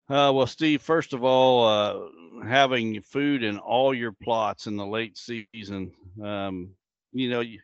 Uh, 0.09 0.31
well, 0.33 0.47
Steve, 0.47 0.81
first 0.81 1.13
of 1.13 1.23
all, 1.23 1.67
uh, 1.67 2.45
having 2.47 3.01
food 3.01 3.43
in 3.43 3.57
all 3.57 3.93
your 3.93 4.13
plots 4.13 4.67
in 4.67 4.77
the 4.77 4.85
late 4.85 5.17
season, 5.17 5.91
um, 6.23 6.69
you 7.11 7.29
know, 7.29 7.41
you, 7.41 7.59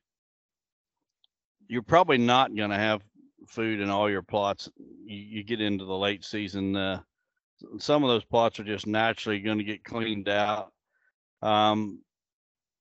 you're 1.68 1.82
probably 1.82 2.18
not 2.18 2.54
going 2.54 2.70
to 2.70 2.76
have 2.76 3.02
food 3.48 3.80
in 3.80 3.90
all 3.90 4.10
your 4.10 4.22
plots. 4.22 4.70
You, 5.06 5.18
you 5.18 5.44
get 5.44 5.62
into 5.62 5.86
the 5.86 5.98
late 5.98 6.26
season. 6.26 6.76
Uh, 6.76 7.00
some 7.80 8.04
of 8.04 8.10
those 8.10 8.26
plots 8.26 8.60
are 8.60 8.66
just 8.66 8.88
naturally 8.88 9.40
going 9.40 9.60
to 9.60 9.64
get 9.64 9.86
cleaned 9.86 10.28
out. 10.28 10.74
Um, 11.42 12.02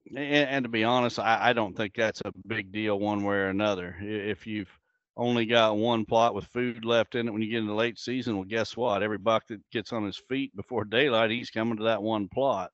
and, 0.08 0.18
and, 0.18 0.64
to 0.64 0.68
be 0.68 0.82
honest, 0.82 1.20
I, 1.20 1.50
I 1.50 1.52
don't 1.52 1.76
think 1.76 1.94
that's 1.94 2.22
a 2.24 2.32
big 2.48 2.72
deal 2.72 2.98
one 2.98 3.22
way 3.22 3.36
or 3.36 3.48
another. 3.48 3.96
If 4.00 4.44
you've 4.46 4.70
only 5.16 5.44
got 5.44 5.76
one 5.76 6.04
plot 6.04 6.34
with 6.34 6.46
food 6.46 6.84
left 6.84 7.14
in 7.14 7.28
it 7.28 7.30
when 7.32 7.42
you 7.42 7.50
get 7.50 7.60
into 7.60 7.74
late 7.74 7.98
season, 7.98 8.36
well, 8.36 8.44
guess 8.44 8.76
what? 8.76 9.02
Every 9.02 9.18
buck 9.18 9.46
that 9.48 9.60
gets 9.70 9.92
on 9.92 10.04
his 10.04 10.16
feet 10.16 10.54
before 10.56 10.84
daylight, 10.84 11.30
he's 11.30 11.50
coming 11.50 11.76
to 11.76 11.84
that 11.84 12.02
one 12.02 12.28
plot. 12.28 12.70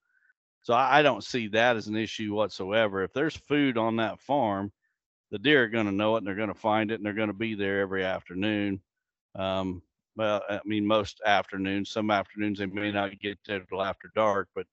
So 0.62 0.74
I, 0.74 0.98
I 0.98 1.02
don't 1.02 1.24
see 1.24 1.48
that 1.48 1.76
as 1.76 1.88
an 1.88 1.96
issue 1.96 2.34
whatsoever. 2.34 3.02
If 3.02 3.12
there's 3.12 3.36
food 3.36 3.76
on 3.76 3.96
that 3.96 4.20
farm, 4.20 4.72
the 5.30 5.38
deer 5.38 5.64
are 5.64 5.68
going 5.68 5.86
to 5.86 5.92
know 5.92 6.14
it 6.14 6.18
and 6.18 6.26
they're 6.26 6.34
going 6.34 6.48
to 6.48 6.54
find 6.54 6.90
it 6.90 6.94
and 6.94 7.04
they're 7.04 7.12
going 7.12 7.28
to 7.28 7.34
be 7.34 7.54
there 7.54 7.80
every 7.80 8.04
afternoon. 8.04 8.80
Um, 9.34 9.82
well, 10.16 10.42
I 10.48 10.60
mean, 10.64 10.86
most 10.86 11.20
afternoons, 11.24 11.90
some 11.90 12.10
afternoons 12.10 12.58
they 12.58 12.66
may 12.66 12.90
not 12.90 13.18
get 13.20 13.38
there 13.46 13.60
till 13.60 13.82
after 13.82 14.10
dark, 14.14 14.48
but 14.54 14.66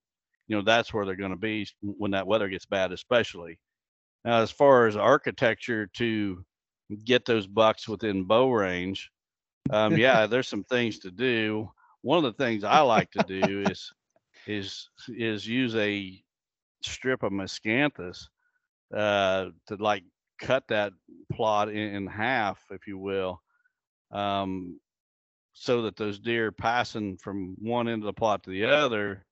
you 0.48 0.56
know, 0.56 0.62
that's 0.62 0.94
where 0.94 1.06
they're 1.06 1.16
going 1.16 1.32
to 1.32 1.38
be 1.38 1.68
when 1.82 2.12
that 2.12 2.28
weather 2.28 2.48
gets 2.48 2.66
bad, 2.66 2.92
especially. 2.92 3.60
Now, 4.24 4.42
as 4.42 4.52
far 4.52 4.88
as 4.88 4.96
architecture 4.96 5.88
to 5.96 6.44
get 7.06 7.26
those 7.26 7.48
bucks 7.48 7.88
within 7.88 8.26
bow 8.26 8.52
range, 8.52 9.12
um, 9.70 9.98
yeah, 9.98 10.26
there's 10.28 10.48
some 10.48 10.64
things 10.64 11.00
to 11.00 11.12
do. 11.12 11.70
One 12.02 12.24
of 12.24 12.24
the 12.24 12.44
things 12.44 12.64
I 12.64 12.80
like 12.82 13.12
to 13.12 13.24
do 13.24 13.62
is 13.70 13.92
is 14.48 14.90
is 15.10 15.48
use 15.48 15.76
a 15.76 16.22
strip 16.82 17.24
of 17.24 17.32
miscanthus 17.32 18.28
uh, 18.96 19.48
to 19.68 19.76
like 19.78 20.04
cut 20.40 20.68
that 20.68 20.94
plot 21.32 21.70
in, 21.70 21.96
in 21.96 22.08
half, 22.08 22.60
if 22.70 22.88
you 22.88 22.98
will, 22.98 23.42
um, 24.12 24.80
so 25.54 25.82
that 25.84 25.96
those 25.96 26.20
deer 26.20 26.52
passing 26.52 27.18
from 27.18 27.56
one 27.60 27.88
end 27.88 28.04
of 28.04 28.08
the 28.08 28.14
plot 28.14 28.44
to 28.44 28.50
the 28.50 28.66
other 28.66 29.26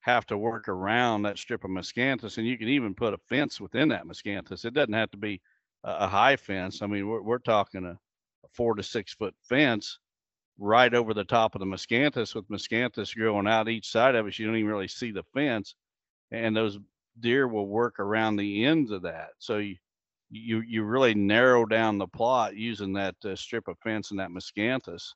have 0.00 0.26
to 0.26 0.38
work 0.38 0.68
around 0.68 1.22
that 1.22 1.38
strip 1.38 1.64
of 1.64 1.70
miscanthus. 1.70 2.38
And 2.38 2.46
you 2.46 2.58
can 2.58 2.68
even 2.68 2.94
put 2.94 3.14
a 3.14 3.18
fence 3.28 3.60
within 3.60 3.88
that 3.90 4.06
miscanthus. 4.06 4.64
It 4.64 4.74
doesn't 4.74 4.94
have 4.94 5.10
to 5.12 5.18
be 5.18 5.40
a, 5.84 6.08
high 6.08 6.36
fence. 6.36 6.82
I 6.82 6.86
mean, 6.86 7.08
we're, 7.08 7.22
we're 7.22 7.38
talking 7.38 7.84
a, 7.84 7.92
a 7.92 8.48
four 8.52 8.74
to 8.74 8.82
six 8.82 9.14
foot 9.14 9.34
fence 9.42 9.98
right 10.58 10.92
over 10.92 11.14
the 11.14 11.24
top 11.24 11.54
of 11.54 11.60
the 11.60 11.66
miscanthus 11.66 12.34
with 12.34 12.48
miscanthus 12.48 13.16
growing 13.16 13.48
out 13.48 13.68
each 13.68 13.90
side 13.90 14.14
of 14.14 14.26
it. 14.26 14.38
You 14.38 14.46
don't 14.46 14.56
even 14.56 14.70
really 14.70 14.88
see 14.88 15.10
the 15.10 15.24
fence. 15.34 15.74
And 16.30 16.56
those 16.56 16.78
deer 17.18 17.48
will 17.48 17.66
work 17.66 17.98
around 17.98 18.36
the 18.36 18.64
ends 18.64 18.90
of 18.90 19.02
that. 19.02 19.30
So 19.38 19.58
you, 19.58 19.76
you 20.30 20.60
you 20.60 20.84
really 20.84 21.14
narrow 21.14 21.66
down 21.66 21.98
the 21.98 22.06
plot 22.06 22.56
using 22.56 22.92
that 22.92 23.16
uh, 23.24 23.34
strip 23.34 23.68
of 23.68 23.76
fence 23.82 24.10
and 24.10 24.20
that 24.20 24.30
miscanthus 24.30 25.12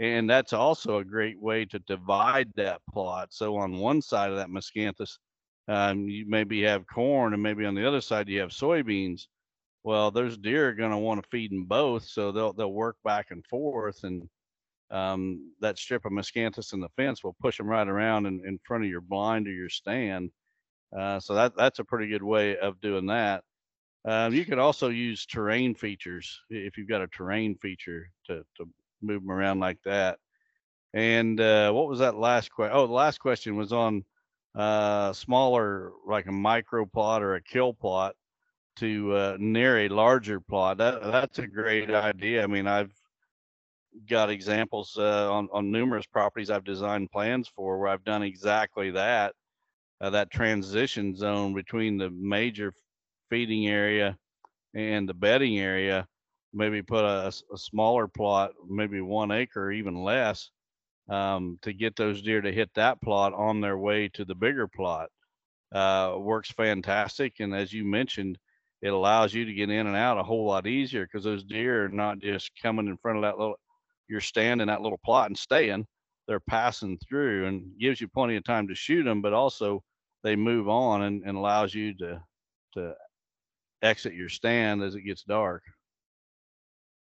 and 0.00 0.28
that's 0.28 0.52
also 0.52 0.98
a 0.98 1.04
great 1.04 1.38
way 1.40 1.64
to 1.64 1.78
divide 1.80 2.48
that 2.56 2.80
plot 2.90 3.28
so 3.30 3.56
on 3.56 3.78
one 3.78 4.02
side 4.02 4.30
of 4.30 4.36
that 4.36 4.50
miscanthus 4.50 5.18
um, 5.68 6.08
you 6.08 6.24
maybe 6.28 6.62
have 6.62 6.86
corn 6.86 7.32
and 7.32 7.42
maybe 7.42 7.64
on 7.64 7.74
the 7.74 7.86
other 7.86 8.00
side 8.00 8.28
you 8.28 8.40
have 8.40 8.50
soybeans 8.50 9.26
well 9.82 10.10
those 10.10 10.36
deer 10.38 10.68
are 10.68 10.74
going 10.74 10.90
to 10.90 10.98
want 10.98 11.22
to 11.22 11.28
feed 11.30 11.50
them 11.50 11.64
both 11.64 12.04
so 12.04 12.32
they'll 12.32 12.52
they'll 12.52 12.72
work 12.72 12.96
back 13.04 13.30
and 13.30 13.44
forth 13.46 14.04
and 14.04 14.28
um, 14.90 15.52
that 15.60 15.78
strip 15.78 16.04
of 16.04 16.12
miscanthus 16.12 16.72
in 16.72 16.80
the 16.80 16.88
fence 16.96 17.22
will 17.22 17.36
push 17.40 17.58
them 17.58 17.68
right 17.68 17.88
around 17.88 18.26
in, 18.26 18.42
in 18.44 18.58
front 18.64 18.82
of 18.82 18.90
your 18.90 19.00
blind 19.00 19.46
or 19.46 19.52
your 19.52 19.68
stand 19.68 20.30
uh, 20.98 21.20
so 21.20 21.34
that 21.34 21.56
that's 21.56 21.78
a 21.78 21.84
pretty 21.84 22.08
good 22.08 22.22
way 22.22 22.56
of 22.58 22.80
doing 22.80 23.06
that 23.06 23.44
um, 24.04 24.32
you 24.32 24.44
can 24.44 24.58
also 24.58 24.88
use 24.88 25.26
terrain 25.26 25.74
features 25.74 26.40
if 26.48 26.78
you've 26.78 26.88
got 26.88 27.02
a 27.02 27.08
terrain 27.08 27.56
feature 27.56 28.10
to, 28.26 28.44
to 28.56 28.68
move 29.02 29.22
them 29.22 29.30
around 29.30 29.60
like 29.60 29.78
that. 29.84 30.18
And 30.94 31.40
uh, 31.40 31.70
what 31.72 31.88
was 31.88 31.98
that 31.98 32.16
last 32.16 32.50
question? 32.50 32.76
Oh, 32.76 32.86
the 32.86 32.92
last 32.92 33.18
question 33.18 33.56
was 33.56 33.72
on 33.72 34.04
uh, 34.54 35.12
smaller, 35.12 35.92
like 36.06 36.26
a 36.26 36.32
micro 36.32 36.86
plot 36.86 37.22
or 37.22 37.34
a 37.34 37.42
kill 37.42 37.74
plot 37.74 38.14
to 38.76 39.12
uh, 39.12 39.36
near 39.38 39.78
a 39.80 39.88
larger 39.88 40.40
plot. 40.40 40.78
That 40.78 41.02
that's 41.02 41.38
a 41.38 41.46
great 41.46 41.90
idea. 41.90 42.42
I 42.42 42.46
mean, 42.46 42.66
I've 42.66 42.92
got 44.08 44.30
examples 44.30 44.96
uh, 44.98 45.32
on 45.32 45.48
on 45.52 45.70
numerous 45.70 46.06
properties 46.06 46.50
I've 46.50 46.64
designed 46.64 47.10
plans 47.10 47.48
for 47.48 47.78
where 47.78 47.88
I've 47.88 48.04
done 48.04 48.22
exactly 48.22 48.90
that. 48.92 49.34
Uh, 50.00 50.08
that 50.10 50.30
transition 50.30 51.14
zone 51.14 51.52
between 51.52 51.98
the 51.98 52.08
major 52.08 52.72
feeding 53.28 53.68
area 53.68 54.16
and 54.74 55.06
the 55.06 55.12
bedding 55.12 55.58
area, 55.58 56.06
maybe 56.54 56.80
put 56.80 57.04
a, 57.04 57.28
a 57.28 57.58
smaller 57.58 58.08
plot, 58.08 58.52
maybe 58.66 59.02
one 59.02 59.30
acre, 59.30 59.66
or 59.66 59.72
even 59.72 60.02
less, 60.02 60.50
um, 61.10 61.58
to 61.60 61.74
get 61.74 61.96
those 61.96 62.22
deer 62.22 62.40
to 62.40 62.52
hit 62.52 62.70
that 62.74 63.00
plot 63.02 63.34
on 63.34 63.60
their 63.60 63.76
way 63.76 64.08
to 64.08 64.24
the 64.24 64.34
bigger 64.34 64.66
plot. 64.66 65.10
Uh, 65.72 66.14
works 66.18 66.50
fantastic. 66.50 67.40
And 67.40 67.54
as 67.54 67.72
you 67.72 67.84
mentioned, 67.84 68.38
it 68.82 68.88
allows 68.88 69.34
you 69.34 69.44
to 69.44 69.52
get 69.52 69.70
in 69.70 69.86
and 69.86 69.96
out 69.96 70.18
a 70.18 70.22
whole 70.22 70.46
lot 70.46 70.66
easier 70.66 71.04
because 71.04 71.24
those 71.24 71.44
deer 71.44 71.84
are 71.84 71.88
not 71.88 72.18
just 72.18 72.50
coming 72.62 72.86
in 72.86 72.96
front 72.96 73.18
of 73.18 73.22
that 73.22 73.38
little, 73.38 73.56
you're 74.08 74.20
standing 74.20 74.68
that 74.68 74.80
little 74.80 75.00
plot 75.04 75.26
and 75.26 75.38
staying. 75.38 75.86
They're 76.26 76.40
passing 76.40 76.98
through 77.08 77.46
and 77.46 77.78
gives 77.78 78.00
you 78.00 78.08
plenty 78.08 78.36
of 78.36 78.44
time 78.44 78.68
to 78.68 78.74
shoot 78.74 79.02
them, 79.02 79.20
but 79.20 79.32
also 79.32 79.82
they 80.22 80.36
move 80.36 80.68
on 80.68 81.02
and, 81.02 81.22
and 81.24 81.36
allows 81.36 81.74
you 81.74 81.96
to 81.98 82.22
to 82.74 82.94
exit 83.82 84.14
your 84.14 84.28
stand 84.28 84.82
as 84.82 84.94
it 84.94 85.02
gets 85.02 85.24
dark. 85.24 85.62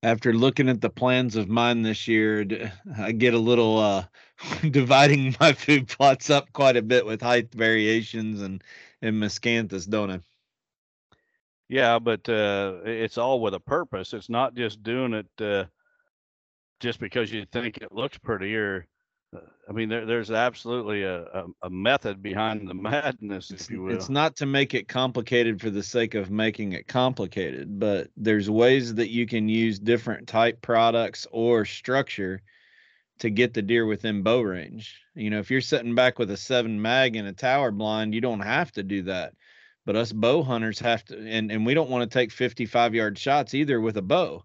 After 0.04 0.32
looking 0.32 0.68
at 0.68 0.80
the 0.80 0.90
plans 0.90 1.34
of 1.34 1.48
mine 1.48 1.82
this 1.82 2.06
year, 2.06 2.46
I 2.96 3.10
get 3.10 3.34
a 3.34 3.38
little 3.38 3.78
uh, 3.78 4.04
dividing 4.70 5.34
my 5.40 5.52
food 5.52 5.88
plots 5.88 6.30
up 6.30 6.52
quite 6.52 6.76
a 6.76 6.82
bit 6.82 7.04
with 7.04 7.20
height 7.20 7.52
variations 7.52 8.40
and 8.40 8.62
and 9.02 9.20
miscanthus, 9.20 9.88
don't 9.88 10.10
I? 10.10 10.20
Yeah, 11.68 11.98
but 11.98 12.28
uh, 12.28 12.78
it's 12.84 13.18
all 13.18 13.40
with 13.40 13.54
a 13.54 13.60
purpose. 13.60 14.14
It's 14.14 14.30
not 14.30 14.54
just 14.54 14.82
doing 14.82 15.12
it 15.12 15.26
uh, 15.40 15.64
just 16.80 16.98
because 16.98 17.30
you 17.30 17.44
think 17.44 17.78
it 17.78 17.92
looks 17.92 18.16
prettier 18.18 18.86
I 19.68 19.72
mean, 19.72 19.90
there, 19.90 20.06
there's 20.06 20.30
absolutely 20.30 21.02
a, 21.02 21.24
a, 21.24 21.44
a, 21.64 21.70
method 21.70 22.22
behind 22.22 22.66
the 22.66 22.74
madness, 22.74 23.50
if 23.50 23.70
you 23.70 23.82
will. 23.82 23.94
It's 23.94 24.08
not 24.08 24.36
to 24.36 24.46
make 24.46 24.72
it 24.72 24.88
complicated 24.88 25.60
for 25.60 25.68
the 25.68 25.82
sake 25.82 26.14
of 26.14 26.30
making 26.30 26.72
it 26.72 26.88
complicated, 26.88 27.78
but 27.78 28.08
there's 28.16 28.48
ways 28.48 28.94
that 28.94 29.10
you 29.10 29.26
can 29.26 29.48
use 29.48 29.78
different 29.78 30.28
type 30.28 30.62
products 30.62 31.26
or 31.30 31.66
structure 31.66 32.40
to 33.18 33.28
get 33.28 33.52
the 33.52 33.60
deer 33.60 33.84
within 33.84 34.22
bow 34.22 34.40
range. 34.40 34.98
You 35.14 35.28
know, 35.28 35.40
if 35.40 35.50
you're 35.50 35.60
sitting 35.60 35.94
back 35.94 36.18
with 36.18 36.30
a 36.30 36.36
seven 36.36 36.80
mag 36.80 37.16
and 37.16 37.28
a 37.28 37.32
tower 37.32 37.70
blind, 37.70 38.14
you 38.14 38.22
don't 38.22 38.40
have 38.40 38.72
to 38.72 38.82
do 38.82 39.02
that. 39.02 39.34
But 39.88 39.96
us 39.96 40.12
bow 40.12 40.42
hunters 40.42 40.78
have 40.80 41.02
to, 41.06 41.16
and, 41.16 41.50
and 41.50 41.64
we 41.64 41.72
don't 41.72 41.88
want 41.88 42.02
to 42.02 42.14
take 42.14 42.30
55 42.30 42.94
yard 42.94 43.16
shots 43.16 43.54
either 43.54 43.80
with 43.80 43.96
a 43.96 44.02
bow. 44.02 44.44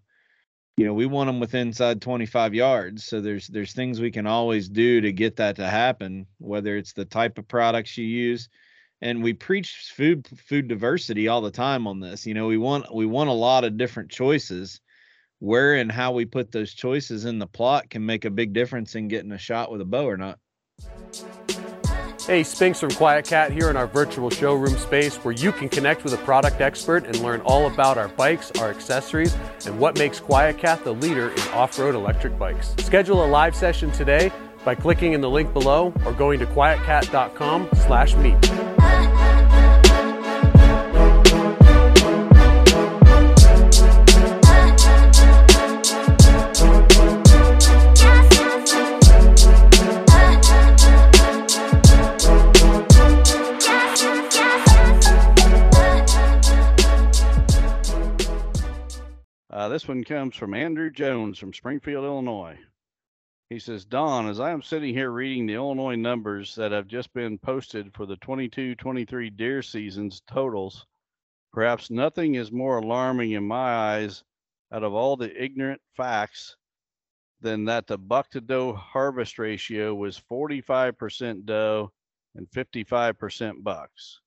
You 0.78 0.86
know 0.86 0.94
we 0.94 1.04
want 1.04 1.28
them 1.28 1.38
within 1.38 1.68
inside 1.68 2.00
25 2.00 2.54
yards 2.54 3.04
so 3.04 3.20
there's 3.20 3.48
there's 3.48 3.74
things 3.74 4.00
we 4.00 4.10
can 4.10 4.26
always 4.26 4.70
do 4.70 5.02
to 5.02 5.12
get 5.12 5.36
that 5.36 5.56
to 5.56 5.66
happen 5.68 6.26
whether 6.38 6.78
it's 6.78 6.94
the 6.94 7.04
type 7.04 7.36
of 7.36 7.46
products 7.46 7.98
you 7.98 8.06
use. 8.06 8.48
And 9.02 9.22
we 9.22 9.34
preach 9.34 9.92
food 9.94 10.26
food 10.46 10.66
diversity 10.66 11.28
all 11.28 11.42
the 11.42 11.50
time 11.50 11.86
on 11.86 12.00
this 12.00 12.26
you 12.26 12.32
know 12.32 12.46
we 12.46 12.56
want 12.56 12.94
we 12.94 13.04
want 13.04 13.28
a 13.28 13.34
lot 13.34 13.64
of 13.64 13.76
different 13.76 14.10
choices. 14.10 14.80
Where 15.40 15.74
and 15.74 15.92
how 15.92 16.12
we 16.12 16.24
put 16.24 16.52
those 16.52 16.72
choices 16.72 17.26
in 17.26 17.38
the 17.38 17.46
plot 17.46 17.90
can 17.90 18.06
make 18.06 18.24
a 18.24 18.30
big 18.30 18.54
difference 18.54 18.94
in 18.94 19.08
getting 19.08 19.32
a 19.32 19.36
shot 19.36 19.70
with 19.70 19.82
a 19.82 19.84
bow 19.84 20.08
or 20.08 20.16
not 20.16 20.38
Hey, 22.26 22.42
Spinks 22.42 22.80
from 22.80 22.88
QuietKat 22.88 23.50
here 23.50 23.68
in 23.68 23.76
our 23.76 23.86
virtual 23.86 24.30
showroom 24.30 24.78
space 24.78 25.16
where 25.16 25.34
you 25.34 25.52
can 25.52 25.68
connect 25.68 26.04
with 26.04 26.14
a 26.14 26.16
product 26.18 26.62
expert 26.62 27.04
and 27.04 27.20
learn 27.20 27.42
all 27.42 27.66
about 27.66 27.98
our 27.98 28.08
bikes, 28.08 28.50
our 28.52 28.70
accessories, 28.70 29.36
and 29.66 29.78
what 29.78 29.98
makes 29.98 30.20
QuietKat 30.20 30.84
the 30.84 30.94
leader 30.94 31.28
in 31.28 31.40
off-road 31.48 31.94
electric 31.94 32.38
bikes. 32.38 32.74
Schedule 32.78 33.22
a 33.22 33.28
live 33.28 33.54
session 33.54 33.92
today 33.92 34.32
by 34.64 34.74
clicking 34.74 35.12
in 35.12 35.20
the 35.20 35.28
link 35.28 35.52
below 35.52 35.92
or 36.06 36.14
going 36.14 36.38
to 36.38 36.46
quietkat.com 36.46 37.68
slash 37.74 38.16
meet. 38.16 38.83
This 59.74 59.88
one 59.88 60.04
comes 60.04 60.36
from 60.36 60.54
Andrew 60.54 60.88
Jones 60.88 61.36
from 61.36 61.52
Springfield, 61.52 62.04
Illinois. 62.04 62.56
He 63.50 63.58
says, 63.58 63.84
Don, 63.84 64.28
as 64.28 64.38
I 64.38 64.52
am 64.52 64.62
sitting 64.62 64.94
here 64.94 65.10
reading 65.10 65.46
the 65.46 65.54
Illinois 65.54 65.96
numbers 65.96 66.54
that 66.54 66.70
have 66.70 66.86
just 66.86 67.12
been 67.12 67.38
posted 67.38 67.92
for 67.92 68.06
the 68.06 68.14
22 68.18 68.76
23 68.76 69.30
deer 69.30 69.62
seasons 69.62 70.22
totals, 70.28 70.86
perhaps 71.52 71.90
nothing 71.90 72.36
is 72.36 72.52
more 72.52 72.78
alarming 72.78 73.32
in 73.32 73.42
my 73.42 73.96
eyes 73.96 74.22
out 74.70 74.84
of 74.84 74.94
all 74.94 75.16
the 75.16 75.42
ignorant 75.42 75.80
facts 75.96 76.54
than 77.40 77.64
that 77.64 77.88
the 77.88 77.98
buck 77.98 78.30
to 78.30 78.40
doe 78.40 78.74
harvest 78.74 79.40
ratio 79.40 79.92
was 79.92 80.22
45% 80.30 81.46
doe 81.46 81.90
and 82.36 82.48
55% 82.48 83.64
bucks. 83.64 84.20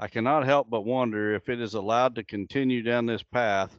I 0.00 0.08
cannot 0.08 0.44
help 0.44 0.68
but 0.68 0.84
wonder 0.84 1.32
if 1.32 1.48
it 1.48 1.60
is 1.60 1.74
allowed 1.74 2.16
to 2.16 2.24
continue 2.24 2.82
down 2.82 3.06
this 3.06 3.22
path, 3.22 3.78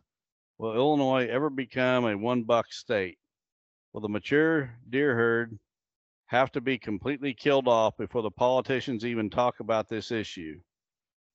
will 0.58 0.76
Illinois 0.76 1.28
ever 1.28 1.50
become 1.50 2.06
a 2.06 2.18
one 2.18 2.44
buck 2.44 2.72
state? 2.72 3.18
Will 3.94 4.02
the 4.02 4.10
mature 4.10 4.76
deer 4.90 5.16
herd 5.16 5.58
have 6.28 6.52
to 6.54 6.62
be 6.62 6.78
completely 6.78 7.34
killed 7.34 7.68
off 7.68 7.96
before 7.98 8.22
the 8.22 8.32
politicians 8.32 9.06
even 9.06 9.30
talk 9.30 9.60
about 9.60 9.88
this 9.88 10.12
issue? 10.12 10.60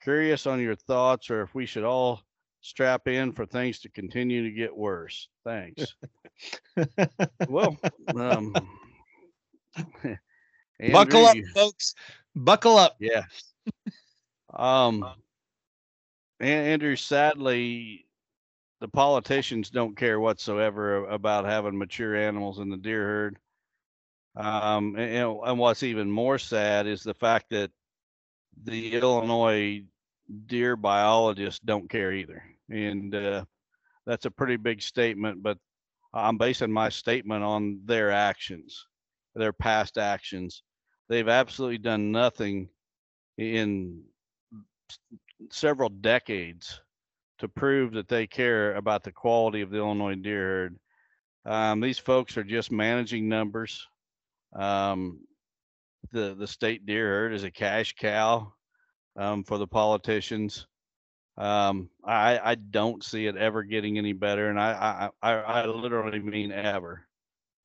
Curious 0.03 0.47
on 0.47 0.61
your 0.61 0.77
thoughts 0.77 1.31
or 1.31 1.43
if 1.43 1.55
we 1.55 1.67
should 1.67 1.85
all 1.85 2.21
strap 2.63 3.09
in 3.09 3.33
for 3.33 3.47
things 3.47 3.81
to 3.81 3.91
continue 3.91 4.43
to 4.45 4.51
get 4.51 4.77
worse. 4.77 5.29
Thanks. 5.45 5.95
well, 7.49 7.77
um, 8.15 8.55
Buckle 10.93 11.27
up, 11.27 11.37
Andrew, 11.37 11.53
folks. 11.55 11.95
Buckle 12.35 12.77
up. 12.77 12.97
Yeah. 12.99 13.23
Um, 14.55 15.05
Andrew, 16.41 16.97
sadly, 16.97 18.07
the 18.81 18.89
politicians 18.89 19.71
don't 19.71 19.97
care 19.97 20.19
whatsoever 20.19 21.07
about 21.07 21.45
having 21.45 21.79
mature 21.79 22.17
animals 22.17 22.59
in 22.59 22.71
the 22.71 22.77
deer 22.77 23.05
herd. 23.05 23.39
Um, 24.37 24.97
and, 24.97 25.39
and 25.45 25.59
what's 25.59 25.83
even 25.83 26.11
more 26.11 26.39
sad 26.39 26.87
is 26.87 27.03
the 27.03 27.15
fact 27.15 27.51
that 27.51 27.71
the 28.65 28.95
Illinois 28.95 29.85
deer 30.47 30.77
biologists 30.77 31.61
don't 31.61 31.91
care 31.91 32.13
either. 32.13 32.43
And 32.71 33.15
uh, 33.15 33.45
that's 34.07 34.27
a 34.27 34.31
pretty 34.31 34.57
big 34.57 34.81
statement, 34.81 35.43
but 35.43 35.59
I'm 36.15 36.39
basing 36.39 36.73
my 36.73 36.89
statement 36.89 37.45
on 37.45 37.81
their 37.85 38.11
actions, 38.11 38.87
their 39.35 39.53
past 39.53 39.99
actions. 39.99 40.63
They've 41.09 41.29
absolutely 41.29 41.79
done 41.79 42.13
nothing 42.13 42.69
in 43.37 44.05
several 45.51 45.89
decades 45.89 46.81
to 47.41 47.49
prove 47.49 47.93
that 47.93 48.09
they 48.09 48.27
care 48.27 48.75
about 48.77 49.03
the 49.03 49.13
quality 49.13 49.61
of 49.63 49.71
the 49.71 49.79
Illinois 49.79 50.15
deer 50.15 50.41
herd. 50.47 50.79
Um, 51.45 51.81
these 51.81 51.99
folks 51.99 52.37
are 52.37 52.45
just 52.45 52.71
managing 52.71 53.29
numbers. 53.29 53.87
Um, 54.55 55.21
the 56.13 56.35
the 56.35 56.47
state 56.47 56.87
deer 56.87 57.07
herd 57.07 57.35
is 57.35 57.45
a 57.45 57.51
cash 57.51 57.95
cow 57.95 58.53
um, 59.17 59.45
for 59.45 59.59
the 59.59 59.67
politicians. 59.67 60.67
Um, 61.37 61.89
I 62.05 62.39
I 62.39 62.55
don't 62.57 63.03
see 63.03 63.27
it 63.27 63.37
ever 63.37 63.63
getting 63.63 63.97
any 63.97 64.13
better, 64.13 64.51
and 64.51 64.61
I 64.61 65.11
I 65.23 65.31
I, 65.31 65.63
I 65.63 65.67
literally 65.67 66.21
mean 66.21 66.53
ever. 66.53 67.07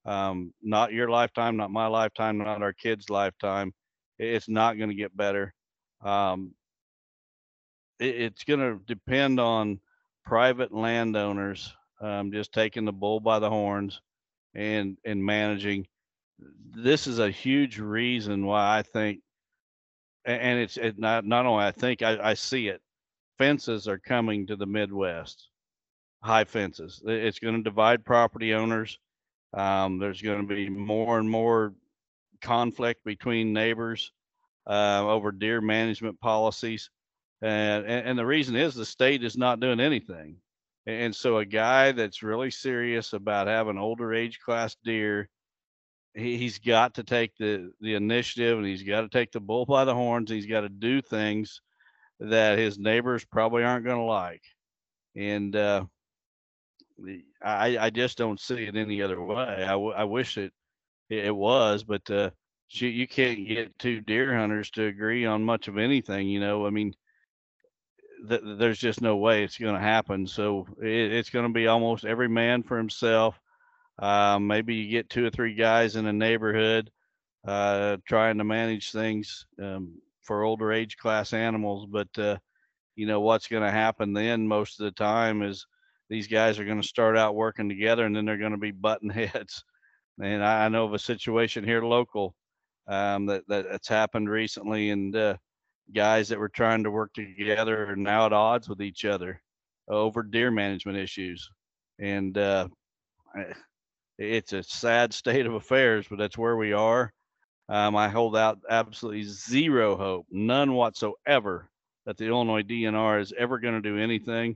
Um, 0.06 0.54
not 0.62 0.94
your 0.94 1.10
lifetime, 1.10 1.58
not 1.58 1.72
my 1.72 1.88
lifetime, 1.88 2.38
not 2.38 2.62
our 2.62 2.74
kids' 2.74 3.10
lifetime. 3.10 3.74
It's 4.20 4.48
not 4.48 4.78
going 4.78 4.90
to 4.90 4.96
get 4.96 5.18
better. 5.18 5.54
Um, 6.02 6.54
it, 8.00 8.16
it's 8.16 8.44
going 8.44 8.60
to 8.60 8.80
depend 8.86 9.40
on 9.40 9.80
private 10.26 10.74
landowners 10.74 11.74
um, 12.02 12.32
just 12.32 12.54
taking 12.54 12.86
the 12.86 12.92
bull 12.92 13.20
by 13.20 13.40
the 13.40 13.50
horns 13.50 14.02
and 14.54 14.98
and 15.06 15.24
managing. 15.24 15.88
This 16.76 17.08
is 17.08 17.20
a 17.20 17.30
huge 17.30 17.80
reason 17.80 18.46
why 18.46 18.78
I 18.78 18.82
think, 18.82 19.22
and 20.26 20.60
it's 20.60 20.78
it 20.78 21.00
not 21.00 21.26
not 21.26 21.46
only 21.46 21.66
I 21.66 21.72
think 21.72 22.02
I, 22.02 22.32
I 22.32 22.34
see 22.34 22.68
it. 22.68 22.82
Fences 23.38 23.88
are 23.88 24.00
coming 24.00 24.48
to 24.48 24.56
the 24.56 24.66
Midwest, 24.66 25.50
high 26.22 26.46
fences. 26.46 27.02
It's 27.06 27.40
going 27.40 27.56
to 27.56 27.64
divide 27.64 28.06
property 28.06 28.54
owners. 28.54 28.98
Um, 29.54 30.00
there's 30.00 30.22
going 30.22 30.48
to 30.48 30.56
be 30.56 30.70
more 30.70 31.20
and 31.20 31.30
more 31.30 31.74
conflict 32.42 33.04
between 33.06 33.54
neighbors 33.54 34.12
uh, 34.68 35.06
over 35.06 35.32
deer 35.32 35.62
management 35.62 36.20
policies. 36.20 36.90
And, 37.46 37.86
and, 37.86 38.18
the 38.18 38.26
reason 38.26 38.56
is 38.56 38.74
the 38.74 38.86
state 38.86 39.24
is 39.24 39.38
not 39.38 39.60
doing 39.60 39.80
anything. 39.80 40.38
And 40.88 41.16
so 41.16 41.38
a 41.38 41.46
guy 41.46 41.92
that's 41.92 42.24
really 42.24 42.50
serious 42.50 43.14
about 43.14 43.48
having 43.48 43.78
older 43.78 44.14
age 44.14 44.40
class 44.40 44.76
deer, 44.84 45.30
he, 46.16 46.38
he's 46.38 46.58
got 46.58 46.96
to 46.96 47.04
take 47.04 47.36
the, 47.38 47.72
the 47.82 47.94
initiative 47.94 48.58
and 48.58 48.66
he's 48.66 48.84
got 48.84 49.02
to 49.02 49.10
take 49.10 49.32
the 49.32 49.40
bull 49.40 49.66
by 49.66 49.86
the 49.86 49.94
horns. 49.94 50.32
He's 50.32 50.48
got 50.48 50.62
to 50.62 50.70
do 50.70 51.02
things 51.02 51.62
that 52.20 52.58
his 52.58 52.80
neighbors 52.80 53.26
probably 53.26 53.64
aren't 53.64 53.86
going 53.86 53.98
to 53.98 54.04
like. 54.04 54.42
And 55.16 55.56
uh, 55.56 55.86
I, 57.44 57.78
I 57.78 57.90
just 57.92 58.18
don't 58.18 58.40
see 58.40 58.64
it 58.64 58.76
any 58.76 59.02
other 59.02 59.22
way. 59.22 59.38
I, 59.38 59.72
w- 59.72 59.94
I 59.94 60.06
wish 60.06 60.38
it 60.38 60.52
it 61.10 61.36
was, 61.36 61.84
but 61.84 62.10
uh, 62.10 62.32
you 62.70 63.08
can't 63.08 63.48
get 63.48 63.78
two 63.78 64.02
deer 64.02 64.36
hunters 64.36 64.72
to 64.72 64.86
agree 64.86 65.26
on 65.26 65.44
much 65.44 65.68
of 65.68 65.78
anything. 65.78 66.28
You 66.28 66.40
know, 66.40 66.66
I 66.66 66.72
mean, 66.72 66.96
th- 68.28 68.42
there's 68.44 68.80
just 68.80 69.02
no 69.02 69.18
way 69.18 69.44
it's 69.44 69.58
going 69.58 69.76
to 69.76 69.82
happen. 69.82 70.28
So 70.28 70.68
it, 70.82 71.14
it's 71.14 71.30
going 71.30 71.48
to 71.48 71.54
be 71.54 71.68
almost 71.68 72.06
every 72.06 72.30
man 72.30 72.64
for 72.64 72.78
himself. 72.78 73.40
Um, 74.00 74.48
maybe 74.48 74.76
you 74.76 74.90
get 74.90 75.10
two 75.10 75.26
or 75.26 75.30
three 75.30 75.54
guys 75.54 75.96
in 75.96 76.06
a 76.06 76.14
neighborhood 76.14 76.92
uh, 77.48 77.98
trying 78.08 78.38
to 78.38 78.44
manage 78.44 78.92
things 78.92 79.46
um, 79.62 79.94
for 80.22 80.44
older 80.44 80.74
age 80.74 80.98
class 80.98 81.34
animals, 81.34 81.86
but 81.86 82.08
uh, 82.18 82.38
you 82.96 83.06
know 83.06 83.22
what's 83.22 83.48
going 83.48 83.64
to 83.64 83.72
happen 83.72 84.14
then 84.14 84.48
most 84.48 84.80
of 84.80 84.86
the 84.86 84.92
time 84.92 85.44
is 85.44 85.66
these 86.10 86.28
guys 86.28 86.60
are 86.60 86.66
going 86.66 86.82
to 86.82 86.88
start 86.88 87.18
out 87.18 87.36
working 87.36 87.68
together 87.68 88.06
and 88.06 88.16
then 88.16 88.26
they're 88.26 88.38
going 88.38 88.52
to 88.52 88.58
be 88.58 88.72
button 88.72 89.10
heads. 89.12 89.64
And 90.22 90.44
I, 90.44 90.66
I 90.66 90.70
know 90.70 90.86
of 90.86 90.94
a 90.94 91.00
situation 91.00 91.64
here 91.64 91.82
local 91.82 92.36
um, 92.88 93.26
that, 93.26 93.44
that 93.48 93.66
that's 93.70 93.88
happened 93.88 94.30
recently, 94.30 94.92
and 94.92 95.16
uh, 95.16 95.36
guys 95.94 96.30
that 96.30 96.40
were 96.40 96.50
trying 96.50 96.84
to 96.84 96.92
work 96.92 97.14
together 97.14 97.92
are 97.92 97.96
now 97.96 98.26
at 98.26 98.34
odds 98.34 98.68
with 98.68 98.82
each 98.82 99.06
other 99.06 99.42
over 99.88 100.24
deer 100.24 100.52
management 100.52 100.98
issues. 100.98 101.50
And 102.00 102.38
uh, 102.38 102.68
it's 104.18 104.54
a 104.54 104.64
sad 104.64 105.14
state 105.14 105.46
of 105.46 105.54
affairs, 105.54 106.08
but 106.10 106.18
that's 106.18 106.38
where 106.38 106.56
we 106.56 106.74
are. 106.74 107.14
Um, 107.68 107.96
I 107.96 108.10
hold 108.10 108.38
out 108.38 108.60
absolutely 108.70 109.24
zero 109.24 109.96
hope, 109.98 110.28
none 110.30 110.74
whatsoever, 110.74 111.70
that 112.06 112.18
the 112.18 112.26
Illinois 112.26 112.62
DNR 112.62 113.20
is 113.22 113.34
ever 113.38 113.58
going 113.58 113.74
to 113.74 113.82
do 113.82 113.98
anything. 113.98 114.56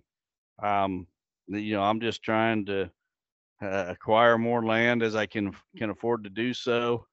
Um, 0.62 1.08
you 1.48 1.76
know, 1.76 1.82
I'm 1.82 2.00
just 2.00 2.22
trying 2.22 2.66
to 2.68 2.92
uh, 3.62 3.86
acquire 3.88 4.38
more 4.38 4.64
land 4.64 5.02
as 5.02 5.16
I 5.16 5.26
can 5.26 5.56
can 5.76 5.90
afford 5.90 6.24
to 6.24 6.30
do 6.30 6.54
so, 6.54 7.06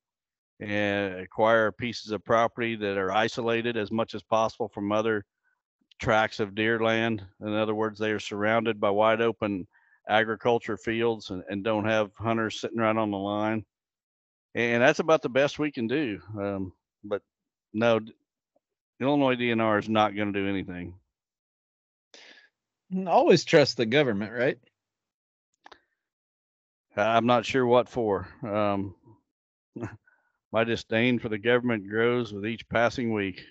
and 0.60 1.20
acquire 1.20 1.70
pieces 1.72 2.12
of 2.12 2.24
property 2.24 2.76
that 2.76 2.96
are 2.96 3.12
isolated 3.12 3.76
as 3.76 3.90
much 3.90 4.14
as 4.14 4.22
possible 4.22 4.68
from 4.68 4.92
other 4.92 5.24
tracts 5.98 6.40
of 6.40 6.54
deer 6.54 6.80
land. 6.80 7.24
In 7.40 7.54
other 7.54 7.74
words, 7.74 7.98
they 7.98 8.10
are 8.10 8.20
surrounded 8.20 8.80
by 8.80 8.90
wide 8.90 9.20
open 9.20 9.66
agriculture 10.08 10.76
fields 10.76 11.30
and, 11.30 11.42
and 11.48 11.64
don't 11.64 11.84
have 11.84 12.10
hunters 12.16 12.60
sitting 12.60 12.78
right 12.78 12.96
on 12.96 13.10
the 13.10 13.18
line. 13.18 13.64
And 14.54 14.82
that's 14.82 15.00
about 15.00 15.22
the 15.22 15.28
best 15.28 15.58
we 15.58 15.70
can 15.70 15.86
do. 15.86 16.20
Um, 16.38 16.72
but 17.04 17.22
no, 17.74 18.00
Illinois 19.00 19.36
DNR 19.36 19.78
is 19.78 19.88
not 19.88 20.16
going 20.16 20.32
to 20.32 20.40
do 20.40 20.48
anything. 20.48 20.94
Always 23.06 23.44
trust 23.44 23.76
the 23.76 23.84
government, 23.84 24.32
right? 24.32 24.58
I'm 26.96 27.26
not 27.26 27.44
sure 27.44 27.66
what 27.66 27.88
for. 27.88 28.28
Um, 28.42 28.94
my 30.52 30.64
disdain 30.64 31.18
for 31.18 31.28
the 31.28 31.38
government 31.38 31.88
grows 31.88 32.32
with 32.32 32.46
each 32.46 32.68
passing 32.68 33.12
week. 33.12 33.44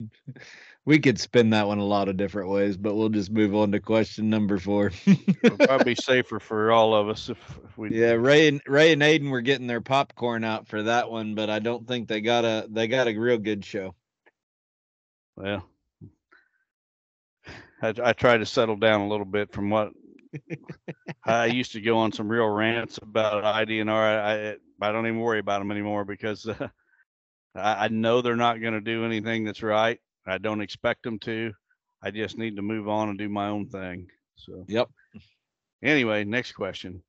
We 0.84 0.98
could 0.98 1.20
spin 1.20 1.50
that 1.50 1.68
one 1.68 1.78
a 1.78 1.84
lot 1.84 2.08
of 2.08 2.16
different 2.16 2.50
ways, 2.50 2.76
but 2.76 2.96
we'll 2.96 3.08
just 3.08 3.30
move 3.30 3.54
on 3.54 3.70
to 3.70 3.78
question 3.78 4.28
number 4.28 4.58
four. 4.58 4.90
It'll 5.06 5.56
probably 5.56 5.94
be 5.94 5.94
safer 6.02 6.40
for 6.40 6.72
all 6.72 6.92
of 6.92 7.08
us 7.08 7.28
if, 7.28 7.38
if 7.64 7.78
we. 7.78 8.00
yeah, 8.00 8.14
Ray 8.14 8.48
and 8.48 8.60
Ray 8.66 8.92
and 8.92 9.00
Aiden 9.00 9.30
were 9.30 9.42
getting 9.42 9.68
their 9.68 9.80
popcorn 9.80 10.42
out 10.42 10.66
for 10.66 10.82
that 10.82 11.08
one, 11.08 11.36
but 11.36 11.48
I 11.50 11.60
don't 11.60 11.86
think 11.86 12.08
they 12.08 12.20
got 12.20 12.44
a 12.44 12.66
they 12.68 12.88
got 12.88 13.06
a 13.06 13.16
real 13.16 13.38
good 13.38 13.64
show. 13.64 13.94
Well, 15.36 15.64
I, 17.80 17.94
I 18.02 18.12
try 18.12 18.36
to 18.36 18.46
settle 18.46 18.76
down 18.76 19.02
a 19.02 19.08
little 19.08 19.24
bit 19.24 19.52
from 19.52 19.70
what 19.70 19.92
I 21.24 21.46
used 21.46 21.72
to 21.72 21.80
go 21.80 21.98
on 21.98 22.12
some 22.12 22.28
real 22.28 22.48
rants 22.48 22.98
about 23.02 23.44
IDNR. 23.44 23.90
I 23.90 24.50
I, 24.50 24.88
I 24.88 24.92
don't 24.92 25.06
even 25.06 25.20
worry 25.20 25.38
about 25.38 25.60
them 25.60 25.70
anymore 25.70 26.04
because 26.04 26.46
uh, 26.48 26.68
I, 27.54 27.84
I 27.84 27.88
know 27.88 28.20
they're 28.22 28.36
not 28.36 28.60
going 28.60 28.74
to 28.74 28.80
do 28.80 29.04
anything 29.04 29.44
that's 29.44 29.62
right. 29.62 29.98
I 30.26 30.38
don't 30.38 30.60
expect 30.60 31.02
them 31.02 31.18
to. 31.20 31.52
I 32.02 32.10
just 32.10 32.38
need 32.38 32.56
to 32.56 32.62
move 32.62 32.88
on 32.88 33.08
and 33.08 33.18
do 33.18 33.28
my 33.28 33.48
own 33.48 33.68
thing. 33.68 34.08
So. 34.36 34.64
Yep. 34.68 34.88
Anyway, 35.82 36.24
next 36.24 36.52
question. 36.52 37.02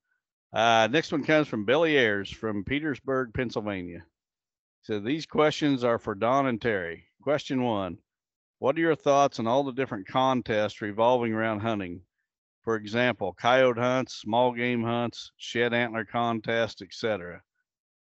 Uh, 0.51 0.87
next 0.91 1.11
one 1.11 1.23
comes 1.23 1.47
from 1.47 1.65
Billy 1.65 1.97
Ayers 1.97 2.29
from 2.29 2.63
Petersburg, 2.63 3.33
Pennsylvania. 3.33 4.05
So 4.83 4.99
these 4.99 5.25
questions 5.25 5.83
are 5.83 5.97
for 5.97 6.13
Don 6.13 6.47
and 6.47 6.61
Terry. 6.61 7.05
Question 7.21 7.63
one 7.63 7.97
What 8.59 8.75
are 8.77 8.81
your 8.81 8.95
thoughts 8.95 9.39
on 9.39 9.47
all 9.47 9.63
the 9.63 9.71
different 9.71 10.07
contests 10.07 10.81
revolving 10.81 11.33
around 11.33 11.61
hunting? 11.61 12.01
For 12.63 12.77
example, 12.77 13.33
coyote 13.33 13.77
hunts, 13.77 14.15
small 14.15 14.53
game 14.53 14.83
hunts, 14.83 15.33
shed 15.35 15.73
antler 15.73 16.05
contests, 16.05 16.81
etc. 16.81 17.43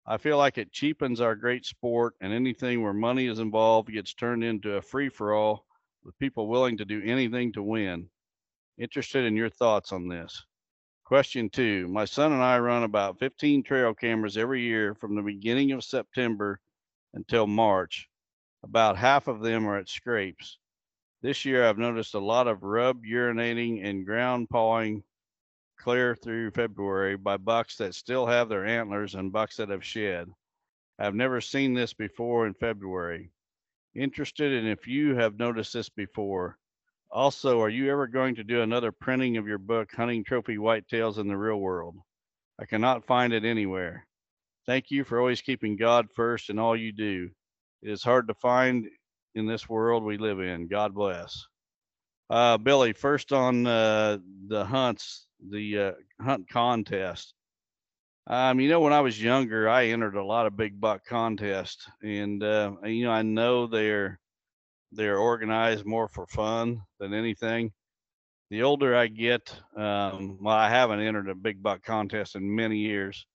I 0.04 0.16
feel 0.16 0.36
like 0.36 0.58
it 0.58 0.72
cheapens 0.72 1.20
our 1.20 1.36
great 1.36 1.64
sport, 1.64 2.16
and 2.20 2.32
anything 2.32 2.82
where 2.82 2.92
money 2.92 3.26
is 3.26 3.38
involved 3.38 3.92
gets 3.92 4.14
turned 4.14 4.42
into 4.42 4.74
a 4.74 4.82
free 4.82 5.10
for 5.10 5.32
all 5.32 5.64
with 6.02 6.18
people 6.18 6.48
willing 6.48 6.76
to 6.78 6.84
do 6.84 7.02
anything 7.04 7.52
to 7.52 7.62
win. 7.62 8.10
Interested 8.78 9.24
in 9.24 9.36
your 9.36 9.50
thoughts 9.50 9.92
on 9.92 10.08
this. 10.08 10.44
Question 11.04 11.50
two 11.50 11.86
My 11.86 12.04
son 12.04 12.32
and 12.32 12.42
I 12.42 12.58
run 12.58 12.82
about 12.82 13.20
15 13.20 13.62
trail 13.62 13.94
cameras 13.94 14.36
every 14.36 14.62
year 14.62 14.94
from 14.94 15.14
the 15.14 15.22
beginning 15.22 15.70
of 15.70 15.84
September 15.84 16.60
until 17.14 17.46
March. 17.46 18.08
About 18.64 18.96
half 18.96 19.28
of 19.28 19.40
them 19.40 19.68
are 19.68 19.78
at 19.78 19.88
scrapes. 19.88 20.58
This 21.20 21.44
year, 21.44 21.64
I've 21.64 21.78
noticed 21.78 22.14
a 22.14 22.20
lot 22.20 22.46
of 22.46 22.62
rub 22.62 23.04
urinating 23.04 23.84
and 23.84 24.06
ground 24.06 24.48
pawing 24.50 25.02
clear 25.76 26.14
through 26.14 26.52
February 26.52 27.16
by 27.16 27.36
bucks 27.36 27.76
that 27.76 27.94
still 27.94 28.26
have 28.26 28.48
their 28.48 28.64
antlers 28.64 29.14
and 29.14 29.32
bucks 29.32 29.56
that 29.56 29.68
have 29.68 29.84
shed. 29.84 30.28
I've 30.98 31.16
never 31.16 31.40
seen 31.40 31.74
this 31.74 31.92
before 31.92 32.46
in 32.46 32.54
February. 32.54 33.30
Interested 33.94 34.52
in 34.52 34.66
if 34.66 34.86
you 34.86 35.16
have 35.16 35.38
noticed 35.38 35.72
this 35.72 35.88
before. 35.88 36.56
Also, 37.10 37.60
are 37.60 37.68
you 37.68 37.90
ever 37.90 38.06
going 38.06 38.34
to 38.36 38.44
do 38.44 38.62
another 38.62 38.92
printing 38.92 39.36
of 39.38 39.46
your 39.46 39.58
book, 39.58 39.90
Hunting 39.92 40.22
Trophy 40.22 40.56
Whitetails 40.56 41.18
in 41.18 41.26
the 41.26 41.36
Real 41.36 41.58
World? 41.58 41.96
I 42.60 42.64
cannot 42.64 43.06
find 43.06 43.32
it 43.32 43.44
anywhere. 43.44 44.06
Thank 44.66 44.90
you 44.90 45.02
for 45.02 45.18
always 45.18 45.40
keeping 45.40 45.76
God 45.76 46.06
first 46.14 46.50
in 46.50 46.58
all 46.58 46.76
you 46.76 46.92
do. 46.92 47.30
It 47.82 47.90
is 47.90 48.02
hard 48.02 48.28
to 48.28 48.34
find 48.34 48.88
in 49.38 49.46
this 49.46 49.68
world 49.68 50.02
we 50.02 50.18
live 50.18 50.40
in. 50.40 50.68
God 50.68 50.94
bless. 50.94 51.46
Uh, 52.30 52.58
Billy, 52.58 52.92
first 52.92 53.32
on 53.32 53.66
uh, 53.66 54.18
the 54.48 54.64
hunts, 54.64 55.26
the 55.50 55.78
uh, 55.78 55.92
hunt 56.22 56.48
contest. 56.48 57.34
Um, 58.26 58.60
you 58.60 58.68
know, 58.68 58.80
when 58.80 58.92
I 58.92 59.00
was 59.00 59.22
younger, 59.22 59.68
I 59.68 59.86
entered 59.86 60.16
a 60.16 60.24
lot 60.24 60.46
of 60.46 60.56
big 60.56 60.78
buck 60.78 61.02
contests, 61.06 61.88
and 62.02 62.42
uh, 62.42 62.72
you 62.84 63.04
know, 63.04 63.10
I 63.10 63.22
know 63.22 63.66
they're 63.66 64.20
they're 64.92 65.18
organized 65.18 65.86
more 65.86 66.08
for 66.08 66.26
fun 66.26 66.82
than 67.00 67.14
anything. 67.14 67.72
The 68.50 68.62
older 68.62 68.94
I 68.96 69.06
get, 69.06 69.54
um, 69.76 70.38
well, 70.40 70.56
I 70.56 70.68
haven't 70.68 71.00
entered 71.00 71.28
a 71.28 71.34
big 71.34 71.62
buck 71.62 71.82
contest 71.82 72.34
in 72.34 72.54
many 72.54 72.78
years, 72.78 73.26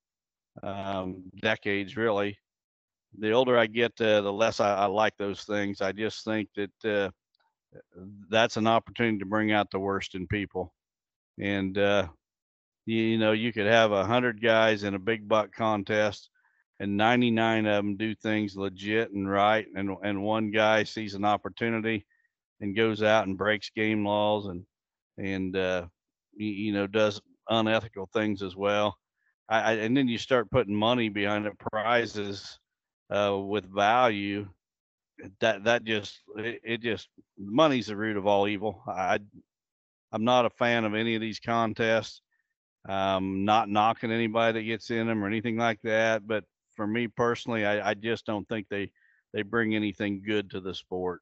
um, 0.62 1.24
decades 1.42 1.98
really. 1.98 2.38
The 3.20 3.32
older 3.32 3.58
I 3.58 3.68
get, 3.68 4.00
uh, 4.02 4.22
the 4.22 4.34
less 4.34 4.60
I, 4.60 4.74
I, 4.74 4.86
like 4.86 5.16
those 5.18 5.44
things. 5.44 5.82
I 5.82 5.92
just 5.92 6.26
think 6.26 6.50
that 6.56 6.86
uh, 6.86 7.10
that's 8.30 8.58
an 8.58 8.68
opportunity 8.68 9.20
to 9.20 9.26
bring 9.26 9.52
out 9.52 9.72
the 9.72 9.80
worst 9.80 10.16
in 10.16 10.28
people. 10.28 10.74
And, 11.40 11.78
uh, 11.78 12.08
you, 12.86 13.02
you 13.02 13.18
know, 13.18 13.32
you 13.32 13.54
could 13.54 13.68
have 13.68 13.92
a 13.92 14.06
hundred 14.06 14.42
guys 14.42 14.84
in 14.84 14.94
a 14.94 15.00
big 15.00 15.28
buck 15.28 15.54
contest 15.54 16.30
and 16.80 16.98
99 16.98 17.66
of 17.66 17.76
them 17.76 17.96
do 17.96 18.16
things 18.16 18.58
legit 18.58 19.12
and 19.12 19.30
right 19.30 19.68
and 19.76 19.96
and 20.04 20.22
one 20.22 20.52
guy 20.52 20.84
sees 20.84 21.14
an 21.14 21.26
opportunity 21.26 22.06
and 22.62 22.76
goes 22.76 23.04
out 23.04 23.28
and 23.28 23.38
breaks 23.38 23.70
game 23.70 24.06
laws 24.06 24.48
and 24.48 24.66
and 25.18 25.56
uh, 25.56 25.86
you, 26.36 26.48
you, 26.48 26.74
know 26.74 26.88
does 26.88 27.22
unethical 27.50 28.10
things 28.14 28.42
as 28.42 28.56
well 28.56 28.98
I, 29.48 29.60
I, 29.60 29.72
and 29.74 29.96
then 29.96 30.08
you 30.08 30.18
start 30.18 30.52
putting 30.52 30.76
money 30.76 31.10
behind 31.10 31.46
the 31.46 31.52
prizes 31.72 32.60
uh, 33.14 33.38
with 33.38 33.66
value 33.74 34.48
that 35.40 35.64
that 35.64 35.84
just 35.84 36.20
it, 36.38 36.62
it, 36.64 36.82
just 36.82 37.08
money's 37.38 37.88
the 37.88 37.96
root 37.96 38.18
of 38.18 38.26
all 38.26 38.48
evil 38.48 38.82
i 38.88 39.20
i'm 40.12 40.24
not 40.24 40.46
a 40.46 40.50
fan 40.50 40.86
of 40.86 40.96
any 40.96 41.16
of 41.16 41.22
these 41.22 41.40
contests 41.40 42.22
um 42.90 43.46
not 43.46 43.70
knocking 43.70 44.12
anybody 44.12 44.60
that 44.60 44.66
gets 44.66 44.90
in 44.90 45.08
them 45.08 45.24
or 45.24 45.28
anything 45.28 45.56
like 45.56 45.80
that 45.84 46.28
but 46.28 46.44
for 46.76 46.88
me 46.88 47.08
personally, 47.08 47.66
I, 47.66 47.92
I 47.92 47.94
just 47.94 48.26
don't 48.26 48.48
think 48.48 48.68
they 48.70 48.92
they 49.34 49.42
bring 49.42 49.76
anything 49.76 50.22
good 50.26 50.52
to 50.52 50.60
the 50.60 50.76
sport. 50.76 51.22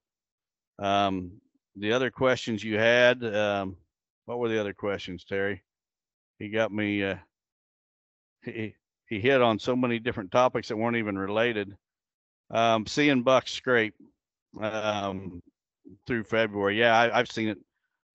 Um, 0.79 1.39
the 1.75 1.93
other 1.93 2.11
questions 2.11 2.63
you 2.63 2.77
had, 2.77 3.23
um, 3.23 3.77
what 4.25 4.39
were 4.39 4.49
the 4.49 4.59
other 4.59 4.73
questions, 4.73 5.23
Terry? 5.23 5.63
He 6.39 6.49
got 6.49 6.71
me. 6.71 7.03
Uh, 7.03 7.15
he 8.43 8.75
he 9.12 9.20
hit 9.20 9.41
on 9.41 9.59
so 9.59 9.76
many 9.76 9.99
different 9.99 10.32
topics 10.32 10.70
that 10.70 10.78
weren't 10.78 10.95
even 10.95 11.18
related. 11.18 11.76
Um, 12.49 12.88
seeing 12.88 13.24
bucks 13.24 13.51
scrape 13.51 13.93
um, 14.59 15.41
through 16.07 16.24
February, 16.24 16.80
yeah, 16.80 16.97
I, 16.97 17.18
have 17.18 17.30
seen 17.30 17.49
it 17.49 17.57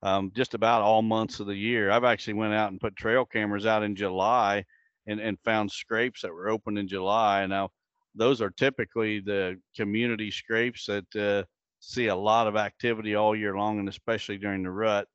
um, 0.03 0.33
just 0.35 0.55
about 0.55 0.81
all 0.81 1.03
months 1.03 1.39
of 1.39 1.49
the 1.49 1.55
year. 1.55 1.91
I've 1.91 2.05
actually 2.05 2.33
went 2.33 2.55
out 2.55 2.71
and 2.71 2.81
put 2.81 2.97
trail 2.97 3.27
cameras 3.27 3.67
out 3.67 3.83
in 3.83 3.95
July 3.95 4.65
and, 5.07 5.21
and 5.21 5.39
found 5.45 5.71
scrapes 5.71 6.23
that 6.23 6.33
were 6.33 6.49
open 6.49 6.79
in 6.79 6.89
July. 6.89 7.45
Now, 7.45 7.69
those 8.15 8.41
are 8.41 8.51
typically 8.51 9.21
the 9.21 9.61
community 9.77 10.31
scrapes 10.31 10.87
that 10.87 11.15
uh, 11.15 11.45
see 11.81 12.07
a 12.07 12.17
lot 12.17 12.47
of 12.47 12.57
activity 12.57 13.17
all 13.17 13.37
year 13.37 13.55
long, 13.55 13.81
and 13.81 13.89
especially 13.91 14.39
during 14.39 14.63
the 14.63 14.71
rut. 14.71 15.07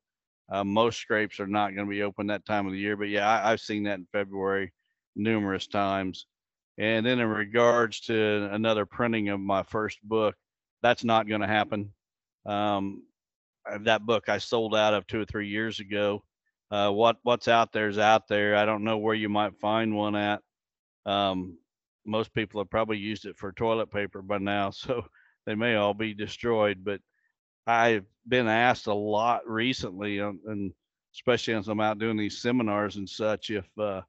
Uh, 0.48 0.62
most 0.62 1.00
scrapes 1.00 1.40
are 1.40 1.48
not 1.48 1.74
going 1.74 1.88
to 1.88 1.90
be 1.90 2.04
open 2.04 2.28
that 2.28 2.46
time 2.46 2.66
of 2.66 2.72
the 2.72 2.78
year, 2.78 2.96
but 2.96 3.08
yeah, 3.08 3.28
I, 3.28 3.50
have 3.50 3.60
seen 3.60 3.82
that 3.84 3.98
in 3.98 4.06
February 4.12 4.72
numerous 5.14 5.66
times. 5.66 6.26
And 6.78 7.04
then 7.04 7.20
in 7.20 7.28
regards 7.28 8.00
to 8.02 8.48
another 8.52 8.86
printing 8.86 9.28
of 9.28 9.40
my 9.40 9.62
first 9.62 9.98
book, 10.02 10.34
that's 10.82 11.04
not 11.04 11.28
going 11.28 11.42
to 11.42 11.46
happen. 11.46 11.92
Um, 12.46 13.04
that 13.80 14.04
book 14.04 14.28
I 14.28 14.38
sold 14.38 14.74
out 14.74 14.94
of 14.94 15.06
two 15.06 15.20
or 15.20 15.24
three 15.24 15.48
years 15.48 15.78
ago 15.80 16.24
uh, 16.72 16.90
what 16.90 17.18
what's 17.22 17.48
out 17.48 17.70
there 17.70 17.88
is 17.88 17.98
out 17.98 18.26
there. 18.28 18.56
I 18.56 18.64
don't 18.64 18.82
know 18.82 18.96
where 18.96 19.14
you 19.14 19.28
might 19.28 19.60
find 19.60 19.94
one 19.94 20.16
at. 20.16 20.40
Um, 21.04 21.58
most 22.06 22.32
people 22.32 22.62
have 22.62 22.70
probably 22.70 22.96
used 22.96 23.26
it 23.26 23.36
for 23.36 23.52
toilet 23.52 23.92
paper 23.92 24.22
by 24.22 24.38
now, 24.38 24.70
so 24.70 25.04
they 25.44 25.54
may 25.54 25.74
all 25.74 25.92
be 25.92 26.14
destroyed. 26.14 26.82
But 26.82 27.00
I've 27.66 28.06
been 28.26 28.48
asked 28.48 28.86
a 28.86 28.94
lot 28.94 29.46
recently, 29.46 30.20
um, 30.20 30.40
and 30.46 30.72
especially 31.14 31.52
as 31.54 31.68
I'm 31.68 31.80
out 31.80 31.98
doing 31.98 32.16
these 32.16 32.40
seminars 32.40 32.96
and 32.96 33.08
such, 33.08 33.50
if 33.50 33.66
uh, 33.78 34.00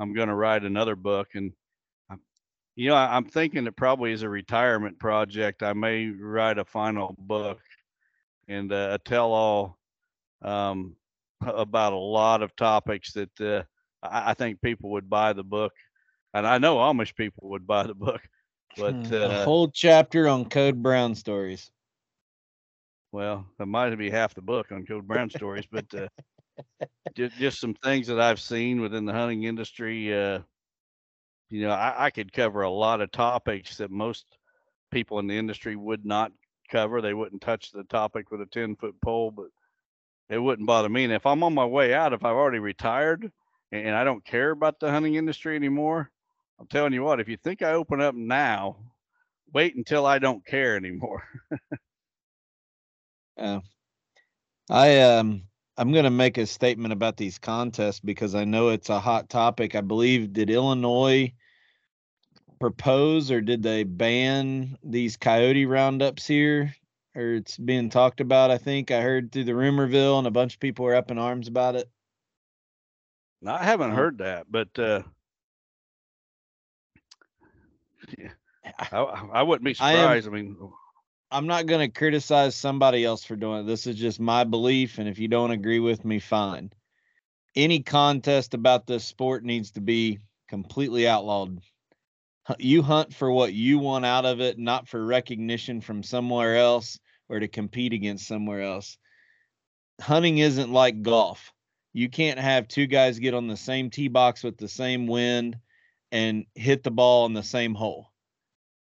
I'm 0.00 0.14
going 0.14 0.28
to 0.28 0.34
write 0.34 0.64
another 0.64 0.96
book. 0.96 1.28
And 1.34 1.52
you 2.74 2.88
know, 2.88 2.94
I, 2.94 3.16
am 3.16 3.26
thinking 3.26 3.66
it 3.66 3.76
probably 3.76 4.12
is 4.12 4.22
a 4.22 4.28
retirement 4.28 4.98
project. 4.98 5.62
I 5.62 5.74
may 5.74 6.08
write 6.08 6.58
a 6.58 6.64
final 6.64 7.14
book 7.18 7.60
and 8.48 8.72
uh, 8.72 8.90
a 8.92 8.98
tell-all 8.98 9.76
um, 10.40 10.96
about 11.42 11.92
a 11.92 11.96
lot 11.96 12.42
of 12.42 12.56
topics 12.56 13.12
that 13.12 13.40
uh, 13.40 13.62
I, 14.02 14.30
I, 14.30 14.34
think 14.34 14.62
people 14.62 14.90
would 14.92 15.10
buy 15.10 15.34
the 15.34 15.44
book, 15.44 15.72
and 16.32 16.46
I 16.46 16.56
know 16.56 16.76
Amish 16.76 17.14
people 17.14 17.50
would 17.50 17.66
buy 17.66 17.86
the 17.86 17.94
book. 17.94 18.22
But 18.76 18.94
hmm, 18.94 19.12
uh, 19.12 19.18
a 19.18 19.44
whole 19.44 19.68
chapter 19.68 20.28
on 20.28 20.48
Code 20.48 20.82
Brown 20.82 21.14
stories. 21.14 21.70
Well, 23.12 23.46
that 23.58 23.66
might 23.66 23.94
be 23.96 24.08
half 24.08 24.34
the 24.34 24.42
book 24.42 24.72
on 24.72 24.86
Code 24.86 25.06
Brown 25.06 25.28
stories, 25.28 25.66
but 25.70 25.92
uh, 25.92 26.08
just, 27.14 27.36
just 27.36 27.60
some 27.60 27.74
things 27.74 28.06
that 28.08 28.20
I've 28.20 28.40
seen 28.40 28.80
within 28.80 29.04
the 29.04 29.12
hunting 29.12 29.44
industry. 29.44 30.14
Uh, 30.14 30.40
you 31.48 31.62
know, 31.62 31.70
I, 31.70 32.06
I 32.06 32.10
could 32.10 32.32
cover 32.32 32.62
a 32.62 32.70
lot 32.70 33.00
of 33.00 33.10
topics 33.10 33.76
that 33.78 33.90
most 33.90 34.24
people 34.90 35.18
in 35.18 35.26
the 35.26 35.36
industry 35.36 35.76
would 35.76 36.04
not 36.04 36.32
cover. 36.70 37.00
They 37.00 37.14
wouldn't 37.14 37.42
touch 37.42 37.72
the 37.72 37.84
topic 37.84 38.30
with 38.30 38.40
a 38.40 38.46
10 38.46 38.76
foot 38.76 38.94
pole, 39.02 39.30
but 39.30 39.46
it 40.28 40.38
wouldn't 40.38 40.68
bother 40.68 40.88
me. 40.88 41.04
And 41.04 41.12
if 41.12 41.26
I'm 41.26 41.42
on 41.42 41.54
my 41.54 41.64
way 41.64 41.92
out, 41.92 42.12
if 42.12 42.24
I've 42.24 42.36
already 42.36 42.60
retired 42.60 43.30
and 43.72 43.94
I 43.94 44.04
don't 44.04 44.24
care 44.24 44.50
about 44.50 44.78
the 44.80 44.90
hunting 44.90 45.16
industry 45.16 45.56
anymore, 45.56 46.10
I'm 46.58 46.66
telling 46.68 46.92
you 46.92 47.02
what, 47.02 47.20
if 47.20 47.28
you 47.28 47.36
think 47.36 47.62
I 47.62 47.72
open 47.72 48.00
up 48.00 48.14
now, 48.14 48.76
wait 49.52 49.74
until 49.74 50.06
I 50.06 50.18
don't 50.18 50.44
care 50.46 50.76
anymore. 50.76 51.24
uh, 53.38 53.60
I 54.68 55.00
um 55.00 55.49
I'm 55.76 55.92
going 55.92 56.04
to 56.04 56.10
make 56.10 56.36
a 56.36 56.46
statement 56.46 56.92
about 56.92 57.16
these 57.16 57.38
contests 57.38 58.00
because 58.00 58.34
I 58.34 58.44
know 58.44 58.68
it's 58.68 58.90
a 58.90 59.00
hot 59.00 59.28
topic. 59.28 59.74
I 59.74 59.80
believe 59.80 60.32
did 60.32 60.50
Illinois 60.50 61.32
propose 62.58 63.30
or 63.30 63.40
did 63.40 63.62
they 63.62 63.84
ban 63.84 64.76
these 64.82 65.16
coyote 65.16 65.66
roundups 65.66 66.26
here? 66.26 66.74
or 67.14 67.34
it's 67.34 67.56
being 67.56 67.90
talked 67.90 68.20
about. 68.20 68.50
I 68.50 68.58
think 68.58 68.90
I 68.90 69.00
heard 69.00 69.32
through 69.32 69.44
the 69.44 69.52
rumorville, 69.52 70.18
and 70.18 70.26
a 70.26 70.30
bunch 70.30 70.54
of 70.54 70.60
people 70.60 70.86
are 70.86 70.94
up 70.94 71.10
in 71.10 71.18
arms 71.18 71.48
about 71.48 71.76
it. 71.76 71.90
No, 73.42 73.52
I 73.54 73.64
haven't 73.64 73.92
heard 73.92 74.18
that, 74.18 74.46
but 74.50 74.78
uh, 74.78 75.02
yeah, 78.18 78.30
I, 78.92 78.98
I 78.98 79.42
wouldn't 79.42 79.64
be 79.64 79.74
surprised. 79.74 80.26
I, 80.26 80.30
am, 80.30 80.34
I 80.34 80.42
mean, 80.42 80.72
I'm 81.30 81.46
not 81.46 81.66
going 81.66 81.80
to 81.88 81.98
criticize 81.98 82.56
somebody 82.56 83.04
else 83.04 83.24
for 83.24 83.36
doing 83.36 83.60
it. 83.60 83.66
This 83.66 83.86
is 83.86 83.96
just 83.96 84.18
my 84.20 84.44
belief, 84.44 84.98
and 84.98 85.08
if 85.08 85.18
you 85.18 85.28
don't 85.28 85.52
agree 85.52 85.78
with 85.78 86.04
me, 86.04 86.18
fine. 86.18 86.72
any 87.56 87.80
contest 87.82 88.54
about 88.54 88.86
this 88.86 89.04
sport 89.04 89.44
needs 89.44 89.72
to 89.72 89.80
be 89.80 90.18
completely 90.48 91.08
outlawed. 91.08 91.60
You 92.58 92.82
hunt 92.82 93.14
for 93.14 93.30
what 93.30 93.52
you 93.52 93.78
want 93.78 94.04
out 94.04 94.24
of 94.24 94.40
it, 94.40 94.58
not 94.58 94.88
for 94.88 95.04
recognition 95.04 95.80
from 95.80 96.02
somewhere 96.02 96.56
else 96.56 96.98
or 97.28 97.38
to 97.38 97.48
compete 97.48 97.92
against 97.92 98.26
somewhere 98.26 98.62
else. 98.62 98.98
Hunting 100.00 100.38
isn't 100.38 100.72
like 100.72 101.02
golf. 101.02 101.52
You 101.92 102.08
can't 102.08 102.38
have 102.38 102.66
two 102.66 102.86
guys 102.86 103.18
get 103.18 103.34
on 103.34 103.46
the 103.46 103.56
same 103.56 103.90
tee 103.90 104.08
box 104.08 104.42
with 104.42 104.56
the 104.56 104.68
same 104.68 105.06
wind 105.06 105.58
and 106.10 106.46
hit 106.54 106.82
the 106.82 106.90
ball 106.90 107.26
in 107.26 107.34
the 107.34 107.42
same 107.42 107.74
hole. 107.74 108.09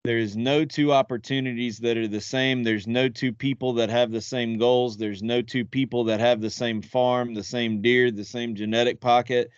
There's 0.03 0.35
no 0.35 0.65
two 0.65 0.91
opportunities 0.91 1.77
that 1.79 1.95
are 1.95 2.07
the 2.07 2.21
same. 2.21 2.63
There's 2.63 2.87
no 2.87 3.07
two 3.07 3.31
people 3.31 3.73
that 3.73 3.91
have 3.91 4.11
the 4.11 4.21
same 4.21 4.57
goals. 4.57 4.97
There's 4.97 5.21
no 5.21 5.43
two 5.43 5.63
people 5.63 6.05
that 6.05 6.19
have 6.19 6.41
the 6.41 6.49
same 6.49 6.81
farm, 6.81 7.35
the 7.35 7.43
same 7.43 7.83
deer, 7.83 8.09
the 8.09 8.25
same 8.25 8.55
genetic 8.55 8.99
pocket. 8.99 9.51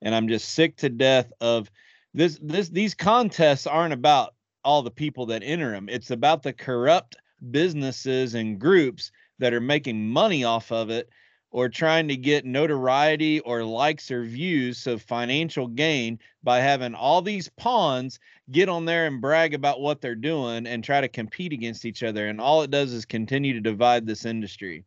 And 0.00 0.14
I'm 0.14 0.28
just 0.28 0.50
sick 0.50 0.76
to 0.78 0.88
death 0.88 1.30
of 1.42 1.70
this 2.14 2.38
this 2.40 2.70
these 2.70 2.94
contests 2.94 3.66
aren't 3.66 3.92
about 3.92 4.34
all 4.64 4.80
the 4.80 4.90
people 4.90 5.26
that 5.26 5.42
enter 5.44 5.70
them. 5.70 5.88
It's 5.90 6.10
about 6.10 6.42
the 6.42 6.54
corrupt 6.54 7.16
businesses 7.50 8.34
and 8.34 8.58
groups 8.58 9.12
that 9.38 9.52
are 9.52 9.60
making 9.60 10.08
money 10.08 10.44
off 10.44 10.72
of 10.72 10.88
it 10.88 11.10
or 11.50 11.68
trying 11.68 12.08
to 12.08 12.16
get 12.16 12.44
notoriety 12.44 13.40
or 13.40 13.64
likes 13.64 14.10
or 14.10 14.24
views, 14.24 14.78
so 14.78 14.98
financial 14.98 15.66
gain 15.66 16.18
by 16.42 16.60
having 16.60 16.94
all 16.94 17.22
these 17.22 17.48
pawns 17.56 18.20
get 18.50 18.68
on 18.68 18.84
there 18.84 19.06
and 19.06 19.20
brag 19.20 19.54
about 19.54 19.80
what 19.80 20.00
they're 20.00 20.14
doing 20.14 20.66
and 20.66 20.84
try 20.84 21.00
to 21.00 21.08
compete 21.08 21.52
against 21.52 21.84
each 21.84 22.02
other. 22.02 22.28
And 22.28 22.40
all 22.40 22.62
it 22.62 22.70
does 22.70 22.92
is 22.92 23.04
continue 23.04 23.52
to 23.54 23.60
divide 23.60 24.06
this 24.06 24.24
industry. 24.24 24.84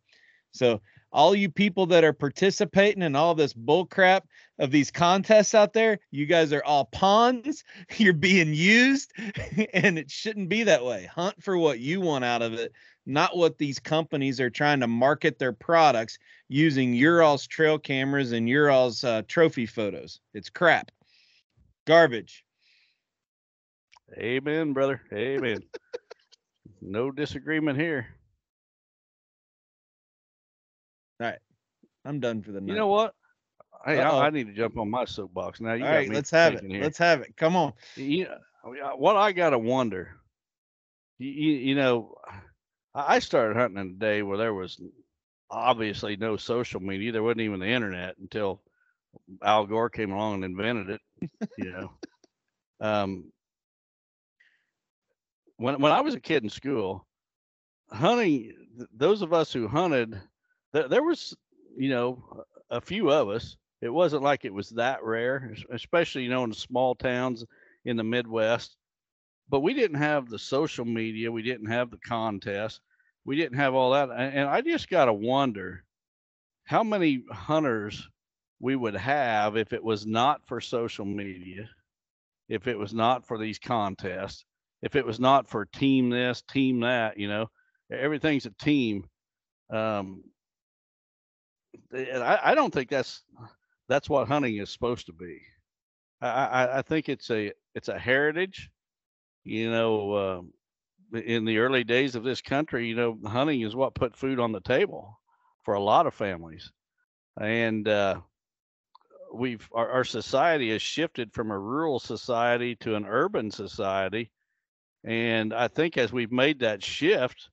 So, 0.51 0.82
all 1.11 1.36
you 1.36 1.47
people 1.47 1.86
that 1.86 2.03
are 2.03 2.14
participating 2.14 3.03
in 3.03 3.16
all 3.16 3.36
this 3.36 3.53
bullcrap 3.53 4.22
of 4.57 4.72
these 4.72 4.89
contests 4.89 5.53
out 5.53 5.72
there, 5.72 5.99
you 6.09 6.26
guys 6.26 6.51
are 6.51 6.64
all 6.64 6.86
pawns. 6.86 7.64
You're 7.97 8.14
being 8.14 8.53
used, 8.53 9.14
and 9.74 9.99
it 9.99 10.09
shouldn't 10.09 10.49
be 10.49 10.64
that 10.64 10.84
way. 10.84 11.05
Hunt 11.05 11.41
for 11.43 11.55
what 11.55 11.80
you 11.80 12.01
want 12.01 12.26
out 12.26 12.41
of 12.41 12.53
it, 12.53 12.74
not 13.06 13.36
what 13.36 13.58
these 13.58 13.80
companies 13.80 14.39
are 14.39 14.49
trying 14.49 14.80
to 14.80 14.88
market 14.88 15.38
their 15.38 15.54
products 15.54 16.18
using 16.47 16.93
Ural's 16.93 17.47
trail 17.47 17.78
cameras 17.78 18.32
and 18.32 18.47
Ural's 18.47 19.04
uh, 19.04 19.24
trophy 19.28 19.66
photos. 19.66 20.20
It's 20.34 20.49
crap, 20.49 20.91
garbage. 21.86 22.45
Amen, 24.18 24.74
brother. 24.74 25.01
Amen. 25.12 25.60
no 26.82 27.12
disagreement 27.12 27.80
here. 27.80 28.08
All 31.20 31.28
right, 31.28 31.39
I'm 32.06 32.20
done 32.20 32.41
for 32.41 32.51
the 32.51 32.62
night. 32.62 32.70
You 32.70 32.76
know 32.76 32.88
what? 32.88 33.16
Hey, 33.86 33.99
I, 33.99 34.28
I 34.28 34.30
need 34.30 34.47
to 34.47 34.54
jump 34.54 34.78
on 34.78 34.89
my 34.89 35.04
soapbox 35.04 35.60
now. 35.60 35.74
You 35.74 35.86
All 35.86 35.91
right, 35.91 36.10
let's 36.10 36.32
have 36.32 36.54
it. 36.54 36.64
Here. 36.64 36.82
Let's 36.82 36.97
have 36.99 37.22
it. 37.22 37.36
Come 37.36 37.58
on. 37.58 37.74
you 37.95 38.26
know, 38.26 38.93
what 38.95 39.18
I 39.18 39.34
gotta 39.34 39.60
wonder, 39.60 40.16
you, 41.18 41.30
you, 41.30 41.51
you 41.54 41.76
know, 41.76 42.16
I 42.95 43.19
started 43.19 43.57
hunting 43.57 43.79
in 43.79 43.91
a 43.91 43.99
day 43.99 44.21
where 44.21 44.37
there 44.37 44.53
was 44.53 44.79
obviously 45.49 46.15
no 46.15 46.37
social 46.37 46.79
media. 46.79 47.11
There 47.11 47.23
wasn't 47.23 47.41
even 47.41 47.59
the 47.59 47.67
internet 47.67 48.17
until 48.17 48.61
Al 49.43 49.65
Gore 49.65 49.89
came 49.89 50.11
along 50.11 50.35
and 50.35 50.45
invented 50.45 50.89
it. 50.89 51.01
You 51.57 51.71
know, 51.71 51.91
um, 52.81 53.31
when 55.57 55.79
when 55.79 55.91
I 55.91 56.01
was 56.01 56.13
a 56.13 56.19
kid 56.19 56.43
in 56.43 56.49
school, 56.49 57.05
hunting. 57.91 58.53
Those 58.95 59.21
of 59.21 59.33
us 59.33 59.53
who 59.53 59.67
hunted, 59.67 60.19
there, 60.71 60.87
there 60.87 61.03
was, 61.03 61.35
you 61.77 61.89
know, 61.89 62.43
a 62.69 62.81
few 62.81 63.11
of 63.11 63.29
us. 63.29 63.55
It 63.81 63.89
wasn't 63.89 64.23
like 64.23 64.45
it 64.45 64.53
was 64.53 64.69
that 64.69 65.03
rare, 65.03 65.53
especially 65.71 66.23
you 66.23 66.29
know 66.29 66.43
in 66.43 66.49
the 66.49 66.55
small 66.55 66.95
towns 66.95 67.45
in 67.85 67.97
the 67.97 68.03
Midwest. 68.03 68.77
But 69.49 69.59
we 69.59 69.73
didn't 69.73 69.97
have 69.97 70.29
the 70.29 70.39
social 70.39 70.85
media. 70.85 71.31
We 71.31 71.43
didn't 71.43 71.67
have 71.67 71.91
the 71.91 71.97
contest. 71.97 72.81
We 73.25 73.35
didn't 73.35 73.57
have 73.57 73.73
all 73.73 73.91
that. 73.91 74.09
And 74.11 74.49
I 74.49 74.61
just 74.61 74.89
got 74.89 75.05
to 75.05 75.13
wonder 75.13 75.83
how 76.65 76.83
many 76.83 77.23
hunters 77.31 78.09
we 78.59 78.75
would 78.75 78.95
have 78.95 79.57
if 79.57 79.73
it 79.73 79.83
was 79.83 80.05
not 80.05 80.45
for 80.45 80.61
social 80.61 81.05
media, 81.05 81.69
if 82.49 82.67
it 82.67 82.77
was 82.77 82.93
not 82.93 83.25
for 83.27 83.37
these 83.37 83.59
contests, 83.59 84.45
if 84.81 84.95
it 84.95 85.05
was 85.05 85.19
not 85.19 85.47
for 85.47 85.65
team 85.65 86.09
this, 86.09 86.41
team 86.41 86.79
that, 86.81 87.17
you 87.17 87.27
know, 87.27 87.49
everything's 87.91 88.45
a 88.45 88.51
team. 88.51 89.05
Um, 89.69 90.23
I, 91.93 92.39
I 92.43 92.55
don't 92.55 92.73
think 92.73 92.89
that's 92.89 93.23
that's 93.89 94.09
what 94.09 94.27
hunting 94.27 94.57
is 94.57 94.69
supposed 94.69 95.05
to 95.07 95.13
be. 95.13 95.41
I, 96.21 96.27
I, 96.27 96.77
I 96.79 96.81
think 96.81 97.09
it's 97.09 97.29
a 97.29 97.51
it's 97.75 97.89
a 97.89 97.99
heritage. 97.99 98.69
You 99.43 99.71
know, 99.71 100.17
um, 100.17 100.53
in 101.21 101.45
the 101.45 101.57
early 101.57 101.83
days 101.83 102.15
of 102.15 102.23
this 102.23 102.41
country, 102.41 102.87
you 102.87 102.95
know, 102.95 103.17
hunting 103.25 103.61
is 103.61 103.75
what 103.75 103.95
put 103.95 104.15
food 104.15 104.39
on 104.39 104.51
the 104.51 104.61
table 104.61 105.19
for 105.63 105.73
a 105.73 105.83
lot 105.83 106.07
of 106.07 106.13
families, 106.13 106.71
and 107.39 107.87
uh, 107.87 108.21
we've 109.33 109.67
our, 109.73 109.89
our 109.89 110.03
society 110.03 110.71
has 110.71 110.81
shifted 110.81 111.33
from 111.33 111.51
a 111.51 111.59
rural 111.59 111.99
society 111.99 112.75
to 112.77 112.95
an 112.95 113.05
urban 113.05 113.51
society, 113.51 114.31
and 115.03 115.53
I 115.53 115.67
think 115.67 115.97
as 115.97 116.13
we've 116.13 116.31
made 116.31 116.59
that 116.59 116.83
shift, 116.83 117.49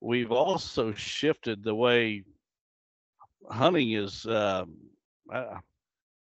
we've 0.00 0.32
also 0.32 0.92
shifted 0.94 1.62
the 1.62 1.74
way 1.74 2.24
hunting 3.50 3.92
is 3.92 4.26
um, 4.26 4.76
uh, 5.32 5.58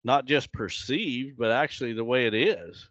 not 0.05 0.27
just 0.27 0.53
perceived, 0.53 1.37
but 1.39 1.51
actually 1.51 1.93
the 1.93 2.05
way 2.05 2.27
it 2.27 2.35
is. 2.35 2.89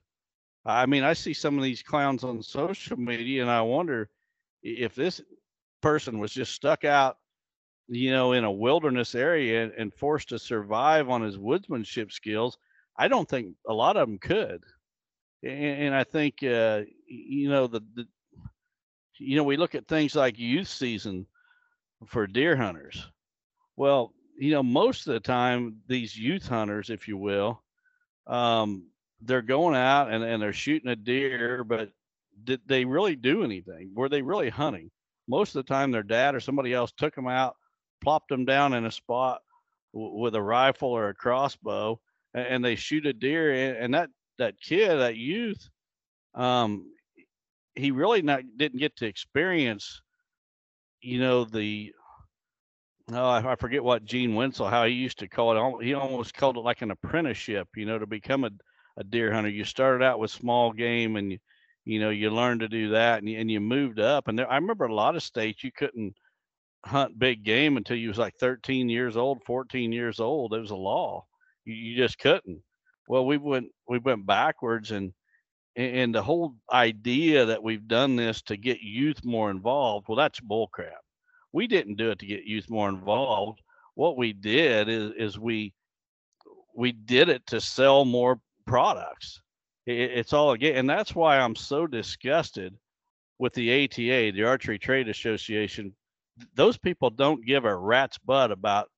I 0.65 0.85
mean, 0.85 1.03
I 1.03 1.13
see 1.13 1.33
some 1.33 1.57
of 1.57 1.63
these 1.63 1.81
clowns 1.81 2.23
on 2.23 2.41
social 2.43 2.97
media, 2.97 3.41
and 3.41 3.51
I 3.51 3.61
wonder 3.61 4.09
if 4.61 4.93
this 4.93 5.21
person 5.81 6.19
was 6.19 6.33
just 6.33 6.53
stuck 6.53 6.83
out, 6.83 7.17
you 7.87 8.11
know, 8.11 8.33
in 8.33 8.43
a 8.43 8.51
wilderness 8.51 9.15
area 9.15 9.71
and, 9.77 9.93
forced 9.93 10.29
to 10.29 10.39
survive 10.39 11.09
on 11.09 11.21
his 11.21 11.37
woodsmanship 11.37 12.11
skills. 12.11 12.57
I 12.97 13.07
don't 13.07 13.27
think 13.27 13.55
a 13.67 13.73
lot 13.73 13.97
of 13.97 14.07
them 14.07 14.19
could. 14.19 14.63
And, 15.43 15.83
and 15.83 15.95
I 15.95 16.03
think, 16.03 16.43
uh, 16.43 16.81
you 17.07 17.49
know, 17.49 17.67
the, 17.67 17.81
the, 17.95 18.05
you 19.17 19.37
know, 19.37 19.43
we 19.43 19.57
look 19.57 19.75
at 19.75 19.87
things 19.87 20.15
like 20.15 20.37
youth 20.37 20.67
season 20.67 21.25
for 22.05 22.27
deer 22.27 22.55
hunters. 22.55 23.09
Well, 23.75 24.13
you 24.37 24.51
know, 24.51 24.63
most 24.63 25.07
of 25.07 25.13
the 25.13 25.19
time, 25.19 25.77
these 25.87 26.17
youth 26.17 26.47
hunters, 26.47 26.89
if 26.89 27.07
you 27.07 27.17
will, 27.17 27.61
um, 28.27 28.83
they're 29.21 29.41
going 29.41 29.75
out 29.75 30.11
and, 30.11 30.23
and 30.23 30.41
they're 30.41 30.53
shooting 30.53 30.89
a 30.89 30.95
deer, 30.95 31.63
but 31.63 31.89
did 32.43 32.61
they 32.65 32.85
really 32.85 33.15
do 33.15 33.43
anything? 33.43 33.91
Were 33.95 34.09
they 34.09 34.21
really 34.21 34.49
hunting? 34.49 34.91
Most 35.27 35.55
of 35.55 35.65
the 35.65 35.73
time, 35.73 35.91
their 35.91 36.03
dad 36.03 36.35
or 36.35 36.39
somebody 36.39 36.73
else 36.73 36.91
took 36.91 37.13
them 37.15 37.27
out, 37.27 37.55
plopped 38.01 38.29
them 38.29 38.45
down 38.45 38.73
in 38.73 38.85
a 38.85 38.91
spot 38.91 39.41
w- 39.93 40.17
with 40.17 40.35
a 40.35 40.41
rifle 40.41 40.89
or 40.89 41.09
a 41.09 41.13
crossbow, 41.13 41.99
and, 42.33 42.47
and 42.47 42.65
they 42.65 42.75
shoot 42.75 43.05
a 43.05 43.13
deer. 43.13 43.53
And, 43.53 43.77
and 43.77 43.93
that 43.93 44.09
that 44.37 44.59
kid, 44.59 44.97
that 44.97 45.17
youth, 45.17 45.69
um, 46.33 46.85
he 47.75 47.91
really 47.91 48.21
not 48.21 48.41
didn't 48.57 48.79
get 48.79 48.95
to 48.97 49.05
experience, 49.05 50.01
you 51.01 51.19
know, 51.19 51.43
the 51.43 51.93
oh, 53.11 53.25
I, 53.25 53.51
I 53.51 53.55
forget 53.55 53.83
what 53.83 54.05
Gene 54.05 54.31
Wensel 54.31 54.69
how 54.69 54.85
he 54.85 54.93
used 54.93 55.19
to 55.19 55.27
call 55.27 55.79
it. 55.79 55.85
He 55.85 55.93
almost 55.93 56.33
called 56.33 56.57
it 56.57 56.61
like 56.61 56.81
an 56.81 56.91
apprenticeship, 56.91 57.67
you 57.75 57.85
know, 57.85 57.99
to 57.99 58.07
become 58.07 58.45
a, 58.45 58.49
a 58.99 59.03
deer 59.03 59.31
hunter. 59.33 59.49
You 59.49 59.63
started 59.63 60.03
out 60.03 60.19
with 60.19 60.29
small 60.29 60.71
game, 60.71 61.15
and 61.15 61.31
you, 61.31 61.39
you 61.85 61.99
know, 61.99 62.09
you 62.09 62.29
learned 62.29 62.59
to 62.59 62.67
do 62.67 62.89
that, 62.89 63.19
and 63.19 63.29
you, 63.29 63.39
and 63.39 63.49
you 63.49 63.59
moved 63.59 63.99
up. 63.99 64.27
And 64.27 64.37
there, 64.37 64.51
I 64.51 64.55
remember 64.55 64.85
a 64.85 64.93
lot 64.93 65.15
of 65.15 65.23
states 65.23 65.63
you 65.63 65.71
couldn't 65.75 66.13
hunt 66.85 67.17
big 67.17 67.43
game 67.43 67.77
until 67.77 67.97
you 67.97 68.09
was 68.09 68.17
like 68.17 68.35
13 68.39 68.89
years 68.89 69.17
old, 69.17 69.39
14 69.45 69.91
years 69.91 70.19
old. 70.19 70.53
It 70.53 70.59
was 70.59 70.71
a 70.71 70.75
law. 70.75 71.25
You, 71.65 71.73
you 71.73 71.97
just 71.97 72.19
couldn't. 72.19 72.61
Well, 73.07 73.25
we 73.25 73.37
went 73.37 73.67
we 73.87 73.97
went 73.97 74.25
backwards, 74.27 74.91
and 74.91 75.13
and 75.75 76.13
the 76.13 76.21
whole 76.21 76.55
idea 76.71 77.45
that 77.45 77.63
we've 77.63 77.87
done 77.87 78.15
this 78.15 78.41
to 78.43 78.57
get 78.57 78.81
youth 78.81 79.23
more 79.23 79.49
involved, 79.49 80.07
well, 80.07 80.17
that's 80.17 80.41
bullcrap. 80.41 80.99
We 81.53 81.67
didn't 81.67 81.95
do 81.95 82.11
it 82.11 82.19
to 82.19 82.25
get 82.25 82.43
youth 82.43 82.69
more 82.69 82.89
involved. 82.89 83.61
What 83.95 84.17
we 84.17 84.33
did 84.33 84.89
is 84.89 85.11
is 85.17 85.39
we 85.39 85.73
we 86.75 86.91
did 86.91 87.29
it 87.29 87.45
to 87.47 87.59
sell 87.59 88.05
more 88.05 88.39
products. 88.69 89.41
I- 89.87 89.91
i- 89.91 90.13
it's 90.19 90.33
all 90.33 90.51
again, 90.51 90.75
and 90.75 90.89
that's 90.89 91.15
why 91.15 91.39
I'm 91.39 91.55
so 91.55 91.87
disgusted 91.87 92.77
with 93.39 93.53
the 93.53 93.71
ATA, 93.71 94.31
the 94.31 94.43
Archery 94.43 94.77
Trade 94.77 95.09
Association. 95.09 95.95
Those 96.53 96.77
people 96.77 97.09
don't 97.09 97.45
give 97.45 97.65
a 97.65 97.75
rat's 97.75 98.17
butt 98.19 98.51
about 98.51 98.89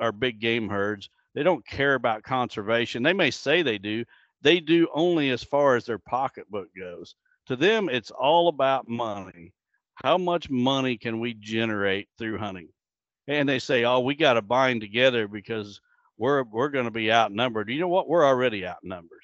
our 0.00 0.12
big 0.12 0.40
game 0.40 0.68
herds. 0.68 1.08
They 1.34 1.42
don't 1.42 1.66
care 1.66 1.94
about 1.94 2.22
conservation. 2.22 3.02
They 3.02 3.12
may 3.12 3.30
say 3.30 3.62
they 3.62 3.78
do. 3.78 4.04
They 4.42 4.60
do 4.60 4.88
only 4.92 5.30
as 5.30 5.42
far 5.42 5.76
as 5.76 5.84
their 5.84 5.98
pocketbook 5.98 6.68
goes. 6.76 7.14
To 7.46 7.56
them, 7.56 7.88
it's 7.88 8.10
all 8.10 8.48
about 8.48 8.88
money. 8.88 9.52
How 9.94 10.18
much 10.18 10.50
money 10.50 10.98
can 10.98 11.20
we 11.20 11.34
generate 11.34 12.08
through 12.18 12.38
hunting? 12.38 12.68
And 13.28 13.48
they 13.48 13.58
say, 13.58 13.84
"Oh, 13.84 14.00
we 14.00 14.14
got 14.14 14.34
to 14.34 14.42
bind 14.42 14.80
together 14.80 15.28
because 15.28 15.80
we're 16.18 16.42
we're 16.44 16.68
going 16.68 16.84
to 16.84 16.90
be 16.90 17.12
outnumbered. 17.12 17.68
You 17.68 17.80
know 17.80 17.88
what? 17.88 18.08
We're 18.08 18.26
already 18.26 18.66
outnumbered, 18.66 19.22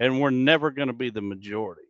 and 0.00 0.20
we're 0.20 0.30
never 0.30 0.70
going 0.70 0.88
to 0.88 0.94
be 0.94 1.10
the 1.10 1.22
majority. 1.22 1.82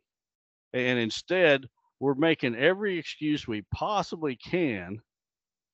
And 0.73 0.99
instead, 0.99 1.67
we're 2.01 2.15
making 2.15 2.57
every 2.57 2.99
excuse 2.99 3.47
we 3.47 3.63
possibly 3.75 4.37
can 4.37 4.99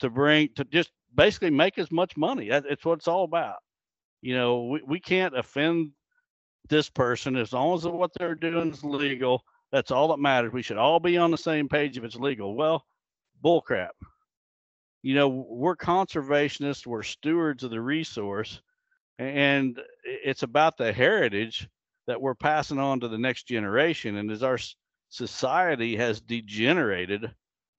to 0.01 0.11
bring 0.11 0.49
to 0.57 0.64
just 0.64 0.91
basically 1.14 1.51
make 1.51 1.79
as 1.79 1.91
much 1.91 2.16
money. 2.16 2.49
That's 2.49 2.85
what 2.85 2.99
it's 2.99 3.09
all 3.09 3.25
about. 3.25 3.57
You 4.20 4.35
know, 4.37 4.64
we, 4.64 4.83
we 4.87 5.01
can't 5.01 5.37
offend 5.37 5.91
this 6.68 6.89
person 6.89 7.37
as 7.37 7.53
long 7.53 7.77
as 7.77 7.87
what 7.87 8.12
they're 8.18 8.35
doing 8.35 8.70
is 8.70 8.85
legal. 8.85 9.43
That's 9.73 9.91
all 9.91 10.09
that 10.09 10.18
matters. 10.18 10.53
We 10.53 10.62
should 10.62 10.77
all 10.77 11.01
be 11.01 11.16
on 11.16 11.31
the 11.31 11.39
same 11.39 11.68
page 11.68 11.97
if 11.97 12.05
it's 12.05 12.16
legal. 12.16 12.55
Well, 12.55 12.85
bullcrap. 13.45 13.91
You 15.03 15.14
know, 15.16 15.28
we're 15.28 15.76
conservationists, 15.76 16.86
we're 16.86 17.03
stewards 17.03 17.64
of 17.64 17.70
the 17.70 17.80
resource, 17.80 18.61
and 19.18 19.80
it's 20.05 20.44
about 20.44 20.76
the 20.76 20.92
heritage 20.92 21.68
that 22.07 22.20
we're 22.20 22.34
passing 22.34 22.78
on 22.78 23.00
to 23.00 23.09
the 23.09 23.18
next 23.18 23.48
generation. 23.48 24.16
And 24.16 24.30
as 24.30 24.42
our 24.42 24.59
society 25.09 25.96
has 25.96 26.20
degenerated 26.20 27.30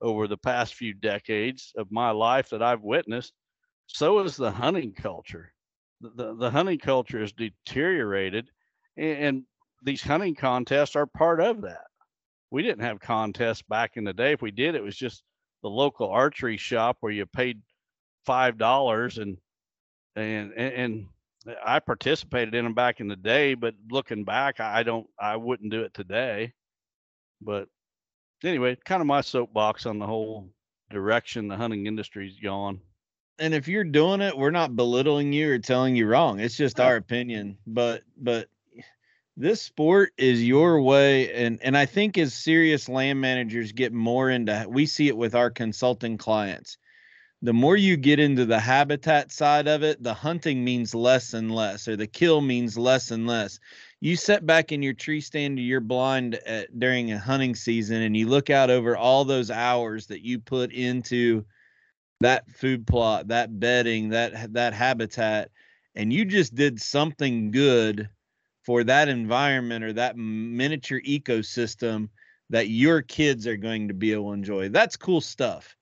over 0.01 0.27
the 0.27 0.37
past 0.37 0.75
few 0.75 0.93
decades 0.93 1.71
of 1.77 1.91
my 1.91 2.11
life 2.11 2.49
that 2.49 2.61
I've 2.61 2.81
witnessed, 2.81 3.33
so 3.87 4.19
is 4.19 4.35
the 4.35 4.51
hunting 4.51 4.93
culture. 4.93 5.53
The, 6.01 6.35
the, 6.35 6.51
hunting 6.51 6.79
culture 6.79 7.21
has 7.21 7.31
deteriorated, 7.31 8.49
and, 8.97 9.17
and 9.17 9.43
these 9.81 10.01
hunting 10.01 10.35
contests 10.35 10.97
are 10.97 11.05
part 11.05 11.39
of 11.39 11.61
that. 11.61 11.85
We 12.51 12.63
didn't 12.63 12.83
have 12.83 12.99
contests 12.99 13.61
back 13.61 13.91
in 13.95 14.03
the 14.03 14.13
day. 14.13 14.33
If 14.33 14.41
we 14.41 14.51
did, 14.51 14.75
it 14.75 14.83
was 14.83 14.95
just 14.95 15.23
the 15.63 15.69
local 15.69 16.09
archery 16.09 16.57
shop 16.57 16.97
where 16.99 17.11
you 17.11 17.25
paid 17.25 17.61
five 18.25 18.57
dollars 18.57 19.17
and 19.17 19.37
and 20.15 20.53
and 20.53 21.07
I 21.65 21.79
participated 21.79 22.55
in 22.55 22.63
them 22.63 22.73
back 22.73 22.99
in 22.99 23.07
the 23.07 23.15
day, 23.15 23.53
but 23.53 23.75
looking 23.89 24.23
back, 24.23 24.59
I 24.59 24.83
don't, 24.83 25.07
I 25.19 25.35
wouldn't 25.35 25.71
do 25.71 25.81
it 25.81 25.93
today. 25.93 26.53
But 27.41 27.67
anyway, 28.43 28.77
kind 28.85 29.01
of 29.01 29.07
my 29.07 29.21
soapbox 29.21 29.85
on 29.85 29.99
the 29.99 30.05
whole 30.05 30.49
direction 30.89 31.47
the 31.47 31.57
hunting 31.57 31.87
industry's 31.87 32.39
gone. 32.39 32.79
And 33.39 33.53
if 33.53 33.67
you're 33.67 33.83
doing 33.83 34.21
it, 34.21 34.37
we're 34.37 34.51
not 34.51 34.75
belittling 34.75 35.33
you 35.33 35.51
or 35.51 35.59
telling 35.59 35.95
you 35.95 36.05
wrong. 36.05 36.39
It's 36.39 36.55
just 36.55 36.79
our 36.79 36.95
opinion. 36.95 37.57
But 37.65 38.03
but 38.15 38.47
this 39.35 39.61
sport 39.61 40.13
is 40.17 40.43
your 40.43 40.81
way 40.81 41.33
and 41.33 41.59
and 41.63 41.77
I 41.77 41.85
think 41.85 42.17
as 42.17 42.33
serious 42.33 42.87
land 42.87 43.19
managers 43.19 43.71
get 43.71 43.93
more 43.93 44.29
into 44.29 44.65
we 44.69 44.85
see 44.85 45.07
it 45.07 45.17
with 45.17 45.35
our 45.35 45.49
consulting 45.49 46.17
clients 46.17 46.77
the 47.43 47.53
more 47.53 47.75
you 47.75 47.97
get 47.97 48.19
into 48.19 48.45
the 48.45 48.59
habitat 48.59 49.29
side 49.29 49.67
of 49.67 49.83
it, 49.83 50.01
the 50.01 50.13
hunting 50.13 50.63
means 50.63 50.95
less 50.95 51.33
and 51.33 51.53
less, 51.53 51.89
or 51.89 51.97
the 51.97 52.07
kill 52.07 52.39
means 52.39 52.77
less 52.77 53.11
and 53.11 53.27
less. 53.27 53.59
You 53.99 54.15
sit 54.15 54.45
back 54.45 54.71
in 54.71 54.81
your 54.81 54.93
tree 54.93 55.19
stand 55.19 55.59
or 55.59 55.61
your 55.61 55.81
blind 55.81 56.35
at, 56.45 56.79
during 56.79 57.11
a 57.11 57.19
hunting 57.19 57.53
season 57.53 58.01
and 58.01 58.15
you 58.15 58.29
look 58.29 58.49
out 58.49 58.69
over 58.69 58.95
all 58.95 59.25
those 59.25 59.51
hours 59.51 60.07
that 60.07 60.25
you 60.25 60.39
put 60.39 60.71
into 60.71 61.43
that 62.21 62.49
food 62.49 62.87
plot, 62.87 63.27
that 63.27 63.59
bedding, 63.59 64.07
that 64.09 64.53
that 64.53 64.73
habitat, 64.73 65.51
and 65.95 66.13
you 66.13 66.23
just 66.23 66.55
did 66.55 66.81
something 66.81 67.51
good 67.51 68.07
for 68.63 68.83
that 68.83 69.09
environment 69.09 69.83
or 69.83 69.93
that 69.93 70.17
miniature 70.17 71.01
ecosystem 71.01 72.09
that 72.49 72.69
your 72.69 73.01
kids 73.01 73.47
are 73.47 73.57
going 73.57 73.87
to 73.87 73.93
be 73.93 74.13
able 74.13 74.29
to 74.29 74.33
enjoy. 74.33 74.69
That's 74.69 74.95
cool 74.95 75.21
stuff. 75.21 75.75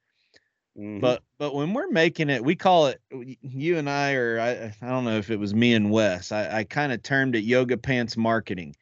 Mm-hmm. 0.78 1.00
But 1.00 1.22
but 1.38 1.54
when 1.54 1.74
we're 1.74 1.90
making 1.90 2.30
it, 2.30 2.44
we 2.44 2.56
call 2.56 2.88
it 2.88 3.02
you 3.42 3.78
and 3.78 3.90
I 3.90 4.14
or 4.14 4.40
I 4.40 4.74
I 4.82 4.90
don't 4.90 5.04
know 5.04 5.18
if 5.18 5.30
it 5.30 5.40
was 5.40 5.54
me 5.54 5.74
and 5.74 5.92
Wes. 5.92 6.32
I, 6.32 6.60
I 6.60 6.64
kind 6.64 6.94
of 6.94 7.04
termed 7.04 7.36
it 7.36 7.44
yoga 7.44 7.78
pants 7.78 8.16
marketing. 8.16 8.76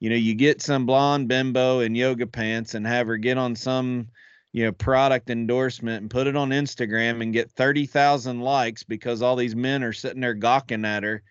You 0.00 0.10
know, 0.10 0.16
you 0.16 0.34
get 0.34 0.62
some 0.62 0.86
blonde 0.86 1.28
bimbo 1.28 1.80
in 1.80 1.94
yoga 1.94 2.26
pants 2.26 2.74
and 2.74 2.86
have 2.86 3.06
her 3.06 3.16
get 3.16 3.38
on 3.38 3.54
some 3.54 4.08
you 4.52 4.64
know 4.64 4.72
product 4.72 5.30
endorsement 5.30 6.02
and 6.02 6.10
put 6.10 6.26
it 6.26 6.36
on 6.36 6.50
Instagram 6.50 7.22
and 7.22 7.32
get 7.32 7.50
30,000 7.52 8.40
likes 8.40 8.82
because 8.82 9.22
all 9.22 9.36
these 9.36 9.54
men 9.54 9.84
are 9.84 9.92
sitting 9.92 10.20
there 10.20 10.34
gawking 10.34 10.84
at 10.84 11.04
her. 11.04 11.22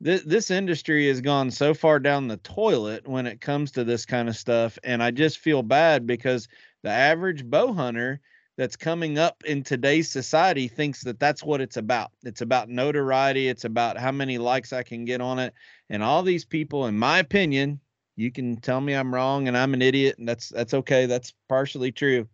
This, 0.00 0.22
this 0.22 0.50
industry 0.50 1.08
has 1.08 1.20
gone 1.20 1.50
so 1.50 1.74
far 1.74 1.98
down 1.98 2.28
the 2.28 2.38
toilet 2.38 3.06
when 3.06 3.26
it 3.26 3.40
comes 3.40 3.70
to 3.72 3.84
this 3.84 4.06
kind 4.06 4.28
of 4.28 4.36
stuff 4.36 4.78
and 4.82 5.02
I 5.02 5.10
just 5.10 5.38
feel 5.38 5.62
bad 5.62 6.06
because 6.06 6.48
the 6.82 6.90
average 6.90 7.44
bow 7.44 7.72
hunter 7.74 8.20
that's 8.56 8.76
coming 8.76 9.18
up 9.18 9.42
in 9.46 9.62
today's 9.62 10.10
society 10.10 10.68
thinks 10.68 11.02
that 11.04 11.18
that's 11.18 11.42
what 11.42 11.62
it's 11.62 11.78
about. 11.78 12.10
It's 12.24 12.42
about 12.42 12.68
notoriety. 12.68 13.48
It's 13.48 13.64
about 13.64 13.96
how 13.96 14.12
many 14.12 14.36
likes 14.36 14.72
I 14.72 14.82
can 14.82 15.06
get 15.06 15.22
on 15.22 15.38
it. 15.38 15.54
And 15.88 16.02
all 16.02 16.22
these 16.22 16.44
people, 16.44 16.86
in 16.86 16.98
my 16.98 17.20
opinion, 17.20 17.80
you 18.16 18.30
can 18.30 18.56
tell 18.60 18.82
me 18.82 18.92
I'm 18.92 19.14
wrong 19.14 19.48
and 19.48 19.56
I'm 19.56 19.72
an 19.72 19.80
idiot, 19.80 20.16
and 20.18 20.28
that's 20.28 20.50
that's 20.50 20.74
okay. 20.74 21.06
That's 21.06 21.32
partially 21.48 21.90
true. 21.90 22.28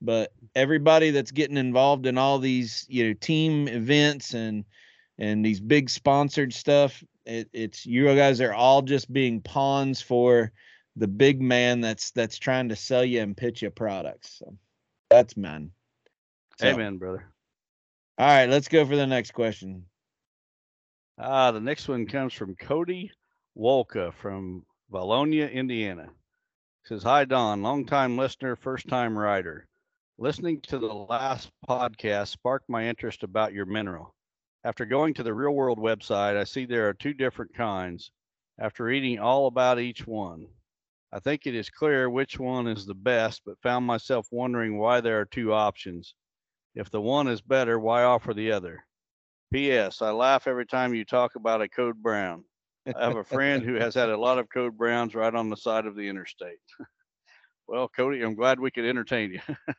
But 0.00 0.32
everybody 0.54 1.10
that's 1.10 1.30
getting 1.30 1.58
involved 1.58 2.06
in 2.06 2.16
all 2.16 2.38
these, 2.38 2.86
you 2.88 3.06
know, 3.06 3.12
team 3.12 3.68
events 3.68 4.32
and 4.32 4.64
and 5.20 5.44
these 5.44 5.60
big 5.60 5.88
sponsored 5.88 6.52
stuff, 6.52 7.04
it, 7.24 7.48
it's 7.52 7.86
you 7.86 8.06
guys 8.16 8.40
are 8.40 8.54
all 8.54 8.82
just 8.82 9.12
being 9.12 9.40
pawns 9.40 10.02
for 10.02 10.50
the 10.96 11.06
big 11.06 11.40
man 11.40 11.80
that's 11.80 12.10
that's 12.10 12.38
trying 12.38 12.68
to 12.70 12.76
sell 12.76 13.04
you 13.04 13.20
and 13.20 13.36
pitch 13.36 13.62
you 13.62 13.70
products. 13.70 14.38
So. 14.38 14.56
That's 15.10 15.36
man. 15.36 15.72
So, 16.58 16.68
Amen, 16.68 16.98
brother. 16.98 17.24
All 18.18 18.26
right, 18.26 18.48
let's 18.48 18.68
go 18.68 18.86
for 18.86 18.96
the 18.96 19.06
next 19.06 19.32
question. 19.32 19.84
Uh, 21.18 21.52
the 21.52 21.60
next 21.60 21.88
one 21.88 22.06
comes 22.06 22.32
from 22.32 22.54
Cody 22.54 23.10
Wolka 23.58 24.14
from 24.14 24.64
Vallonia, 24.92 25.52
Indiana. 25.52 26.08
says, 26.84 27.02
Hi, 27.02 27.24
Don, 27.24 27.62
longtime 27.62 28.16
listener, 28.16 28.56
first 28.56 28.88
time 28.88 29.18
writer. 29.18 29.66
Listening 30.18 30.60
to 30.62 30.78
the 30.78 30.86
last 30.86 31.50
podcast 31.68 32.28
sparked 32.28 32.68
my 32.68 32.86
interest 32.86 33.22
about 33.22 33.52
your 33.52 33.66
mineral. 33.66 34.14
After 34.62 34.84
going 34.84 35.14
to 35.14 35.22
the 35.22 35.32
real 35.32 35.52
world 35.52 35.78
website, 35.78 36.36
I 36.36 36.44
see 36.44 36.66
there 36.66 36.88
are 36.88 36.94
two 36.94 37.14
different 37.14 37.54
kinds. 37.54 38.10
After 38.58 38.84
reading 38.84 39.18
all 39.18 39.46
about 39.46 39.80
each 39.80 40.06
one, 40.06 40.46
I 41.12 41.18
think 41.18 41.46
it 41.46 41.54
is 41.54 41.70
clear 41.70 42.10
which 42.10 42.38
one 42.38 42.66
is 42.66 42.84
the 42.84 42.94
best, 42.94 43.40
but 43.46 43.60
found 43.62 43.86
myself 43.86 44.28
wondering 44.30 44.78
why 44.78 45.00
there 45.00 45.18
are 45.18 45.24
two 45.24 45.54
options. 45.54 46.14
If 46.74 46.90
the 46.90 47.00
one 47.00 47.26
is 47.26 47.40
better, 47.40 47.78
why 47.78 48.02
offer 48.02 48.34
the 48.34 48.52
other? 48.52 48.84
P.S. 49.50 50.02
I 50.02 50.10
laugh 50.10 50.46
every 50.46 50.66
time 50.66 50.94
you 50.94 51.04
talk 51.04 51.36
about 51.36 51.62
a 51.62 51.68
code 51.68 52.00
brown. 52.02 52.44
I 52.94 53.04
have 53.04 53.16
a 53.16 53.24
friend 53.24 53.64
who 53.64 53.74
has 53.74 53.94
had 53.94 54.10
a 54.10 54.16
lot 54.16 54.38
of 54.38 54.48
code 54.50 54.76
browns 54.76 55.14
right 55.14 55.34
on 55.34 55.48
the 55.48 55.56
side 55.56 55.86
of 55.86 55.96
the 55.96 56.06
interstate. 56.06 56.58
well, 57.66 57.88
Cody, 57.88 58.22
I'm 58.22 58.34
glad 58.34 58.60
we 58.60 58.70
could 58.70 58.84
entertain 58.84 59.32
you. 59.32 59.56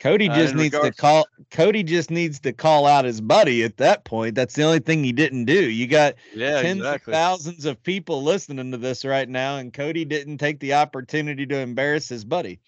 Cody 0.00 0.28
uh, 0.28 0.34
just 0.34 0.54
uh, 0.54 0.56
needs 0.56 0.74
regards- 0.74 0.96
to 0.96 1.00
call. 1.00 1.26
Cody 1.50 1.82
just 1.82 2.10
needs 2.10 2.38
to 2.40 2.52
call 2.52 2.86
out 2.86 3.04
his 3.04 3.20
buddy 3.20 3.64
at 3.64 3.76
that 3.78 4.04
point. 4.04 4.34
That's 4.34 4.54
the 4.54 4.62
only 4.62 4.78
thing 4.78 5.02
he 5.02 5.12
didn't 5.12 5.46
do. 5.46 5.70
You 5.70 5.86
got 5.86 6.14
yeah, 6.34 6.62
tens 6.62 6.78
exactly. 6.78 7.12
of 7.12 7.16
thousands 7.16 7.64
of 7.64 7.82
people 7.82 8.22
listening 8.22 8.70
to 8.70 8.76
this 8.76 9.04
right 9.04 9.28
now, 9.28 9.56
and 9.56 9.72
Cody 9.72 10.04
didn't 10.04 10.38
take 10.38 10.60
the 10.60 10.74
opportunity 10.74 11.46
to 11.46 11.56
embarrass 11.58 12.08
his 12.08 12.24
buddy. 12.24 12.60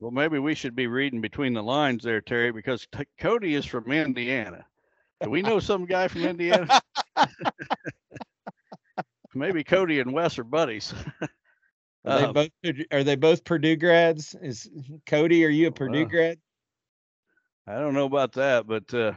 Well, 0.00 0.10
maybe 0.10 0.38
we 0.38 0.54
should 0.54 0.76
be 0.76 0.86
reading 0.88 1.22
between 1.22 1.54
the 1.54 1.62
lines 1.62 2.02
there, 2.02 2.20
Terry, 2.20 2.52
because 2.52 2.86
t- 2.94 3.04
Cody 3.18 3.54
is 3.54 3.64
from 3.64 3.90
Indiana. 3.90 4.66
Do 5.22 5.30
we 5.30 5.40
know 5.40 5.58
some 5.58 5.86
guy 5.86 6.08
from 6.08 6.22
Indiana? 6.26 6.80
maybe 9.34 9.64
Cody 9.64 10.00
and 10.00 10.12
Wes 10.12 10.38
are 10.38 10.44
buddies. 10.44 10.92
Are 12.04 12.18
they 12.18 12.24
um, 12.24 12.32
both 12.34 12.50
are 12.90 13.04
they 13.04 13.16
both 13.16 13.44
Purdue 13.44 13.76
grads? 13.76 14.34
Is 14.42 14.68
Cody? 15.06 15.44
Are 15.46 15.50
you 15.50 15.68
a 15.68 15.72
Purdue 15.72 16.00
well, 16.00 16.10
grad? 16.10 16.38
I 17.68 17.78
don't 17.78 17.94
know 17.94 18.04
about 18.06 18.32
that, 18.32 18.66
but 18.66 18.92
uh, 18.94 19.12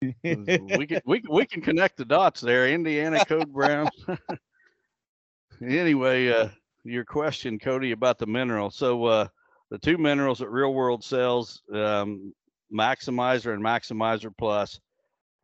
we 0.22 0.86
can 0.86 1.00
we 1.04 1.22
we 1.28 1.46
can 1.46 1.60
connect 1.60 1.96
the 1.96 2.04
dots 2.04 2.40
there. 2.40 2.68
Indiana 2.68 3.24
Code 3.24 3.52
Brown. 3.52 3.88
anyway, 5.62 6.28
uh, 6.28 6.48
your 6.84 7.04
question, 7.04 7.58
Cody, 7.58 7.90
about 7.90 8.18
the 8.18 8.26
mineral. 8.26 8.70
So 8.70 9.04
uh, 9.04 9.28
the 9.70 9.78
two 9.78 9.98
minerals 9.98 10.38
that 10.38 10.50
Real 10.50 10.74
World 10.74 11.02
sells, 11.02 11.62
um, 11.72 12.32
Maximizer 12.72 13.52
and 13.52 13.62
Maximizer 13.62 14.32
Plus. 14.36 14.78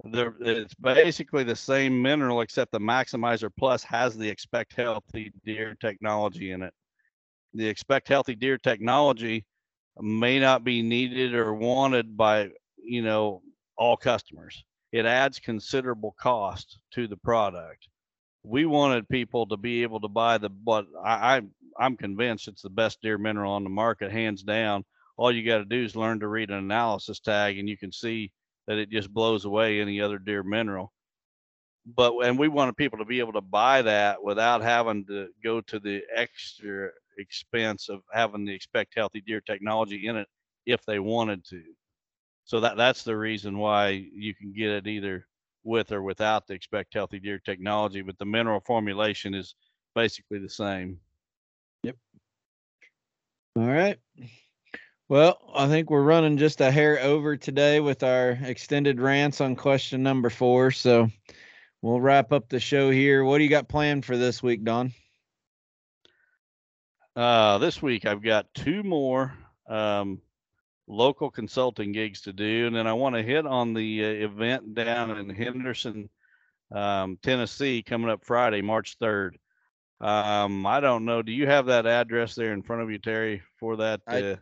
They're, 0.05 0.35
it's 0.41 0.75
basically 0.75 1.45
the 1.45 1.57
same 1.57 2.01
mineral, 2.03 2.41
except 2.41 2.73
the 2.73 2.81
Maximizer 2.81 3.51
Plus 3.57 3.83
has 3.85 4.17
the 4.17 4.29
Expect 4.29 4.75
Healthy 4.75 5.33
Deer 5.45 5.77
technology 5.81 6.51
in 6.51 6.63
it. 6.63 6.75
The 7.55 7.67
Expect 7.67 8.09
Healthy 8.09 8.35
Deer 8.35 8.59
technology 8.59 9.45
may 10.01 10.39
not 10.39 10.65
be 10.65 10.83
needed 10.83 11.35
or 11.35 11.55
wanted 11.55 12.17
by 12.17 12.51
you 12.83 13.03
know 13.03 13.43
all 13.77 13.97
customers. 13.97 14.65
It 14.93 15.07
adds 15.07 15.41
considerable 15.41 16.15
cost 16.19 16.79
to 16.93 17.09
the 17.09 17.17
product. 17.17 17.89
We 18.45 18.67
wanted 18.67 19.09
people 19.09 19.47
to 19.49 19.57
be 19.57 19.83
able 19.83 20.01
to 20.01 20.09
buy 20.09 20.39
the 20.39 20.49
but 20.49 20.87
I, 21.05 21.37
I 21.37 21.43
i'm 21.79 21.97
convinced 21.97 22.47
it's 22.47 22.63
the 22.63 22.71
best 22.71 23.01
deer 23.03 23.19
mineral 23.19 23.53
on 23.53 23.65
the 23.65 23.71
market 23.71 24.13
hands 24.13 24.43
down. 24.43 24.85
All 25.17 25.33
you 25.33 25.45
got 25.45 25.59
to 25.59 25.65
do 25.65 25.85
is 25.85 25.97
learn 25.97 26.21
to 26.21 26.29
read 26.29 26.51
an 26.51 26.59
analysis 26.59 27.21
tag 27.21 27.59
and 27.59 27.69
you 27.69 27.77
can 27.77 27.93
see 27.93 28.33
that 28.67 28.79
it 28.79 28.91
just 28.91 29.13
blows 29.13 29.45
away 29.45 29.81
any 29.81 30.01
other 30.01 30.19
deer 30.19 30.43
mineral. 30.43 30.93
But 31.87 32.15
and 32.25 32.39
we 32.39 32.49
wanted 32.49 32.77
people 32.77 32.99
to 32.99 33.05
be 33.05 33.21
able 33.21 33.35
to 33.35 33.41
buy 33.41 33.83
that 33.83 34.23
without 34.23 34.63
having 34.63 35.05
to 35.07 35.29
go 35.43 35.61
to 35.63 35.79
the 35.79 36.03
extra 36.15 36.91
expense 37.19 37.89
of 37.89 38.01
having 38.13 38.45
the 38.45 38.55
expect 38.55 38.95
healthy 38.95 39.21
deer 39.21 39.41
technology 39.41 40.07
in 40.07 40.17
it 40.17 40.29
if 40.67 40.85
they 40.87 40.99
wanted 40.99 41.45
to 41.45 41.63
so 42.45 42.61
that 42.61 42.77
that's 42.77 43.05
the 43.05 43.17
reason 43.17 43.59
why 43.59 43.89
you 43.89 44.35
can 44.35 44.53
get 44.53 44.71
it 44.71 44.87
either 44.87 45.27
with 45.63 45.93
or 45.93 46.03
without 46.03 46.47
the 46.47 46.55
expect 46.55 46.95
healthy 46.95 47.19
deer 47.19 47.39
technology 47.39 48.03
but 48.03 48.19
the 48.19 48.25
mineral 48.25 48.61
formulation 48.61 49.35
is 49.35 49.55
basically 49.95 50.39
the 50.39 50.49
same 50.49 50.99
Yep. 51.85 51.97
All 53.57 53.67
right. 53.67 53.99
Well, 55.09 55.39
I 55.55 55.69
think 55.69 55.91
we're 55.91 56.03
running 56.03 56.39
just 56.39 56.63
a 56.63 56.71
hair 56.71 56.99
over 56.99 57.37
today 57.37 57.79
with 57.79 58.03
our 58.03 58.31
extended 58.31 59.01
rants 59.01 59.43
on 59.43 59.55
question 59.55 60.03
number 60.03 60.31
four. 60.31 60.71
So 60.71 61.11
we'll 61.83 62.01
wrap 62.01 62.33
up 62.33 62.49
the 62.49 62.59
show 62.59 62.91
here. 62.91 63.23
What 63.23 63.39
do 63.39 63.45
you 63.45 63.51
got 63.51 63.69
planned 63.69 64.07
for 64.07 64.17
this 64.17 64.43
week, 64.43 64.65
Don? 64.65 64.93
Uh, 67.17 67.59
this 67.59 67.81
week 67.81 68.07
I've 68.07 68.23
got 68.23 68.53
two 68.55 68.83
more 68.83 69.33
um, 69.69 70.21
local 70.89 71.31
consulting 71.31 71.93
gigs 71.93 72.23
to 72.23 72.33
do, 72.33 72.67
and 72.67 72.75
then 72.75 72.87
I 72.87 72.93
want 72.93 73.15
to 73.15 73.23
hit 73.23 73.47
on 73.47 73.73
the 73.73 74.05
uh, 74.05 74.09
event 74.09 74.75
down 74.75 75.17
in 75.17 75.31
Henderson, 75.31 76.09
um, 76.73 77.19
Tennessee, 77.23 77.83
coming 77.83 78.11
up 78.11 78.25
Friday, 78.25 78.63
March 78.63 78.97
third. 78.99 79.39
Um, 80.01 80.67
I 80.67 80.81
don't 80.81 81.05
know. 81.05 81.23
Do 81.23 81.31
you 81.33 81.47
have 81.47 81.67
that 81.67 81.87
address 81.87 82.35
there 82.35 82.53
in 82.53 82.63
front 82.63 82.83
of 82.83 82.91
you, 82.91 82.99
Terry, 82.99 83.43
for 83.59 83.77
that? 83.77 84.01
I- 84.07 84.23
Uh, 84.23 84.37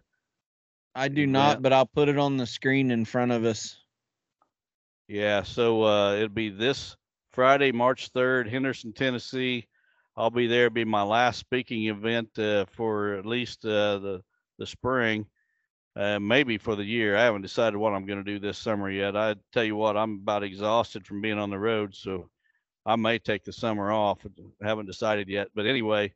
I 0.94 1.08
do 1.08 1.22
Yeah. 1.22 1.26
not, 1.26 1.62
but 1.62 1.72
I'll 1.72 1.86
put 1.86 2.08
it 2.10 2.18
on 2.18 2.36
the 2.36 2.46
screen 2.46 2.90
in 2.90 3.04
front 3.06 3.32
of 3.32 3.44
us. 3.44 3.78
Yeah, 5.08 5.42
so 5.42 5.84
uh, 5.84 6.14
it'll 6.16 6.28
be 6.28 6.50
this 6.50 6.96
Friday, 7.32 7.72
March 7.72 8.12
3rd, 8.12 8.48
Henderson, 8.48 8.92
Tennessee. 8.92 9.66
I'll 10.16 10.30
be 10.30 10.46
there. 10.46 10.66
It'll 10.66 10.74
be 10.74 10.84
my 10.84 11.02
last 11.02 11.38
speaking 11.38 11.86
event 11.86 12.38
uh, 12.38 12.66
for 12.72 13.14
at 13.14 13.26
least 13.26 13.64
uh, 13.64 13.98
the 13.98 14.22
the 14.58 14.66
spring, 14.66 15.26
uh, 15.96 16.18
maybe 16.18 16.58
for 16.58 16.76
the 16.76 16.84
year. 16.84 17.16
I 17.16 17.22
haven't 17.22 17.42
decided 17.42 17.76
what 17.76 17.94
I'm 17.94 18.06
going 18.06 18.22
to 18.22 18.32
do 18.32 18.38
this 18.38 18.58
summer 18.58 18.90
yet. 18.90 19.16
I 19.16 19.36
tell 19.52 19.64
you 19.64 19.76
what, 19.76 19.96
I'm 19.96 20.20
about 20.22 20.42
exhausted 20.42 21.06
from 21.06 21.22
being 21.22 21.38
on 21.38 21.50
the 21.50 21.58
road, 21.58 21.94
so 21.94 22.28
I 22.84 22.96
may 22.96 23.18
take 23.18 23.44
the 23.44 23.52
summer 23.52 23.90
off. 23.90 24.26
I 24.62 24.66
haven't 24.66 24.86
decided 24.86 25.28
yet, 25.28 25.48
but 25.54 25.66
anyway, 25.66 26.12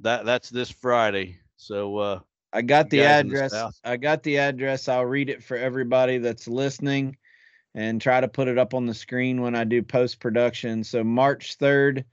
that 0.00 0.24
that's 0.24 0.50
this 0.50 0.70
Friday. 0.70 1.38
So 1.56 1.98
uh, 1.98 2.20
I 2.52 2.62
got 2.62 2.90
the 2.90 3.02
address. 3.02 3.54
I 3.84 3.96
got 3.96 4.22
the 4.22 4.38
address. 4.38 4.88
I'll 4.88 5.06
read 5.06 5.30
it 5.30 5.42
for 5.42 5.56
everybody 5.56 6.18
that's 6.18 6.48
listening 6.48 7.16
and 7.74 8.00
try 8.00 8.20
to 8.20 8.28
put 8.28 8.48
it 8.48 8.58
up 8.58 8.74
on 8.74 8.86
the 8.86 8.94
screen 8.94 9.40
when 9.40 9.54
I 9.54 9.64
do 9.64 9.82
post 9.82 10.20
production. 10.20 10.84
So 10.84 11.02
March 11.02 11.56
3rd, 11.58 12.04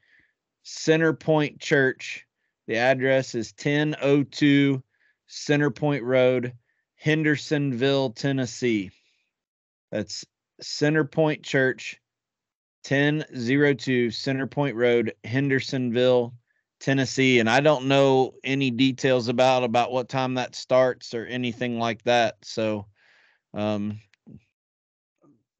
Center 0.72 1.14
Point 1.14 1.60
Church. 1.60 2.26
The 2.68 2.78
address 2.78 3.34
is 3.34 3.54
1002 3.58 4.84
Center 5.26 5.72
Point 5.72 6.04
Road, 6.04 6.54
Hendersonville, 6.96 8.12
Tennessee. 8.12 8.92
That's 9.92 10.26
Center 10.62 11.04
Point 11.04 11.42
Church, 11.42 12.00
1002 12.88 14.12
Center 14.12 14.46
Point 14.46 14.76
Road, 14.76 15.16
Hendersonville, 15.24 16.36
Tennessee, 16.80 17.40
and 17.40 17.50
I 17.50 17.62
don't 17.62 17.88
know 17.88 18.36
any 18.44 18.70
details 18.70 19.28
about 19.28 19.64
about 19.64 19.92
what 19.92 20.08
time 20.08 20.36
that 20.36 20.56
starts 20.56 21.16
or 21.16 21.26
anything 21.26 21.80
like 21.80 22.04
that. 22.04 22.38
So, 22.44 22.86
um, 23.56 24.00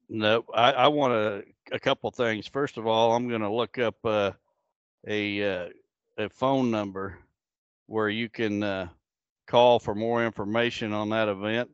No, 0.08 0.46
I, 0.54 0.72
I 0.72 0.88
want 0.88 1.14
to 1.14 1.76
a 1.76 1.80
couple 1.80 2.12
things. 2.12 2.48
First 2.48 2.78
of 2.78 2.86
all, 2.86 3.16
I'm 3.16 3.28
going 3.28 3.42
to 3.42 3.52
look 3.52 3.80
up 3.80 3.96
uh, 4.06 4.32
a 5.08 5.44
uh, 5.44 5.70
a 6.18 6.30
phone 6.30 6.70
number 6.72 7.18
where 7.88 8.10
you 8.10 8.30
can 8.30 8.62
uh, 8.62 8.88
call 9.48 9.80
for 9.80 9.96
more 9.96 10.26
information 10.26 10.94
on 10.94 11.10
that 11.10 11.28
event. 11.28 11.70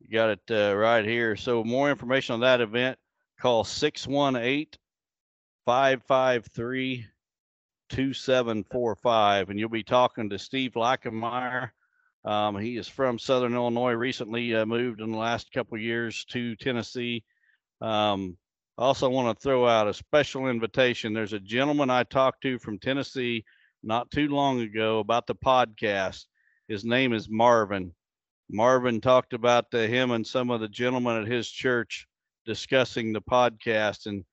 You 0.00 0.10
got 0.10 0.30
it 0.30 0.40
uh, 0.50 0.76
right 0.76 1.04
here. 1.04 1.36
So 1.36 1.62
more 1.62 1.90
information 1.90 2.34
on 2.34 2.40
that 2.40 2.60
event, 2.60 2.98
call 3.38 3.64
618 3.64 4.66
553 5.66 7.06
2745 7.90 9.50
and 9.50 9.58
you'll 9.58 9.68
be 9.68 9.82
talking 9.82 10.30
to 10.30 10.38
Steve 10.38 10.72
Lackenmeyer. 10.72 11.70
Um, 12.24 12.58
he 12.58 12.76
is 12.76 12.86
from 12.86 13.18
Southern 13.18 13.54
Illinois, 13.54 13.92
recently 13.92 14.54
uh, 14.54 14.66
moved 14.66 15.00
in 15.00 15.10
the 15.10 15.18
last 15.18 15.52
couple 15.52 15.78
years 15.78 16.24
to 16.26 16.54
Tennessee. 16.56 17.24
Um, 17.80 18.36
I 18.80 18.84
also 18.84 19.10
want 19.10 19.38
to 19.38 19.42
throw 19.42 19.68
out 19.68 19.88
a 19.88 19.92
special 19.92 20.48
invitation. 20.48 21.12
There's 21.12 21.34
a 21.34 21.38
gentleman 21.38 21.90
I 21.90 22.02
talked 22.02 22.40
to 22.44 22.58
from 22.58 22.78
Tennessee 22.78 23.44
not 23.82 24.10
too 24.10 24.28
long 24.28 24.62
ago 24.62 25.00
about 25.00 25.26
the 25.26 25.34
podcast. 25.34 26.24
His 26.66 26.82
name 26.82 27.12
is 27.12 27.28
Marvin. 27.28 27.92
Marvin 28.50 29.02
talked 29.02 29.34
about 29.34 29.66
uh, 29.74 29.80
him 29.80 30.12
and 30.12 30.26
some 30.26 30.50
of 30.50 30.62
the 30.62 30.68
gentlemen 30.68 31.20
at 31.20 31.28
his 31.28 31.50
church 31.50 32.06
discussing 32.46 33.12
the 33.12 33.20
podcast 33.20 34.06
and 34.06 34.24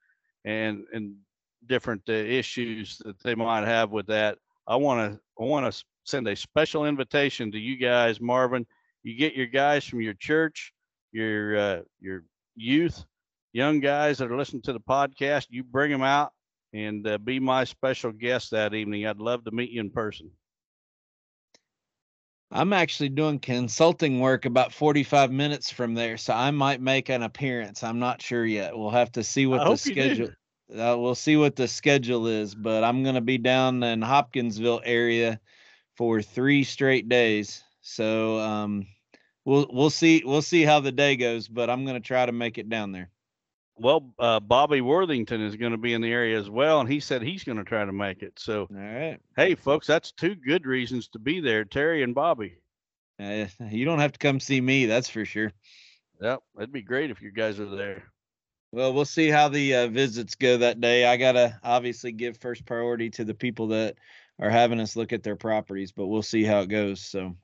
and 0.46 0.86
and 0.94 1.18
different 1.66 2.04
uh, 2.08 2.14
issues 2.14 3.02
that 3.04 3.22
they 3.24 3.36
might 3.36 3.66
have 3.66 3.92
with 3.92 4.08
that. 4.08 4.38
I 4.66 4.78
want 4.78 5.12
to 5.12 5.20
I 5.42 5.44
want 5.44 5.70
to 5.70 5.84
send 6.06 6.26
a 6.30 6.38
special 6.38 6.86
invitation 6.86 7.52
to 7.52 7.60
you 7.60 7.76
guys, 7.76 8.22
Marvin. 8.22 8.66
You 9.04 9.18
get 9.18 9.36
your 9.36 9.48
guys 9.48 9.84
from 9.84 10.00
your 10.00 10.14
church, 10.14 10.72
your 11.12 11.58
uh, 11.58 11.82
your 12.00 12.24
youth, 12.56 13.04
young 13.54 13.80
guys 13.80 14.18
that 14.18 14.32
are 14.32 14.38
listening 14.38 14.62
to 14.64 14.74
the 14.74 14.80
podcast. 14.80 15.48
You 15.50 15.64
bring 15.64 15.92
them 15.92 16.04
out 16.04 16.34
and 16.74 17.08
uh, 17.08 17.18
be 17.18 17.40
my 17.40 17.64
special 17.64 18.12
guest 18.12 18.52
that 18.52 18.74
evening. 18.74 19.06
I'd 19.06 19.20
love 19.20 19.44
to 19.46 19.52
meet 19.52 19.72
you 19.72 19.82
in 19.82 19.90
person. 19.90 20.32
I'm 22.50 22.72
actually 22.72 23.10
doing 23.10 23.40
consulting 23.40 24.20
work 24.20 24.46
about 24.46 24.72
45 24.72 25.32
minutes 25.32 25.70
from 25.70 25.96
there, 25.96 26.16
so 26.18 26.34
I 26.34 26.52
might 26.52 26.80
make 26.80 27.10
an 27.10 27.24
appearance. 27.24 27.84
I'm 27.84 28.00
not 28.00 28.22
sure 28.22 28.46
yet. 28.46 28.78
We'll 28.78 28.90
have 28.90 29.12
to 29.14 29.24
see 29.24 29.46
what 29.46 29.60
I 29.62 29.64
the 29.66 29.70
hope 29.72 29.86
you 29.86 29.96
do. 29.96 30.02
schedule. 30.02 30.30
Uh, 30.72 30.98
we'll 30.98 31.16
see 31.16 31.38
what 31.38 31.56
the 31.56 31.68
schedule 31.68 32.28
is, 32.28 32.54
but 32.56 32.84
I'm 32.84 33.04
going 33.04 33.16
to 33.16 33.22
be 33.22 33.38
down 33.38 33.84
in 33.84 34.02
Hopkinsville 34.02 34.82
area 34.84 35.40
for 35.96 36.22
three 36.22 36.64
straight 36.64 37.10
days. 37.10 37.64
So 37.82 38.38
um, 38.40 38.86
we'll 39.46 39.68
we'll 39.72 39.90
see 39.90 40.24
we'll 40.26 40.42
see 40.42 40.64
how 40.64 40.80
the 40.82 40.92
day 40.92 41.16
goes, 41.16 41.48
but 41.48 41.70
I'm 41.70 41.86
going 41.86 42.02
to 42.02 42.06
try 42.06 42.26
to 42.26 42.32
make 42.32 42.58
it 42.58 42.70
down 42.70 42.92
there. 42.92 43.10
Well, 43.80 44.14
uh, 44.18 44.40
Bobby 44.40 44.82
Worthington 44.82 45.42
is 45.42 45.56
going 45.56 45.72
to 45.72 45.78
be 45.78 45.94
in 45.94 46.02
the 46.02 46.12
area 46.12 46.38
as 46.40 46.50
well, 46.50 46.80
and 46.80 46.90
he 46.90 47.00
said 47.00 47.22
he's 47.22 47.44
going 47.44 47.60
to 47.60 47.64
try 47.64 47.86
to 47.86 47.92
make 47.92 48.24
it. 48.24 48.34
So, 48.38 48.62
All 48.62 48.78
right. 48.78 49.20
hey, 49.36 49.56
folks, 49.56 49.86
that's 49.86 50.12
two 50.12 50.36
good 50.36 50.66
reasons 50.66 51.08
to 51.10 51.20
be 51.20 51.40
there, 51.42 51.64
Terry 51.64 52.02
and 52.04 52.16
Bobby. 52.16 52.58
Uh, 53.20 53.46
you 53.70 53.86
don't 53.86 54.00
have 54.00 54.14
to 54.14 54.20
come 54.20 54.40
see 54.40 54.60
me, 54.60 54.86
that's 54.86 55.10
for 55.10 55.26
sure. 55.26 55.52
Yep, 56.22 56.40
it'd 56.58 56.72
be 56.72 56.82
great 56.82 57.12
if 57.12 57.22
you 57.22 57.32
guys 57.32 57.60
are 57.60 57.70
there. 57.70 58.04
Well, 58.72 58.94
we'll 58.94 59.06
see 59.06 59.30
how 59.30 59.50
the 59.50 59.76
uh, 59.76 59.88
visits 59.88 60.36
go 60.36 60.58
that 60.58 60.82
day. 60.82 61.06
I 61.06 61.18
gotta 61.18 61.60
obviously 61.64 62.12
give 62.12 62.38
first 62.38 62.66
priority 62.66 63.10
to 63.12 63.24
the 63.24 63.34
people 63.34 63.68
that 63.68 63.96
are 64.40 64.50
having 64.50 64.80
us 64.80 64.96
look 64.96 65.14
at 65.14 65.24
their 65.24 65.36
properties, 65.36 65.92
but 65.92 66.08
we'll 66.08 66.24
see 66.24 66.44
how 66.44 66.62
it 66.62 66.70
goes. 66.70 67.02
So, 67.02 67.36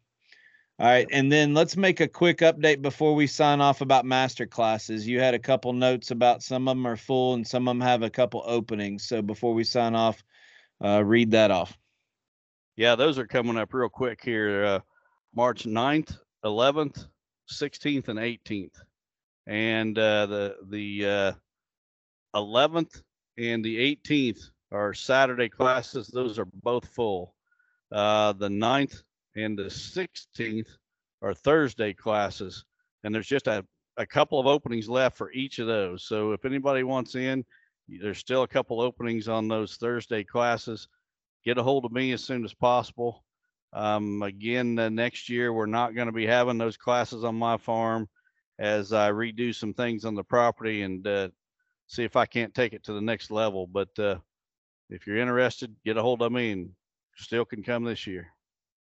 all 0.80 0.88
right, 0.88 1.08
and 1.12 1.32
then 1.32 1.54
let's 1.54 1.78
make 1.78 2.00
a 2.00 2.08
quick 2.08 2.40
update 2.40 2.82
before 2.82 3.14
we 3.14 3.28
sign 3.28 3.62
off 3.62 3.82
about 3.82 4.06
master 4.06 4.48
classes. 4.48 5.08
You 5.08 5.20
had 5.20 5.36
a 5.36 5.40
couple 5.40 5.72
notes 5.72 6.10
about 6.10 6.42
some 6.42 6.68
of 6.68 6.76
them 6.76 6.88
are 6.88 6.98
full 6.98 7.36
and 7.36 7.48
some 7.48 7.68
of 7.68 7.72
them 7.72 7.82
have 7.82 8.02
a 8.02 8.10
couple 8.10 8.44
openings. 8.46 9.06
So 9.08 9.22
before 9.22 9.54
we 9.54 9.64
sign 9.64 9.94
off, 9.94 10.24
uh, 10.84 11.04
read 11.04 11.32
that 11.32 11.52
off. 11.52 11.78
Yeah, 12.76 12.96
those 12.96 13.20
are 13.20 13.28
coming 13.28 13.56
up 13.56 13.72
real 13.72 13.88
quick 13.88 14.20
here. 14.24 14.66
Uh, 14.66 14.80
March 15.36 15.66
9th, 15.66 16.18
11th, 16.44 17.06
16th, 17.52 18.08
and 18.08 18.18
18th. 18.18 18.76
And 19.46 19.98
uh, 19.98 20.26
the 20.26 20.56
the 20.70 21.06
uh, 21.06 21.32
11th 22.36 23.04
and 23.38 23.64
the 23.64 23.96
18th 23.96 24.50
are 24.72 24.94
Saturday 24.94 25.50
classes. 25.50 26.08
Those 26.08 26.40
are 26.40 26.48
both 26.64 26.88
full. 26.88 27.36
Uh, 27.92 28.34
the 28.34 28.50
9th 28.50 29.04
and 29.36 29.58
the 29.58 29.64
16th 29.64 30.68
are 31.22 31.34
Thursday 31.34 31.94
classes. 31.94 32.66
And 33.04 33.14
there's 33.14 33.28
just 33.28 33.48
a, 33.48 33.66
a 33.98 34.06
couple 34.06 34.40
of 34.40 34.48
openings 34.48 34.90
left 34.90 35.18
for 35.18 35.32
each 35.32 35.60
of 35.60 35.68
those. 35.68 36.04
So 36.04 36.32
if 36.32 36.46
anybody 36.46 36.84
wants 36.84 37.16
in, 37.16 37.46
there's 37.88 38.18
still 38.18 38.44
a 38.44 38.48
couple 38.48 38.82
openings 38.82 39.28
on 39.28 39.48
those 39.48 39.76
Thursday 39.76 40.24
classes 40.24 40.88
get 41.44 41.58
a 41.58 41.64
hold 41.64 41.86
of 41.86 41.92
me 41.92 42.12
as 42.12 42.24
soon 42.24 42.44
as 42.44 42.54
possible. 42.54 43.24
Um, 43.74 44.22
again, 44.22 44.78
uh, 44.78 44.90
next 44.90 45.30
year 45.30 45.52
we're 45.52 45.66
not 45.66 45.96
going 45.96 46.08
to 46.08 46.14
be 46.14 46.26
having 46.26 46.58
those 46.58 46.78
classes 46.78 47.24
on 47.24 47.36
my 47.36 47.58
farm 47.58 48.08
as 48.60 48.94
I 48.94 49.12
redo 49.12 49.54
some 49.54 49.74
things 49.74 50.06
on 50.06 50.16
the 50.16 50.24
property 50.24 50.84
and 50.84 51.06
uh, 51.06 51.30
see 51.88 52.04
if 52.04 52.16
I 52.16 52.26
can't 52.26 52.54
take 52.54 52.74
it 52.74 52.84
to 52.86 52.94
the 52.94 53.02
next 53.02 53.32
level. 53.32 53.68
But 53.68 53.98
uh, 53.98 54.18
if 54.90 55.08
you're 55.08 55.18
interested, 55.18 55.76
get 55.84 55.98
a 55.98 56.02
hold 56.02 56.22
of 56.22 56.32
me 56.32 56.52
and 56.52 56.70
still 57.16 57.46
can 57.46 57.64
come 57.64 57.84
this 57.84 58.06
year. 58.06 58.33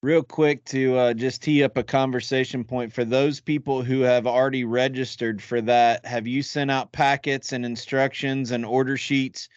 Real 0.02 0.22
quick 0.22 0.64
to 0.66 0.96
uh, 0.96 1.14
just 1.14 1.42
tee 1.42 1.64
up 1.64 1.76
a 1.76 1.82
conversation 1.82 2.64
point 2.64 2.92
for 2.92 3.04
those 3.04 3.40
people 3.40 3.82
who 3.82 4.00
have 4.00 4.26
already 4.26 4.64
registered 4.64 5.42
for 5.42 5.60
that. 5.62 6.04
Have 6.04 6.26
you 6.26 6.42
sent 6.42 6.70
out 6.70 6.92
packets 6.92 7.52
and 7.52 7.64
instructions 7.64 8.50
and 8.50 8.64
order 8.64 8.96
sheets 8.96 9.48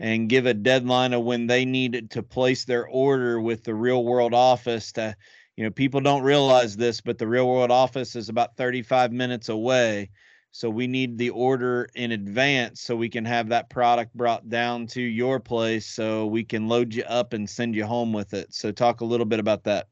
and 0.00 0.28
give 0.28 0.46
a 0.46 0.54
deadline 0.54 1.12
of 1.12 1.24
when 1.24 1.46
they 1.46 1.64
needed 1.64 2.10
to 2.12 2.22
place 2.22 2.64
their 2.64 2.86
order 2.86 3.40
with 3.40 3.64
the 3.64 3.74
real 3.74 4.04
world 4.04 4.34
office 4.34 4.92
to 4.92 5.16
you 5.56 5.64
know 5.64 5.70
people 5.70 6.00
don't 6.00 6.22
realize 6.22 6.76
this 6.76 7.00
but 7.00 7.18
the 7.18 7.26
real 7.26 7.48
world 7.48 7.70
office 7.70 8.14
is 8.14 8.28
about 8.28 8.56
35 8.56 9.12
minutes 9.12 9.48
away 9.48 10.10
so 10.58 10.68
we 10.68 10.88
need 10.88 11.16
the 11.16 11.30
order 11.30 11.88
in 11.94 12.10
advance 12.10 12.80
so 12.80 12.96
we 12.96 13.08
can 13.08 13.24
have 13.24 13.48
that 13.48 13.70
product 13.70 14.12
brought 14.16 14.48
down 14.48 14.88
to 14.88 15.00
your 15.00 15.38
place 15.38 15.86
so 15.86 16.26
we 16.26 16.42
can 16.42 16.66
load 16.66 16.92
you 16.92 17.04
up 17.04 17.32
and 17.32 17.48
send 17.48 17.76
you 17.76 17.84
home 17.84 18.12
with 18.12 18.34
it 18.34 18.52
so 18.52 18.72
talk 18.72 19.00
a 19.00 19.04
little 19.04 19.24
bit 19.24 19.38
about 19.38 19.62
that 19.62 19.86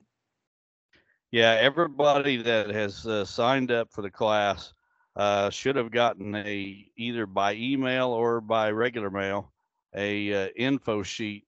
yeah 1.31 1.57
everybody 1.61 2.37
that 2.37 2.69
has 2.69 3.07
uh, 3.07 3.25
signed 3.25 3.71
up 3.71 3.93
for 3.93 4.03
the 4.03 4.11
class 4.11 4.73
uh, 5.15 5.49
should 5.51 5.77
have 5.77 5.93
gotten 5.93 6.35
a 6.35 6.85
either 6.97 7.27
by 7.27 7.55
email 7.55 8.09
or 8.09 8.41
by 8.41 8.71
regular 8.71 9.11
mail 9.11 9.53
a 9.95 10.47
uh, 10.47 10.49
info 10.57 11.03
sheet 11.03 11.47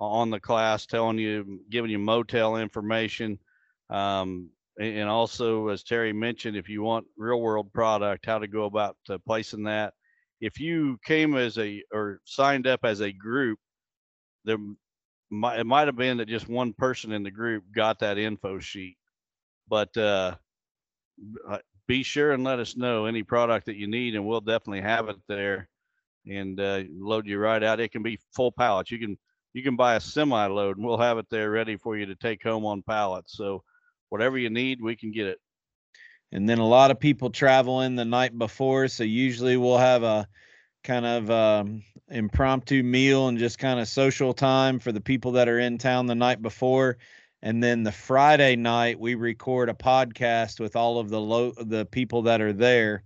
on 0.00 0.30
the 0.30 0.40
class 0.40 0.86
telling 0.86 1.18
you, 1.18 1.60
giving 1.70 1.90
you 1.90 1.98
motel 1.98 2.56
information. 2.56 3.38
Um, 3.90 4.50
and 4.80 5.08
also, 5.08 5.68
as 5.68 5.82
Terry 5.82 6.12
mentioned, 6.12 6.56
if 6.56 6.68
you 6.68 6.82
want 6.82 7.06
real 7.18 7.40
world 7.40 7.70
product, 7.72 8.24
how 8.24 8.38
to 8.38 8.48
go 8.48 8.64
about 8.64 8.96
uh, 9.10 9.18
placing 9.26 9.64
that. 9.64 9.92
If 10.40 10.58
you 10.58 10.98
came 11.04 11.36
as 11.36 11.58
a 11.58 11.82
or 11.92 12.20
signed 12.24 12.66
up 12.66 12.80
as 12.84 13.00
a 13.00 13.12
group, 13.12 13.58
there 14.44 14.56
might, 15.28 15.60
it 15.60 15.66
might 15.66 15.86
have 15.86 15.96
been 15.96 16.16
that 16.16 16.28
just 16.28 16.48
one 16.48 16.72
person 16.72 17.12
in 17.12 17.22
the 17.22 17.30
group 17.30 17.64
got 17.74 17.98
that 17.98 18.16
info 18.16 18.58
sheet. 18.58 18.96
But 19.68 19.94
uh, 19.98 20.36
uh 21.48 21.58
be 21.86 22.02
sure 22.02 22.32
and 22.32 22.44
let 22.44 22.60
us 22.60 22.76
know 22.76 23.04
any 23.04 23.22
product 23.22 23.66
that 23.66 23.76
you 23.76 23.86
need, 23.86 24.14
and 24.14 24.24
we'll 24.24 24.40
definitely 24.40 24.80
have 24.80 25.08
it 25.10 25.16
there 25.28 25.68
and 26.26 26.58
uh, 26.58 26.82
load 26.90 27.26
you 27.26 27.38
right 27.38 27.62
out. 27.62 27.80
It 27.80 27.92
can 27.92 28.02
be 28.02 28.18
full 28.34 28.52
pallets. 28.52 28.90
You 28.90 28.98
can 28.98 29.18
you 29.52 29.62
can 29.62 29.76
buy 29.76 29.96
a 29.96 30.00
semi 30.00 30.46
load, 30.46 30.78
and 30.78 30.86
we'll 30.86 30.96
have 30.96 31.18
it 31.18 31.26
there 31.30 31.50
ready 31.50 31.76
for 31.76 31.98
you 31.98 32.06
to 32.06 32.14
take 32.14 32.42
home 32.42 32.64
on 32.64 32.82
pallets. 32.82 33.36
So 33.36 33.62
whatever 34.10 34.36
you 34.36 34.50
need, 34.50 34.82
we 34.82 34.96
can 34.96 35.10
get 35.10 35.26
it. 35.26 35.38
And 36.32 36.48
then 36.48 36.58
a 36.58 36.66
lot 36.66 36.90
of 36.90 37.00
people 37.00 37.30
travel 37.30 37.80
in 37.80 37.96
the 37.96 38.04
night 38.04 38.38
before, 38.38 38.86
so 38.88 39.02
usually 39.02 39.56
we'll 39.56 39.78
have 39.78 40.02
a 40.02 40.28
kind 40.84 41.04
of 41.04 41.30
um, 41.30 41.82
impromptu 42.08 42.82
meal 42.82 43.28
and 43.28 43.38
just 43.38 43.58
kind 43.58 43.80
of 43.80 43.88
social 43.88 44.32
time 44.32 44.78
for 44.78 44.92
the 44.92 45.00
people 45.00 45.32
that 45.32 45.48
are 45.48 45.58
in 45.58 45.78
town 45.78 46.06
the 46.06 46.14
night 46.14 46.40
before. 46.40 46.98
And 47.42 47.62
then 47.62 47.82
the 47.82 47.92
Friday 47.92 48.56
night 48.56 49.00
we 49.00 49.14
record 49.14 49.70
a 49.70 49.74
podcast 49.74 50.60
with 50.60 50.76
all 50.76 50.98
of 50.98 51.08
the 51.08 51.20
lo- 51.20 51.54
the 51.56 51.86
people 51.86 52.22
that 52.22 52.40
are 52.40 52.52
there. 52.52 53.02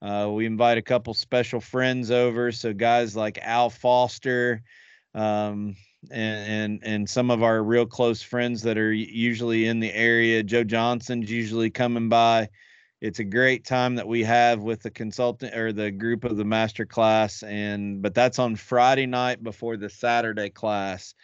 Uh, 0.00 0.28
we 0.30 0.46
invite 0.46 0.78
a 0.78 0.82
couple 0.82 1.14
special 1.14 1.60
friends 1.60 2.10
over, 2.10 2.52
so 2.52 2.72
guys 2.72 3.14
like 3.14 3.38
Al 3.40 3.70
Foster, 3.70 4.62
um, 5.14 5.76
and, 6.10 6.80
and 6.82 7.08
some 7.08 7.30
of 7.30 7.42
our 7.42 7.62
real 7.62 7.86
close 7.86 8.22
friends 8.22 8.62
that 8.62 8.78
are 8.78 8.92
usually 8.92 9.66
in 9.66 9.80
the 9.80 9.92
area. 9.92 10.42
Joe 10.42 10.64
Johnson's 10.64 11.30
usually 11.30 11.70
coming 11.70 12.08
by. 12.08 12.48
It's 13.00 13.18
a 13.18 13.24
great 13.24 13.64
time 13.64 13.96
that 13.96 14.08
we 14.08 14.22
have 14.24 14.60
with 14.60 14.82
the 14.82 14.90
consultant 14.90 15.54
or 15.54 15.72
the 15.72 15.90
group 15.90 16.24
of 16.24 16.36
the 16.36 16.44
master 16.44 16.86
class, 16.86 17.42
and 17.42 18.00
but 18.00 18.14
that's 18.14 18.38
on 18.38 18.56
Friday 18.56 19.06
night 19.06 19.42
before 19.42 19.76
the 19.76 19.90
Saturday 19.90 20.48
class. 20.48 21.14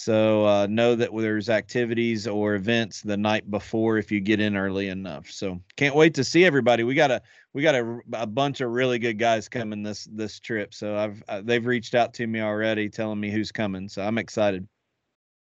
So 0.00 0.46
uh, 0.46 0.68
know 0.70 0.94
that 0.94 1.10
there's 1.12 1.50
activities 1.50 2.28
or 2.28 2.54
events 2.54 3.02
the 3.02 3.16
night 3.16 3.50
before 3.50 3.98
if 3.98 4.12
you 4.12 4.20
get 4.20 4.38
in 4.38 4.56
early 4.56 4.90
enough. 4.90 5.28
So 5.28 5.60
can't 5.74 5.96
wait 5.96 6.14
to 6.14 6.22
see 6.22 6.44
everybody. 6.44 6.84
We 6.84 6.94
got 6.94 7.10
a 7.10 7.20
we 7.52 7.64
got 7.64 7.74
a, 7.74 7.98
a 8.12 8.24
bunch 8.24 8.60
of 8.60 8.70
really 8.70 9.00
good 9.00 9.18
guys 9.18 9.48
coming 9.48 9.82
this 9.82 10.04
this 10.04 10.38
trip. 10.38 10.72
So 10.72 10.96
I've 10.96 11.20
uh, 11.26 11.42
they've 11.44 11.66
reached 11.66 11.96
out 11.96 12.14
to 12.14 12.28
me 12.28 12.40
already, 12.40 12.88
telling 12.88 13.18
me 13.18 13.32
who's 13.32 13.50
coming. 13.50 13.88
So 13.88 14.02
I'm 14.02 14.18
excited. 14.18 14.68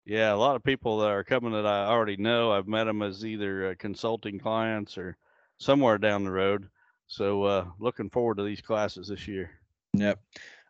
Yeah, 0.04 0.34
a 0.34 0.34
lot 0.34 0.56
of 0.56 0.64
people 0.64 0.98
that 0.98 1.10
are 1.10 1.22
coming 1.22 1.52
that 1.52 1.64
I 1.64 1.86
already 1.86 2.16
know. 2.16 2.50
I've 2.50 2.66
met 2.66 2.84
them 2.84 3.02
as 3.02 3.24
either 3.24 3.68
uh, 3.70 3.74
consulting 3.78 4.40
clients 4.40 4.98
or 4.98 5.16
somewhere 5.58 5.96
down 5.96 6.24
the 6.24 6.32
road. 6.32 6.68
So 7.06 7.44
uh, 7.44 7.66
looking 7.78 8.10
forward 8.10 8.38
to 8.38 8.42
these 8.42 8.60
classes 8.60 9.06
this 9.06 9.28
year. 9.28 9.52
Yep. 9.94 10.20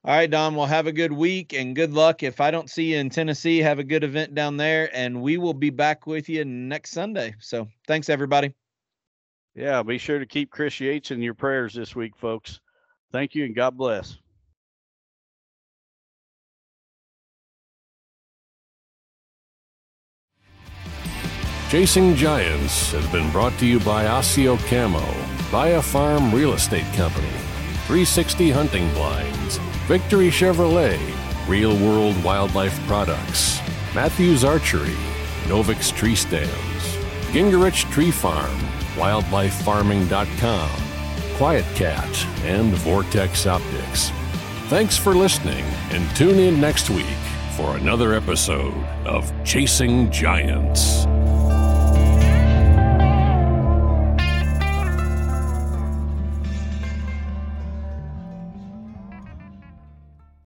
All 0.03 0.15
right, 0.15 0.31
Don. 0.31 0.55
Well, 0.55 0.67
have 0.67 0.87
a 0.87 0.93
good 0.93 1.13
week 1.13 1.53
and 1.53 1.77
good 1.77 1.93
luck. 1.93 2.23
If 2.23 2.41
I 2.41 2.51
don't 2.51 2.71
see 2.71 2.93
you 2.93 2.99
in 2.99 3.11
Tennessee, 3.11 3.59
have 3.59 3.79
a 3.79 3.85
good 3.85 4.03
event 4.03 4.35
down 4.35 4.57
there, 4.57 4.89
and 4.97 5.21
we 5.21 5.37
will 5.37 5.53
be 5.53 5.69
back 5.69 6.07
with 6.07 6.29
you 6.29 6.45
next 6.45 6.93
Sunday. 6.93 7.35
So 7.39 7.69
thanks, 7.87 8.09
everybody. 8.09 8.55
Yeah, 9.55 9.83
be 9.83 9.99
sure 9.99 10.19
to 10.19 10.27
keep 10.27 10.51
Chris 10.51 10.81
Yates 10.81 11.11
in 11.11 11.21
your 11.21 11.35
prayers 11.35 11.75
this 11.75 11.95
week, 11.95 12.17
folks. 12.17 12.61
Thank 13.13 13.35
you 13.35 13.45
and 13.45 13.55
God 13.55 13.77
bless. 13.77 14.17
Chasing 21.71 22.17
Giants 22.17 22.91
has 22.91 23.07
been 23.09 23.31
brought 23.31 23.57
to 23.59 23.67
you 23.67 23.79
by 23.81 24.05
Asio 24.05 24.57
Camo, 24.69 25.05
Via 25.51 25.81
Farm 25.81 26.35
Real 26.35 26.55
Estate 26.55 26.91
Company, 26.95 27.29
360 27.91 28.53
Hunting 28.53 28.89
Blinds, 28.95 29.57
Victory 29.89 30.29
Chevrolet, 30.29 30.97
Real 31.49 31.77
World 31.77 32.23
Wildlife 32.23 32.79
Products, 32.87 33.59
Matthews 33.97 34.45
Archery, 34.45 34.95
Novix 35.47 35.93
Tree 35.93 36.15
Stands, 36.15 36.53
Gingerich 37.33 37.91
Tree 37.91 38.13
Farm, 38.13 38.57
WildlifeFarming.com, 38.95 40.71
Quiet 41.37 41.65
Cat, 41.75 42.27
and 42.45 42.73
Vortex 42.75 43.49
Optics. 43.49 44.11
Thanks 44.69 44.97
for 44.97 45.13
listening, 45.17 45.65
and 45.91 46.09
tune 46.15 46.39
in 46.39 46.61
next 46.61 46.91
week 46.91 47.05
for 47.57 47.77
another 47.77 48.15
episode 48.15 48.85
of 49.05 49.33
Chasing 49.45 50.13
Giants. 50.13 51.07